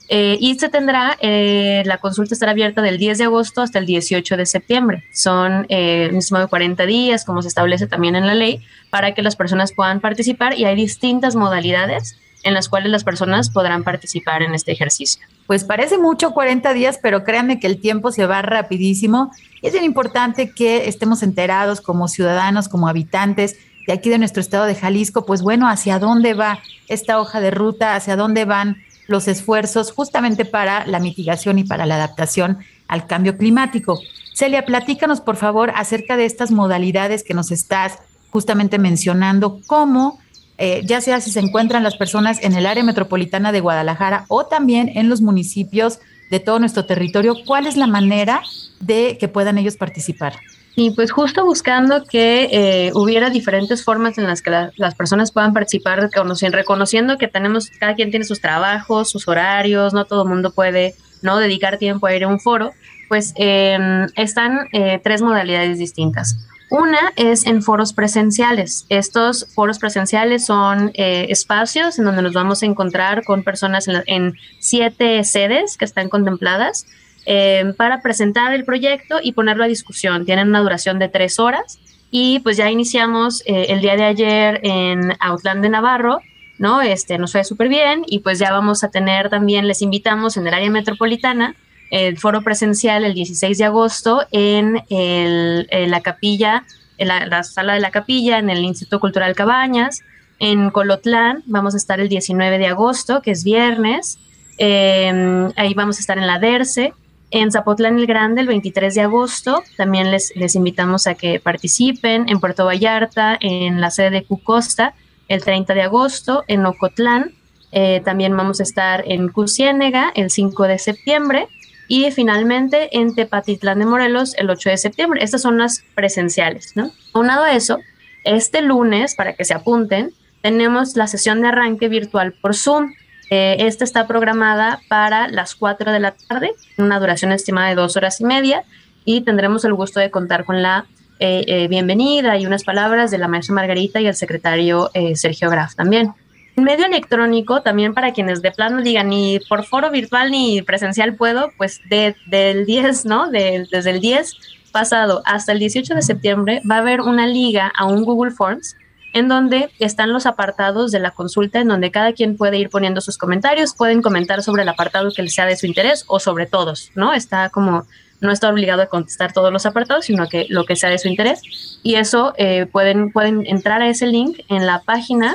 y 0.09 0.57
se 0.61 0.69
tendrá, 0.69 1.19
la 1.21 1.99
consulta 1.99 2.35
estará 2.35 2.53
abierta 2.53 2.83
del 2.83 2.99
10 2.99 3.19
de 3.19 3.25
agosto 3.25 3.63
hasta 3.63 3.81
el 3.81 3.87
18 3.87 4.37
de 4.37 4.47
septiembre. 4.47 5.03
Son 5.13 5.67
el 5.69 6.13
mismo 6.13 6.39
de 6.39 6.47
40 6.47 6.87
días, 6.87 7.25
como 7.25 7.43
se 7.43 7.49
establece 7.49 7.89
también 7.89 8.15
en 8.15 8.29
la 8.29 8.35
ley, 8.35 8.61
para 8.91 9.13
que 9.13 9.23
las 9.23 9.35
personas 9.35 9.73
puedan 9.73 9.99
participar 9.99 10.57
y 10.57 10.67
hay 10.67 10.77
distintas 10.77 11.35
modalidades 11.35 12.17
en 12.47 12.55
las 12.55 12.69
cuales 12.69 12.91
las 12.91 13.03
personas 13.03 13.51
podrán 13.51 13.83
participar 13.83 14.43
en 14.43 14.55
este 14.55 14.71
ejercicio. 14.71 15.27
Pues 15.47 15.65
parece 15.65 15.99
mucho 15.99 16.31
40 16.31 16.73
días, 16.75 16.99
pero 17.03 17.25
créanme 17.25 17.59
que 17.59 17.67
el 17.67 17.81
tiempo 17.81 18.13
se 18.13 18.25
va 18.25 18.41
rapidísimo. 18.41 19.33
Es 19.63 19.73
bien 19.73 19.85
importante 19.85 20.53
que 20.53 20.89
estemos 20.89 21.25
enterados 21.25 21.81
como 21.81 22.07
ciudadanos, 22.07 22.69
como 22.69 22.89
habitantes 22.89 23.57
de 23.89 23.93
aquí 23.93 24.11
de 24.11 24.19
nuestro 24.19 24.41
estado 24.41 24.65
de 24.65 24.77
Jalisco, 24.77 25.27
pues 25.27 25.43
bueno, 25.43 25.69
hacia 25.69 25.99
dónde 25.99 26.35
va 26.35 26.61
esta 26.89 27.21
hoja 27.21 27.41
de 27.41 27.51
ruta, 27.51 27.97
hacia 27.97 28.17
dónde 28.17 28.45
van 28.45 28.77
los 29.09 29.27
esfuerzos 29.29 29.93
justamente 29.93 30.45
para 30.45 30.87
la 30.87 31.01
mitigación 31.01 31.59
y 31.59 31.65
para 31.65 31.87
la 31.87 31.97
adaptación 31.97 32.59
al 32.87 33.07
cambio 33.07 33.37
climático. 33.37 33.99
Celia, 34.35 34.65
platícanos 34.65 35.21
por 35.21 35.37
favor 35.37 35.73
acerca 35.75 36.17
de 36.17 36.27
estas 36.27 36.51
modalidades 36.53 37.25
que 37.25 37.35
nos 37.35 37.51
estás 37.51 37.99
justamente 38.31 38.79
mencionando, 38.79 39.61
cómo 39.67 40.21
eh, 40.59 40.83
ya 40.85 41.01
sea 41.01 41.21
si 41.21 41.31
se 41.31 41.41
encuentran 41.41 41.83
las 41.83 41.97
personas 41.97 42.43
en 42.43 42.55
el 42.55 42.67
área 42.67 42.85
metropolitana 42.85 43.53
de 43.53 43.61
Guadalajara 43.61 44.25
o 44.29 44.47
también 44.47 44.91
en 44.95 45.09
los 45.09 45.21
municipios 45.21 46.01
de 46.31 46.41
todo 46.41 46.59
nuestro 46.59 46.85
territorio, 46.85 47.37
¿cuál 47.47 47.67
es 47.67 47.77
la 47.77 47.87
manera 47.87 48.43
de 48.81 49.17
que 49.19 49.29
puedan 49.29 49.59
ellos 49.59 49.77
participar? 49.77 50.35
Y 50.79 50.91
pues 50.91 51.11
justo 51.11 51.45
buscando 51.45 52.05
que 52.05 52.49
eh, 52.53 52.91
hubiera 52.95 53.31
diferentes 53.31 53.83
formas 53.83 54.19
en 54.19 54.27
las 54.27 54.43
que 54.43 54.51
la, 54.51 54.73
las 54.77 54.95
personas 54.95 55.33
puedan 55.33 55.55
participar, 55.55 56.11
reconociendo 56.51 57.17
que 57.17 57.29
tenemos, 57.29 57.71
cada 57.71 57.95
quien 57.95 58.11
tiene 58.11 58.27
sus 58.27 58.43
trabajos, 58.43 59.11
sus 59.11 59.27
horarios, 59.27 59.95
no 59.95 60.05
todo 60.05 60.25
el 60.25 60.29
mundo 60.29 60.53
puede 60.53 60.95
no 61.23 61.39
dedicar 61.39 61.79
tiempo 61.79 62.07
a 62.07 62.15
ir 62.15 62.25
a 62.25 62.29
un 62.29 62.41
foro, 62.41 62.73
pues 63.09 63.33
eh, 63.37 64.07
están 64.17 64.69
eh, 64.73 65.01
tres 65.03 65.23
modalidades 65.23 65.79
distintas. 65.79 66.37
Una 66.69 67.13
es 67.15 67.47
en 67.47 67.63
foros 67.63 67.93
presenciales. 67.93 68.87
Estos 68.89 69.47
foros 69.55 69.79
presenciales 69.79 70.47
son 70.47 70.91
eh, 70.95 71.27
espacios 71.29 71.99
en 71.99 72.05
donde 72.05 72.23
nos 72.23 72.33
vamos 72.33 72.63
a 72.63 72.67
encontrar 72.67 73.23
con 73.25 73.45
personas 73.45 73.87
en, 73.89 74.35
siete 74.59 75.23
sedes 75.23 75.77
que 75.77 75.85
están 75.85 76.09
contempladas 76.09 76.87
eh, 77.25 77.73
para 77.77 78.03
presentar 78.03 78.53
el 78.53 78.65
proyecto 78.65 79.19
y 79.23 79.33
ponerlo 79.33 79.63
a 79.63 79.69
discusión. 79.69 80.25
Tienen 80.25 80.49
una 80.49 80.61
duración 80.61 80.99
de 80.99 81.09
tres 81.09 81.39
horas 81.39 81.79
y 82.11 82.41
pues 82.41 82.57
ya 82.57 82.69
iniciamos 82.69 83.43
eh, 83.47 83.67
el 83.69 83.81
día 83.81 83.97
de 83.97 84.05
ayer 84.05 84.61
en 84.65 85.13
Outland 85.21 85.63
de 85.63 85.69
Navarro, 85.69 86.21
¿no? 86.59 86.83
Este 86.83 87.17
nos 87.17 87.31
fue 87.31 87.45
súper 87.45 87.69
bien 87.69 88.03
y 88.09 88.21
pues 88.21 88.41
ya 88.41 88.51
vamos 88.51 88.83
a 88.83 88.91
tener 88.91 89.31
también, 89.31 89.69
les 89.69 89.83
invitamos 89.83 90.37
en 90.37 90.49
el 90.49 90.55
área 90.55 90.71
metropolitana 90.71 91.55
el 91.91 92.19
foro 92.19 92.43
presencial 92.43 93.05
el 93.05 93.15
16 93.15 93.59
de 93.59 93.65
agosto 93.65 94.27
en, 94.33 94.83
el, 94.91 95.69
la 95.91 96.01
capilla, 96.01 96.65
en 96.99 97.09
la, 97.09 97.43
sala 97.43 97.75
de 97.75 97.81
la 97.81 97.91
capilla, 97.91 98.39
en 98.39 98.51
el 98.51 98.65
Instituto 98.65 99.01
Cultural 99.01 99.35
Cabañas. 99.35 100.03
En 100.39 100.71
Colotlán 100.71 101.43
vamos 101.47 101.75
a 101.75 101.77
estar 101.77 102.01
el 102.01 102.09
19 102.09 102.59
de 102.59 102.67
agosto, 102.67 103.23
que 103.23 103.31
es 103.31 103.45
viernes. 103.45 104.19
Em, 104.59 105.51
ahí 105.57 105.75
vamos 105.75 105.99
a 105.99 106.01
estar 106.01 106.19
en 106.19 106.27
la 106.27 106.39
DERCE. 106.39 106.93
En 107.31 107.51
Zapotlán 107.51 107.99
el 107.99 108.07
Grande 108.07 108.41
el 108.41 108.47
23 108.47 108.95
de 108.95 109.01
agosto. 109.03 109.63
También 109.77 110.11
les, 110.11 110.33
les 110.37 110.55
invitamos 110.55 111.07
a 111.07 111.15
que 111.15 111.41
participen. 111.41 112.29
En 112.29 112.41
Puerto 112.41 112.65
Vallarta, 112.65 113.37
en 113.41 113.81
la 113.81 113.91
sede 113.91 114.11
de 114.11 114.25
Cucosta, 114.25 114.95
el 115.29 115.43
30 115.43 115.75
de 115.75 115.83
agosto. 115.83 116.45
En 116.49 116.67
Ocotlán 116.67 117.33
eh, 117.73 118.01
también 118.05 118.37
vamos 118.37 118.61
a 118.61 118.63
estar 118.63 119.05
en 119.07 119.29
Cusiénega 119.29 120.13
el 120.15 120.31
5 120.31 120.65
de 120.65 120.79
septiembre 120.79 121.49
y 121.89 122.11
finalmente 122.11 122.97
en 122.99 123.15
Tepatitlán 123.15 123.79
de 123.79 123.87
Morelos 123.87 124.35
el 124.37 124.51
8 124.51 124.71
de 124.71 124.77
septiembre. 124.77 125.23
Estas 125.23 125.43
son 125.43 125.59
las 125.59 125.85
presenciales, 125.95 126.73
¿no? 126.77 126.91
Aunado 127.13 127.45
a 127.45 127.53
eso, 127.53 127.79
este 128.25 128.63
lunes, 128.63 129.15
para 129.15 129.35
que 129.35 129.45
se 129.45 129.55
apunten, 129.55 130.13
tenemos 130.43 130.97
la 130.97 131.07
sesión 131.07 131.41
de 131.43 131.49
arranque 131.49 131.89
virtual 131.89 132.33
por 132.33 132.55
Zoom. 132.55 132.93
Eh, 133.31 133.57
esta 133.61 133.85
está 133.85 134.07
programada 134.07 134.81
para 134.89 135.29
las 135.29 135.55
4 135.55 135.93
de 135.93 136.01
la 136.01 136.13
tarde, 136.13 136.53
una 136.77 137.01
duración 137.01 137.33
estimada 137.33 137.69
de 137.69 137.75
dos 137.75 137.97
horas 137.97 138.21
y 138.21 138.25
media, 138.25 138.65
y 139.05 139.23
tendremos 139.23 139.65
el 139.65 139.75
gusto 139.75 140.01
de 140.01 140.11
contar 140.11 140.45
con 140.45 140.63
la 140.63 140.87
eh, 141.19 141.45
eh, 141.47 141.69
bienvenida 141.69 142.37
y 142.37 142.47
unas 142.47 142.65
palabras 142.65 143.11
de 143.11 143.19
la 143.19 143.29
maestra 143.29 143.55
Margarita 143.55 144.01
y 144.01 144.07
el 144.07 144.15
secretario 144.15 144.91
Sergio 145.15 145.51
Graf 145.51 145.75
también. 145.75 146.13
Medio 146.57 146.87
electrónico, 146.87 147.61
también 147.61 147.93
para 147.93 148.13
quienes 148.13 148.41
de 148.41 148.51
plano 148.51 148.83
digan 148.83 149.11
ni 149.11 149.41
por 149.49 149.65
foro 149.65 149.91
virtual 149.91 150.31
ni 150.31 150.63
presencial 150.63 151.15
puedo, 151.15 151.53
pues 151.59 151.81
de, 151.91 152.17
del 152.27 152.65
10, 152.65 153.05
¿no? 153.05 153.31
desde 153.31 153.91
el 153.91 154.01
10 154.01 154.35
pasado 154.73 155.23
hasta 155.25 155.53
el 155.53 155.59
18 155.59 155.95
de 155.95 156.03
septiembre 156.03 156.63
va 156.71 156.77
a 156.77 156.79
haber 156.81 157.01
una 157.01 157.27
liga 157.27 157.73
a 157.77 157.87
un 157.87 158.05
Google 158.05 158.31
Forms 158.31 158.77
en 159.15 159.29
donde 159.29 159.71
están 159.79 160.13
los 160.13 160.27
apartados 160.27 160.93
de 160.93 161.01
la 161.01 161.13
consulta, 161.13 161.61
en 161.61 161.69
donde 161.69 161.91
cada 161.91 162.13
quien 162.13 162.37
puede 162.37 162.59
ir 162.59 162.69
poniendo 162.69 163.01
sus 163.01 163.17
comentarios, 163.17 163.75
pueden 163.75 164.03
comentar 164.03 164.43
sobre 164.43 164.63
el 164.63 164.69
apartado 164.69 165.11
que 165.11 165.23
les 165.23 165.35
sea 165.35 165.47
de 165.47 165.57
su 165.57 165.65
interés 165.65 166.05
o 166.07 166.21
sobre 166.21 166.45
todos, 166.45 166.91
¿no? 166.95 167.15
Está 167.15 167.49
como, 167.49 167.87
no 168.21 168.31
está 168.31 168.51
obligado 168.51 168.83
a 168.83 168.87
contestar 168.87 169.33
todos 169.33 169.51
los 169.51 169.65
apartados, 169.65 170.05
sino 170.05 170.29
que 170.29 170.45
lo 170.51 170.67
que 170.67 170.77
sea 170.77 170.91
de 170.91 170.99
su 170.99 171.09
interés. 171.09 171.41
Y 171.83 171.95
eso 171.95 172.35
eh, 172.37 172.67
pueden, 172.71 173.11
pueden 173.11 173.47
entrar 173.47 173.81
a 173.81 173.89
ese 173.89 174.07
link 174.07 174.41
en 174.51 174.67
la 174.67 174.83
página 174.83 175.35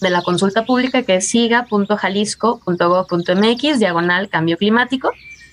de 0.00 0.10
la 0.10 0.22
consulta 0.22 0.64
pública 0.64 1.02
que 1.02 1.16
es 1.16 1.28
siga.jalisco.gov.mx, 1.28 3.78
diagonal 3.78 4.28
cambio 4.28 4.56
climático. 4.56 5.12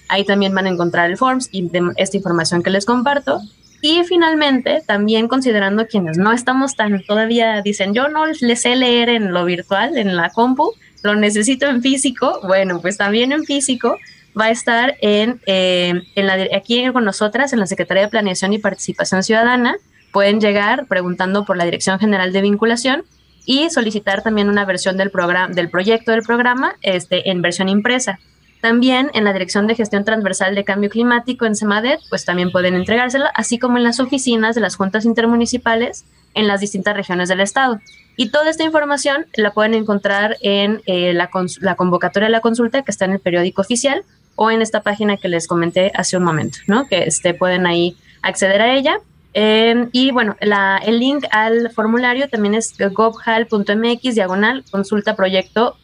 Ahí 0.10 0.26
también 0.26 0.54
van 0.54 0.68
a 0.68 0.70
encontrar 0.70 1.10
el 1.10 1.18
forms 1.18 1.50
y 1.52 1.72
esta 1.98 2.18
información 2.18 2.62
que 2.64 2.70
les 2.70 2.86
comparto. 2.86 3.40
Y 3.82 4.04
finalmente, 4.06 4.82
también 4.86 5.28
considerando 5.28 5.88
quienes 5.88 6.18
no 6.18 6.32
estamos 6.32 6.76
tan 6.76 7.04
todavía 7.04 7.62
dicen, 7.62 7.94
yo 7.94 8.08
no 8.08 8.28
les 8.28 8.62
sé 8.62 8.78
leer 8.78 9.10
en 9.10 9.34
lo 9.34 9.44
virtual, 9.44 9.98
en 9.98 10.16
la 10.16 10.30
compu, 10.30 10.72
lo 11.04 11.16
necesito 11.16 11.68
en 11.68 11.82
físico. 11.82 12.40
Bueno, 12.44 12.80
pues 12.82 12.98
también 12.98 13.34
en 13.34 13.44
físico 13.44 13.98
va 14.40 14.46
a 14.46 14.52
estar 14.52 14.96
en, 15.02 15.42
eh, 15.48 16.02
en 16.16 16.28
la, 16.28 16.38
aquí 16.56 16.90
con 16.94 17.04
nosotras 17.04 17.52
en 17.52 17.60
la 17.60 17.66
Secretaría 17.66 18.04
de 18.04 18.10
Planeación 18.10 18.54
y 18.54 18.58
Participación 18.58 19.22
Ciudadana. 19.22 19.76
Pueden 20.14 20.40
llegar 20.40 20.86
preguntando 20.88 21.44
por 21.44 21.58
la 21.58 21.66
Dirección 21.66 22.00
General 22.00 22.32
de 22.32 22.42
Vinculación 22.42 23.04
y 23.46 23.70
solicitar 23.70 24.24
también 24.24 24.50
una 24.50 24.66
versión 24.66 24.98
del, 24.98 25.12
programa, 25.12 25.54
del 25.54 25.70
proyecto 25.70 26.12
del 26.12 26.22
programa 26.22 26.76
este, 26.82 27.30
en 27.30 27.42
versión 27.42 27.70
impresa. 27.70 28.20
También 28.62 29.12
en 29.14 29.26
la 29.26 29.34
Dirección 29.34 29.68
de 29.68 29.76
Gestión 29.76 30.06
Transversal 30.06 30.56
de 30.56 30.64
Cambio 30.64 30.90
Climático 30.90 31.46
en 31.46 31.56
SEMADET, 31.56 32.00
pues 32.10 32.24
también 32.24 32.50
pueden 32.50 32.76
entregárselo, 32.76 33.26
así 33.36 33.60
como 33.60 33.78
en 33.78 33.84
las 33.84 34.00
oficinas 34.00 34.56
de 34.56 34.62
las 34.62 34.78
juntas 34.78 35.04
intermunicipales 35.04 36.06
en 36.34 36.48
las 36.48 36.62
distintas 36.62 36.96
regiones 36.96 37.28
del 37.28 37.42
estado. 37.42 37.82
Y 38.16 38.30
toda 38.30 38.50
esta 38.50 38.64
información 38.64 39.26
la 39.36 39.52
pueden 39.52 39.74
encontrar 39.74 40.38
en 40.40 40.82
eh, 40.86 41.14
la, 41.14 41.30
la, 41.60 41.76
convocatoria 41.76 42.28
de 42.28 42.32
la 42.32 42.40
consulta 42.40 42.84
que 42.84 42.92
está 42.92 43.04
en 43.04 43.12
el 43.12 43.20
periódico 43.20 43.62
oficial 43.62 44.04
o 44.36 44.50
en 44.50 44.62
esta 44.62 44.82
página 44.82 45.18
que 45.18 45.28
les 45.28 45.48
comenté 45.48 45.92
hace 45.94 46.16
un 46.16 46.24
momento, 46.24 46.60
¿no? 46.68 46.88
Que 46.88 47.04
este, 47.04 47.34
pueden 47.34 47.66
ahí 47.66 47.98
acceder 48.22 48.62
a 48.62 48.74
ella 48.74 49.00
Em, 49.34 49.90
y 49.92 50.12
bueno, 50.12 50.36
el 50.40 51.00
link 51.00 51.26
al 51.32 51.72
formulario 51.72 52.30
también 52.30 52.54
es 52.54 52.76
gobhal.mx 52.78 54.16
diagonal 54.16 54.64
consulta 54.70 55.16
proyecto 55.16 55.78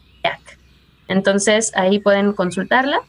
Entonces 1.07 1.71
ahí 1.75 1.99
pueden 1.99 2.33
consultarla. 2.33 3.01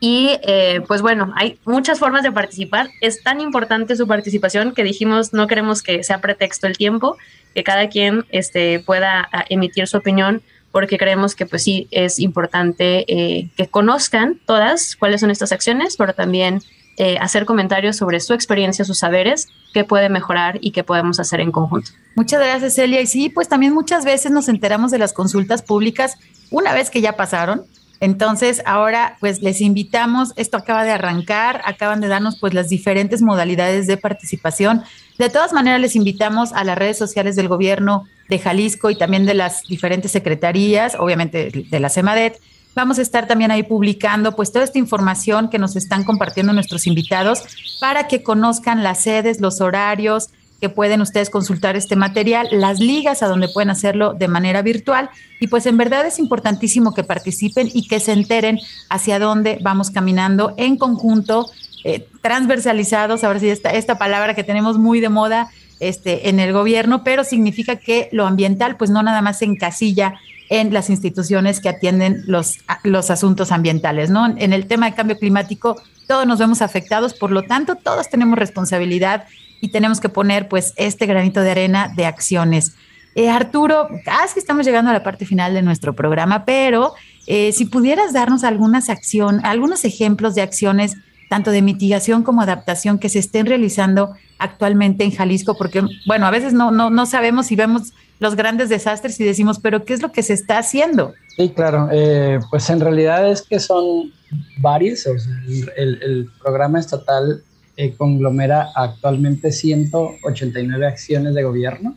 Y 0.00 0.38
eh, 0.42 0.80
pues 0.86 1.02
bueno, 1.02 1.32
hay 1.36 1.58
muchas 1.64 1.98
formas 1.98 2.22
de 2.22 2.32
participar. 2.32 2.88
Es 3.00 3.22
tan 3.22 3.40
importante 3.40 3.96
su 3.96 4.06
participación 4.06 4.72
que 4.72 4.84
dijimos 4.84 5.34
no 5.34 5.46
queremos 5.46 5.82
que 5.82 6.02
sea 6.04 6.20
pretexto 6.20 6.66
el 6.66 6.78
tiempo, 6.78 7.16
que 7.54 7.64
cada 7.64 7.88
quien 7.88 8.24
este, 8.30 8.78
pueda 8.80 9.28
ah, 9.32 9.44
emitir 9.48 9.86
su 9.88 9.98
opinión 9.98 10.40
porque 10.70 10.98
creemos 10.98 11.34
que 11.34 11.46
pues 11.46 11.64
sí 11.64 11.88
es 11.90 12.18
importante 12.18 13.04
eh, 13.08 13.48
que 13.56 13.66
conozcan 13.68 14.38
todas 14.46 14.96
cuáles 14.96 15.20
son 15.20 15.30
estas 15.30 15.52
acciones, 15.52 15.96
pero 15.96 16.14
también 16.14 16.62
eh, 17.00 17.16
hacer 17.20 17.44
comentarios 17.44 17.96
sobre 17.96 18.18
su 18.18 18.34
experiencia, 18.34 18.84
sus 18.84 18.98
saberes, 18.98 19.46
qué 19.72 19.84
puede 19.84 20.08
mejorar 20.08 20.58
y 20.60 20.72
qué 20.72 20.82
podemos 20.82 21.20
hacer 21.20 21.40
en 21.40 21.52
conjunto. 21.52 21.92
Muchas 22.16 22.40
gracias, 22.40 22.74
Celia. 22.74 23.00
Y 23.00 23.06
sí, 23.06 23.28
pues 23.28 23.48
también 23.48 23.72
muchas 23.72 24.04
veces 24.04 24.32
nos 24.32 24.48
enteramos 24.48 24.90
de 24.90 24.98
las 24.98 25.12
consultas 25.12 25.62
públicas 25.62 26.16
una 26.50 26.74
vez 26.74 26.90
que 26.90 27.00
ya 27.00 27.12
pasaron, 27.12 27.66
Entonces, 28.00 28.62
ahora 28.64 29.16
pues 29.18 29.42
les 29.42 29.60
invitamos, 29.60 30.32
esto 30.36 30.56
acaba 30.56 30.84
de 30.84 30.92
arrancar, 30.92 31.62
acaban 31.64 32.00
de 32.00 32.06
darnos 32.06 32.38
pues 32.38 32.54
las 32.54 32.68
diferentes 32.68 33.22
modalidades 33.22 33.86
de 33.86 33.96
participación. 33.96 34.82
De 35.18 35.28
todas 35.30 35.52
maneras, 35.52 35.80
les 35.80 35.96
invitamos 35.96 36.52
a 36.52 36.62
las 36.62 36.78
redes 36.78 36.96
sociales 36.96 37.34
del 37.34 37.48
gobierno 37.48 38.04
de 38.28 38.38
Jalisco 38.38 38.90
y 38.90 38.96
también 38.96 39.26
de 39.26 39.34
las 39.34 39.62
diferentes 39.64 40.12
secretarías, 40.12 40.96
obviamente 40.96 41.50
de 41.50 41.80
la 41.80 41.90
CEMADET. 41.90 42.40
Vamos 42.78 43.00
a 43.00 43.02
estar 43.02 43.26
también 43.26 43.50
ahí 43.50 43.64
publicando 43.64 44.36
pues 44.36 44.52
toda 44.52 44.64
esta 44.64 44.78
información 44.78 45.50
que 45.50 45.58
nos 45.58 45.74
están 45.74 46.04
compartiendo 46.04 46.52
nuestros 46.52 46.86
invitados 46.86 47.42
para 47.80 48.06
que 48.06 48.22
conozcan 48.22 48.84
las 48.84 49.02
sedes, 49.02 49.40
los 49.40 49.60
horarios, 49.60 50.30
que 50.60 50.68
pueden 50.68 51.00
ustedes 51.00 51.28
consultar 51.28 51.74
este 51.74 51.96
material, 51.96 52.46
las 52.52 52.78
ligas 52.78 53.24
a 53.24 53.26
donde 53.26 53.48
pueden 53.48 53.70
hacerlo 53.70 54.14
de 54.14 54.28
manera 54.28 54.62
virtual. 54.62 55.10
Y 55.40 55.48
pues 55.48 55.66
en 55.66 55.76
verdad 55.76 56.06
es 56.06 56.20
importantísimo 56.20 56.94
que 56.94 57.02
participen 57.02 57.68
y 57.74 57.88
que 57.88 57.98
se 57.98 58.12
enteren 58.12 58.60
hacia 58.90 59.18
dónde 59.18 59.58
vamos 59.60 59.90
caminando 59.90 60.54
en 60.56 60.76
conjunto, 60.76 61.50
eh, 61.82 62.06
transversalizados, 62.22 63.24
ahora 63.24 63.40
sí 63.40 63.48
esta, 63.48 63.70
esta 63.70 63.98
palabra 63.98 64.34
que 64.34 64.44
tenemos 64.44 64.78
muy 64.78 65.00
de 65.00 65.08
moda 65.08 65.50
este, 65.80 66.28
en 66.28 66.38
el 66.38 66.52
gobierno, 66.52 67.02
pero 67.02 67.24
significa 67.24 67.74
que 67.74 68.08
lo 68.12 68.24
ambiental 68.24 68.76
pues 68.76 68.88
no 68.88 69.02
nada 69.02 69.20
más 69.20 69.40
se 69.40 69.46
encasilla 69.46 70.14
en 70.48 70.72
las 70.72 70.90
instituciones 70.90 71.60
que 71.60 71.68
atienden 71.68 72.22
los, 72.26 72.58
los 72.82 73.10
asuntos 73.10 73.52
ambientales, 73.52 74.10
¿no? 74.10 74.26
En 74.36 74.52
el 74.52 74.66
tema 74.66 74.86
de 74.86 74.94
cambio 74.94 75.18
climático 75.18 75.76
todos 76.06 76.26
nos 76.26 76.38
vemos 76.38 76.62
afectados, 76.62 77.14
por 77.14 77.30
lo 77.30 77.42
tanto 77.42 77.76
todos 77.76 78.08
tenemos 78.08 78.38
responsabilidad 78.38 79.26
y 79.60 79.68
tenemos 79.68 80.00
que 80.00 80.08
poner 80.08 80.48
pues 80.48 80.72
este 80.76 81.06
granito 81.06 81.42
de 81.42 81.50
arena 81.50 81.92
de 81.94 82.06
acciones. 82.06 82.74
Eh, 83.14 83.28
Arturo, 83.28 83.88
casi 84.04 84.38
estamos 84.38 84.64
llegando 84.64 84.90
a 84.90 84.94
la 84.94 85.02
parte 85.02 85.26
final 85.26 85.52
de 85.52 85.62
nuestro 85.62 85.94
programa, 85.94 86.44
pero 86.44 86.94
eh, 87.26 87.52
si 87.52 87.66
pudieras 87.66 88.12
darnos 88.12 88.44
algunas 88.44 88.88
acciones, 88.88 89.42
algunos 89.44 89.84
ejemplos 89.84 90.34
de 90.34 90.42
acciones 90.42 90.96
tanto 91.28 91.50
de 91.50 91.60
mitigación 91.60 92.22
como 92.22 92.40
adaptación 92.40 92.98
que 92.98 93.10
se 93.10 93.18
estén 93.18 93.44
realizando 93.44 94.14
actualmente 94.38 95.04
en 95.04 95.10
Jalisco, 95.10 95.56
porque 95.58 95.82
bueno, 96.06 96.26
a 96.26 96.30
veces 96.30 96.54
no, 96.54 96.70
no, 96.70 96.88
no 96.88 97.04
sabemos 97.04 97.46
si 97.46 97.56
vemos 97.56 97.92
los 98.18 98.36
grandes 98.36 98.68
desastres 98.68 99.18
y 99.20 99.24
decimos, 99.24 99.58
pero 99.60 99.84
¿qué 99.84 99.94
es 99.94 100.02
lo 100.02 100.12
que 100.12 100.22
se 100.22 100.32
está 100.32 100.58
haciendo? 100.58 101.14
Sí, 101.36 101.50
claro, 101.50 101.88
eh, 101.92 102.40
pues 102.50 102.68
en 102.70 102.80
realidad 102.80 103.30
es 103.30 103.42
que 103.42 103.60
son 103.60 104.12
varios, 104.58 105.06
el, 105.06 106.02
el, 106.02 106.30
programa 106.42 106.80
estatal 106.80 107.42
eh, 107.76 107.94
conglomera 107.96 108.70
actualmente 108.74 109.52
189 109.52 110.86
acciones 110.86 111.34
de 111.34 111.42
gobierno 111.44 111.94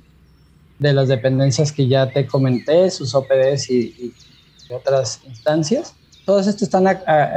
de 0.78 0.93
las 0.93 1.07
dependencias 1.07 1.72
que 1.72 1.88
ya 1.88 2.09
te 2.11 2.26
comenté, 2.26 2.89
sus 2.89 3.13
OPDs 3.13 3.69
y, 3.69 4.13
otras 4.69 5.19
instancias. 5.26 5.93
Todas 6.26 6.47
estas 6.47 6.61
están 6.61 6.86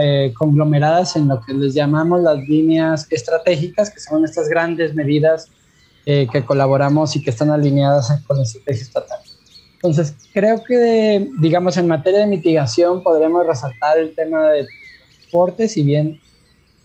eh, 0.00 0.32
conglomeradas 0.38 1.16
en 1.16 1.26
lo 1.26 1.40
que 1.40 1.52
les 1.52 1.74
llamamos 1.74 2.22
las 2.22 2.38
líneas 2.46 3.08
estratégicas, 3.10 3.90
que 3.90 3.98
son 3.98 4.24
estas 4.24 4.48
grandes 4.48 4.94
medidas 4.94 5.50
eh, 6.06 6.26
que 6.30 6.44
colaboramos 6.44 7.16
y 7.16 7.22
que 7.22 7.30
están 7.30 7.50
alineadas 7.50 8.22
con 8.26 8.36
la 8.36 8.42
estrategia 8.42 8.82
estatal. 8.82 9.18
Entonces, 9.74 10.14
creo 10.32 10.62
que, 10.64 11.28
digamos, 11.38 11.76
en 11.76 11.86
materia 11.86 12.20
de 12.20 12.26
mitigación 12.26 13.02
podremos 13.02 13.46
resaltar 13.46 13.98
el 13.98 14.14
tema 14.14 14.50
de 14.50 14.66
transporte, 15.20 15.68
si 15.68 15.82
bien 15.82 16.20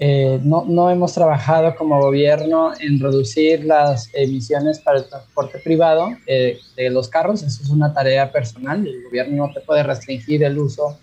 eh, 0.02 0.40
no, 0.44 0.64
no, 0.66 0.90
hemos 0.90 1.14
trabajado 1.14 1.76
como 1.76 2.00
gobierno 2.00 2.72
en 2.80 3.02
reducir 3.02 3.66
las 3.66 4.10
emisiones 4.14 4.80
para 4.80 5.00
el 5.00 5.06
transporte 5.06 5.60
privado 5.60 6.10
eh, 6.26 6.58
de 6.78 6.90
los 6.90 7.10
carros. 7.10 7.44
Eso 7.44 7.64
es 7.64 7.70
una 7.70 7.94
tarea 7.94 8.32
personal. 8.32 8.88
El 8.88 9.04
gobierno 9.04 9.48
no 9.48 9.54
te 9.54 9.60
puede 9.60 9.84
restringir 9.84 10.42
el 10.44 10.58
uso 10.58 10.98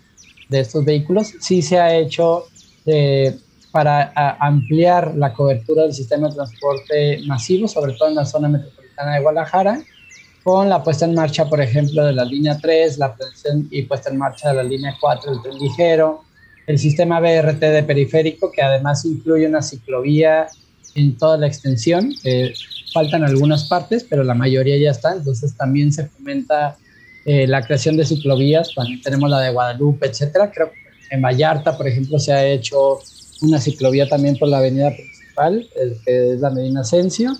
de 0.49 0.61
estos 0.61 0.83
vehículos. 0.83 1.31
Sí 1.39 1.61
se 1.61 1.79
ha 1.79 1.95
hecho 1.95 2.45
eh, 2.87 3.37
para 3.77 4.11
ampliar 4.39 5.13
la 5.15 5.31
cobertura 5.31 5.83
del 5.83 5.93
sistema 5.93 6.29
de 6.29 6.33
transporte 6.33 7.19
masivo, 7.27 7.67
sobre 7.67 7.93
todo 7.93 8.09
en 8.09 8.15
la 8.15 8.25
zona 8.25 8.47
metropolitana 8.47 9.13
de 9.13 9.21
Guadalajara, 9.21 9.83
con 10.43 10.67
la 10.67 10.81
puesta 10.81 11.05
en 11.05 11.13
marcha, 11.13 11.47
por 11.47 11.61
ejemplo, 11.61 12.03
de 12.03 12.11
la 12.11 12.25
línea 12.25 12.57
3, 12.57 12.97
la 12.97 13.15
y 13.69 13.83
puesta 13.83 14.09
en 14.09 14.17
marcha 14.17 14.49
de 14.49 14.55
la 14.55 14.63
línea 14.63 14.95
4 14.99 15.31
del 15.31 15.41
tren 15.43 15.59
ligero, 15.59 16.23
el 16.65 16.79
sistema 16.79 17.19
BRT 17.19 17.59
de 17.59 17.83
periférico, 17.83 18.51
que 18.51 18.63
además 18.63 19.05
incluye 19.05 19.45
una 19.45 19.61
ciclovía 19.61 20.47
en 20.95 21.15
toda 21.15 21.37
la 21.37 21.45
extensión. 21.45 22.11
faltan 22.95 23.23
algunas 23.25 23.65
partes, 23.65 24.03
pero 24.09 24.23
la 24.23 24.33
mayoría 24.33 24.75
ya 24.79 24.89
está, 24.89 25.13
entonces 25.13 25.55
también 25.55 25.93
se 25.93 26.07
fomenta 26.07 26.77
eh, 27.25 27.45
la 27.45 27.61
creación 27.61 27.95
de 27.95 28.07
ciclovías, 28.07 28.73
también 28.73 29.01
tenemos 29.01 29.29
la 29.29 29.41
de 29.41 29.51
Guadalupe, 29.51 30.07
etcétera. 30.07 30.49
Creo 30.51 30.71
que 30.71 31.15
en 31.15 31.21
Vallarta, 31.21 31.77
por 31.77 31.87
ejemplo, 31.87 32.17
se 32.17 32.33
ha 32.33 32.43
hecho 32.43 32.97
una 33.41 33.59
ciclovía 33.59 34.07
también 34.09 34.37
por 34.37 34.47
la 34.47 34.59
avenida 34.59 34.91
principal, 34.91 35.69
que 36.05 36.33
es 36.33 36.39
la 36.39 36.49
Medina 36.49 36.81
Asensio. 36.81 37.37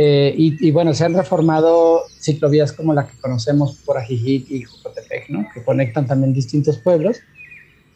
Eh, 0.00 0.32
y, 0.36 0.70
bueno, 0.70 0.94
se 0.94 1.04
han 1.04 1.14
reformado 1.14 2.04
ciclovías 2.20 2.72
como 2.72 2.94
la 2.94 3.08
que 3.08 3.18
conocemos 3.20 3.78
por 3.84 3.98
Ajijic 3.98 4.48
y 4.48 4.62
Jucotepec, 4.62 5.28
¿no? 5.28 5.48
que 5.52 5.64
conectan 5.64 6.06
también 6.06 6.32
distintos 6.32 6.78
pueblos. 6.78 7.18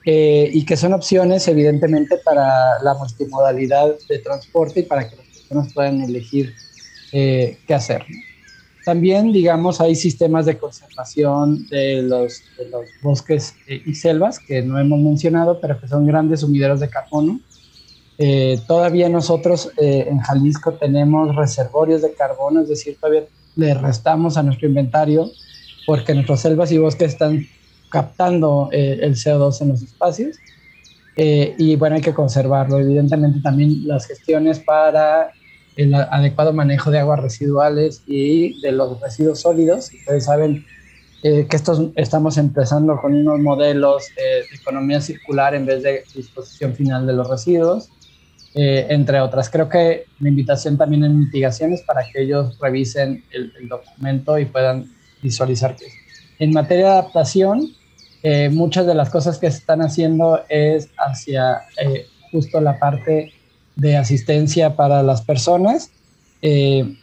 Eh, 0.05 0.51
y 0.53 0.64
que 0.64 0.76
son 0.76 0.95
opciones 0.95 1.47
evidentemente 1.47 2.16
para 2.24 2.82
la 2.82 2.95
multimodalidad 2.95 3.95
de 4.09 4.18
transporte 4.18 4.80
y 4.80 4.82
para 4.82 5.09
que 5.09 5.14
las 5.14 5.26
personas 5.26 5.72
puedan 5.72 6.01
elegir 6.01 6.53
eh, 7.12 7.59
qué 7.68 7.74
hacer. 7.74 8.05
También, 8.85 9.33
digamos, 9.33 9.80
hay 9.80 9.95
sistemas 9.95 10.47
de 10.47 10.59
conservación 10.59 11.66
de 11.68 12.03
los, 12.03 12.43
bosques 13.03 13.55
eh, 13.68 13.83
y 13.85 13.95
selvas 13.95 14.39
que 14.39 14.62
no 14.62 14.78
hemos 14.78 15.01
mencionado, 15.01 15.61
pero 15.61 15.80
que 15.80 15.89
son 15.89 16.07
grandes 16.07 16.41
sumideros 16.41 16.80
de 16.80 16.89
carbono. 16.89 17.41
todavía 18.66 19.09
nosotros 19.09 19.72
en 19.78 20.18
Jalisco 20.18 20.74
tenemos 20.74 21.35
reservorios 21.35 22.03
de 22.03 22.12
carbono, 22.12 22.61
es 22.61 22.68
decir, 22.68 22.97
todavía 23.01 23.24
le 23.57 23.74
restamos 23.74 24.37
a 24.37 24.43
nuestro 24.43 24.68
inventario 24.68 25.30
porque 25.87 26.14
nuestras 26.14 26.41
selvas 26.41 26.70
y 26.72 26.78
bosques 26.78 27.12
están 27.12 27.47
captando 27.91 28.70
eh, 28.72 28.99
el 29.03 29.14
CO2 29.14 29.61
en 29.62 29.68
los 29.68 29.83
espacios. 29.83 30.37
Eh, 31.16 31.55
y 31.59 31.76
bueno, 31.76 31.97
hay 31.97 32.03
que 32.03 32.14
conservarlo. 32.14 32.78
Evidentemente 32.78 33.41
también 33.41 33.87
las 33.87 34.07
gestiones 34.07 34.59
para 34.61 35.30
el 35.77 35.95
adecuado 35.95 36.53
manejo 36.53 36.91
de 36.91 36.99
aguas 36.99 37.20
residuales 37.20 38.03
y 38.07 38.61
de 38.61 38.73
los 38.73 39.01
residuos 39.01 39.41
sólidos. 39.41 39.91
Ustedes 39.93 40.25
saben 40.25 40.64
eh, 41.23 41.47
que 41.49 41.57
estos, 41.57 41.91
estamos 41.97 42.37
empezando 42.39 42.97
con 43.01 43.14
unos 43.14 43.39
modelos 43.41 44.05
de 44.16 44.57
economía 44.57 45.01
circular 45.01 45.55
en 45.55 45.66
vez 45.66 45.83
de 45.83 46.05
disposición 46.14 46.75
final 46.75 47.07
de 47.07 47.12
los 47.12 47.29
residuos, 47.29 47.89
entre 48.55 49.18
otras. 49.20 49.49
Creo 49.49 49.68
que 49.68 50.05
la 50.20 50.29
invitación 50.29 50.77
también 50.77 51.05
en 51.05 51.18
mitigaciones 51.18 51.81
para 51.87 52.03
que 52.03 52.23
ellos 52.23 52.59
revisen 52.61 53.25
el, 53.31 53.51
el 53.59 53.68
documento 53.68 54.39
y 54.39 54.45
puedan 54.45 54.93
visualizar 55.23 55.75
que 55.75 55.87
en 56.43 56.53
materia 56.53 56.87
de 56.87 56.91
adaptación, 56.91 57.68
eh, 58.25 58.49
muchas 58.49 58.85
de 58.85 58.97
las 58.97 59.11
cosas 59.11 59.39
que 59.39 59.49
se 59.49 59.59
están 59.59 59.81
haciendo 59.81 60.43
es 60.49 60.89
hacia 60.97 61.62
eh, 61.81 62.07
justo 62.33 62.61
la 62.61 62.81
parte 62.81 63.33
de 63.77 63.97
asistencia 63.97 64.77
para 64.77 65.03
las 65.03 65.23
personas 65.23 65.91
eh, 66.43 66.97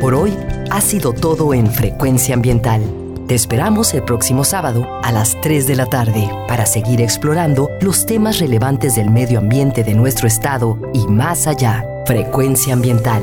Por 0.00 0.14
hoy 0.14 0.34
ha 0.70 0.80
sido 0.80 1.12
todo 1.12 1.52
en 1.52 1.70
Frecuencia 1.70 2.34
Ambiental. 2.34 2.80
Te 3.26 3.34
esperamos 3.34 3.92
el 3.92 4.02
próximo 4.04 4.42
sábado 4.42 4.88
a 5.02 5.12
las 5.12 5.38
3 5.42 5.66
de 5.66 5.76
la 5.76 5.84
tarde 5.84 6.26
para 6.48 6.64
seguir 6.64 7.02
explorando 7.02 7.68
los 7.82 8.06
temas 8.06 8.38
relevantes 8.38 8.94
del 8.94 9.10
medio 9.10 9.40
ambiente 9.40 9.84
de 9.84 9.92
nuestro 9.92 10.26
estado 10.26 10.80
y 10.94 11.06
más 11.08 11.46
allá. 11.46 11.84
Frecuencia 12.06 12.72
Ambiental, 12.72 13.22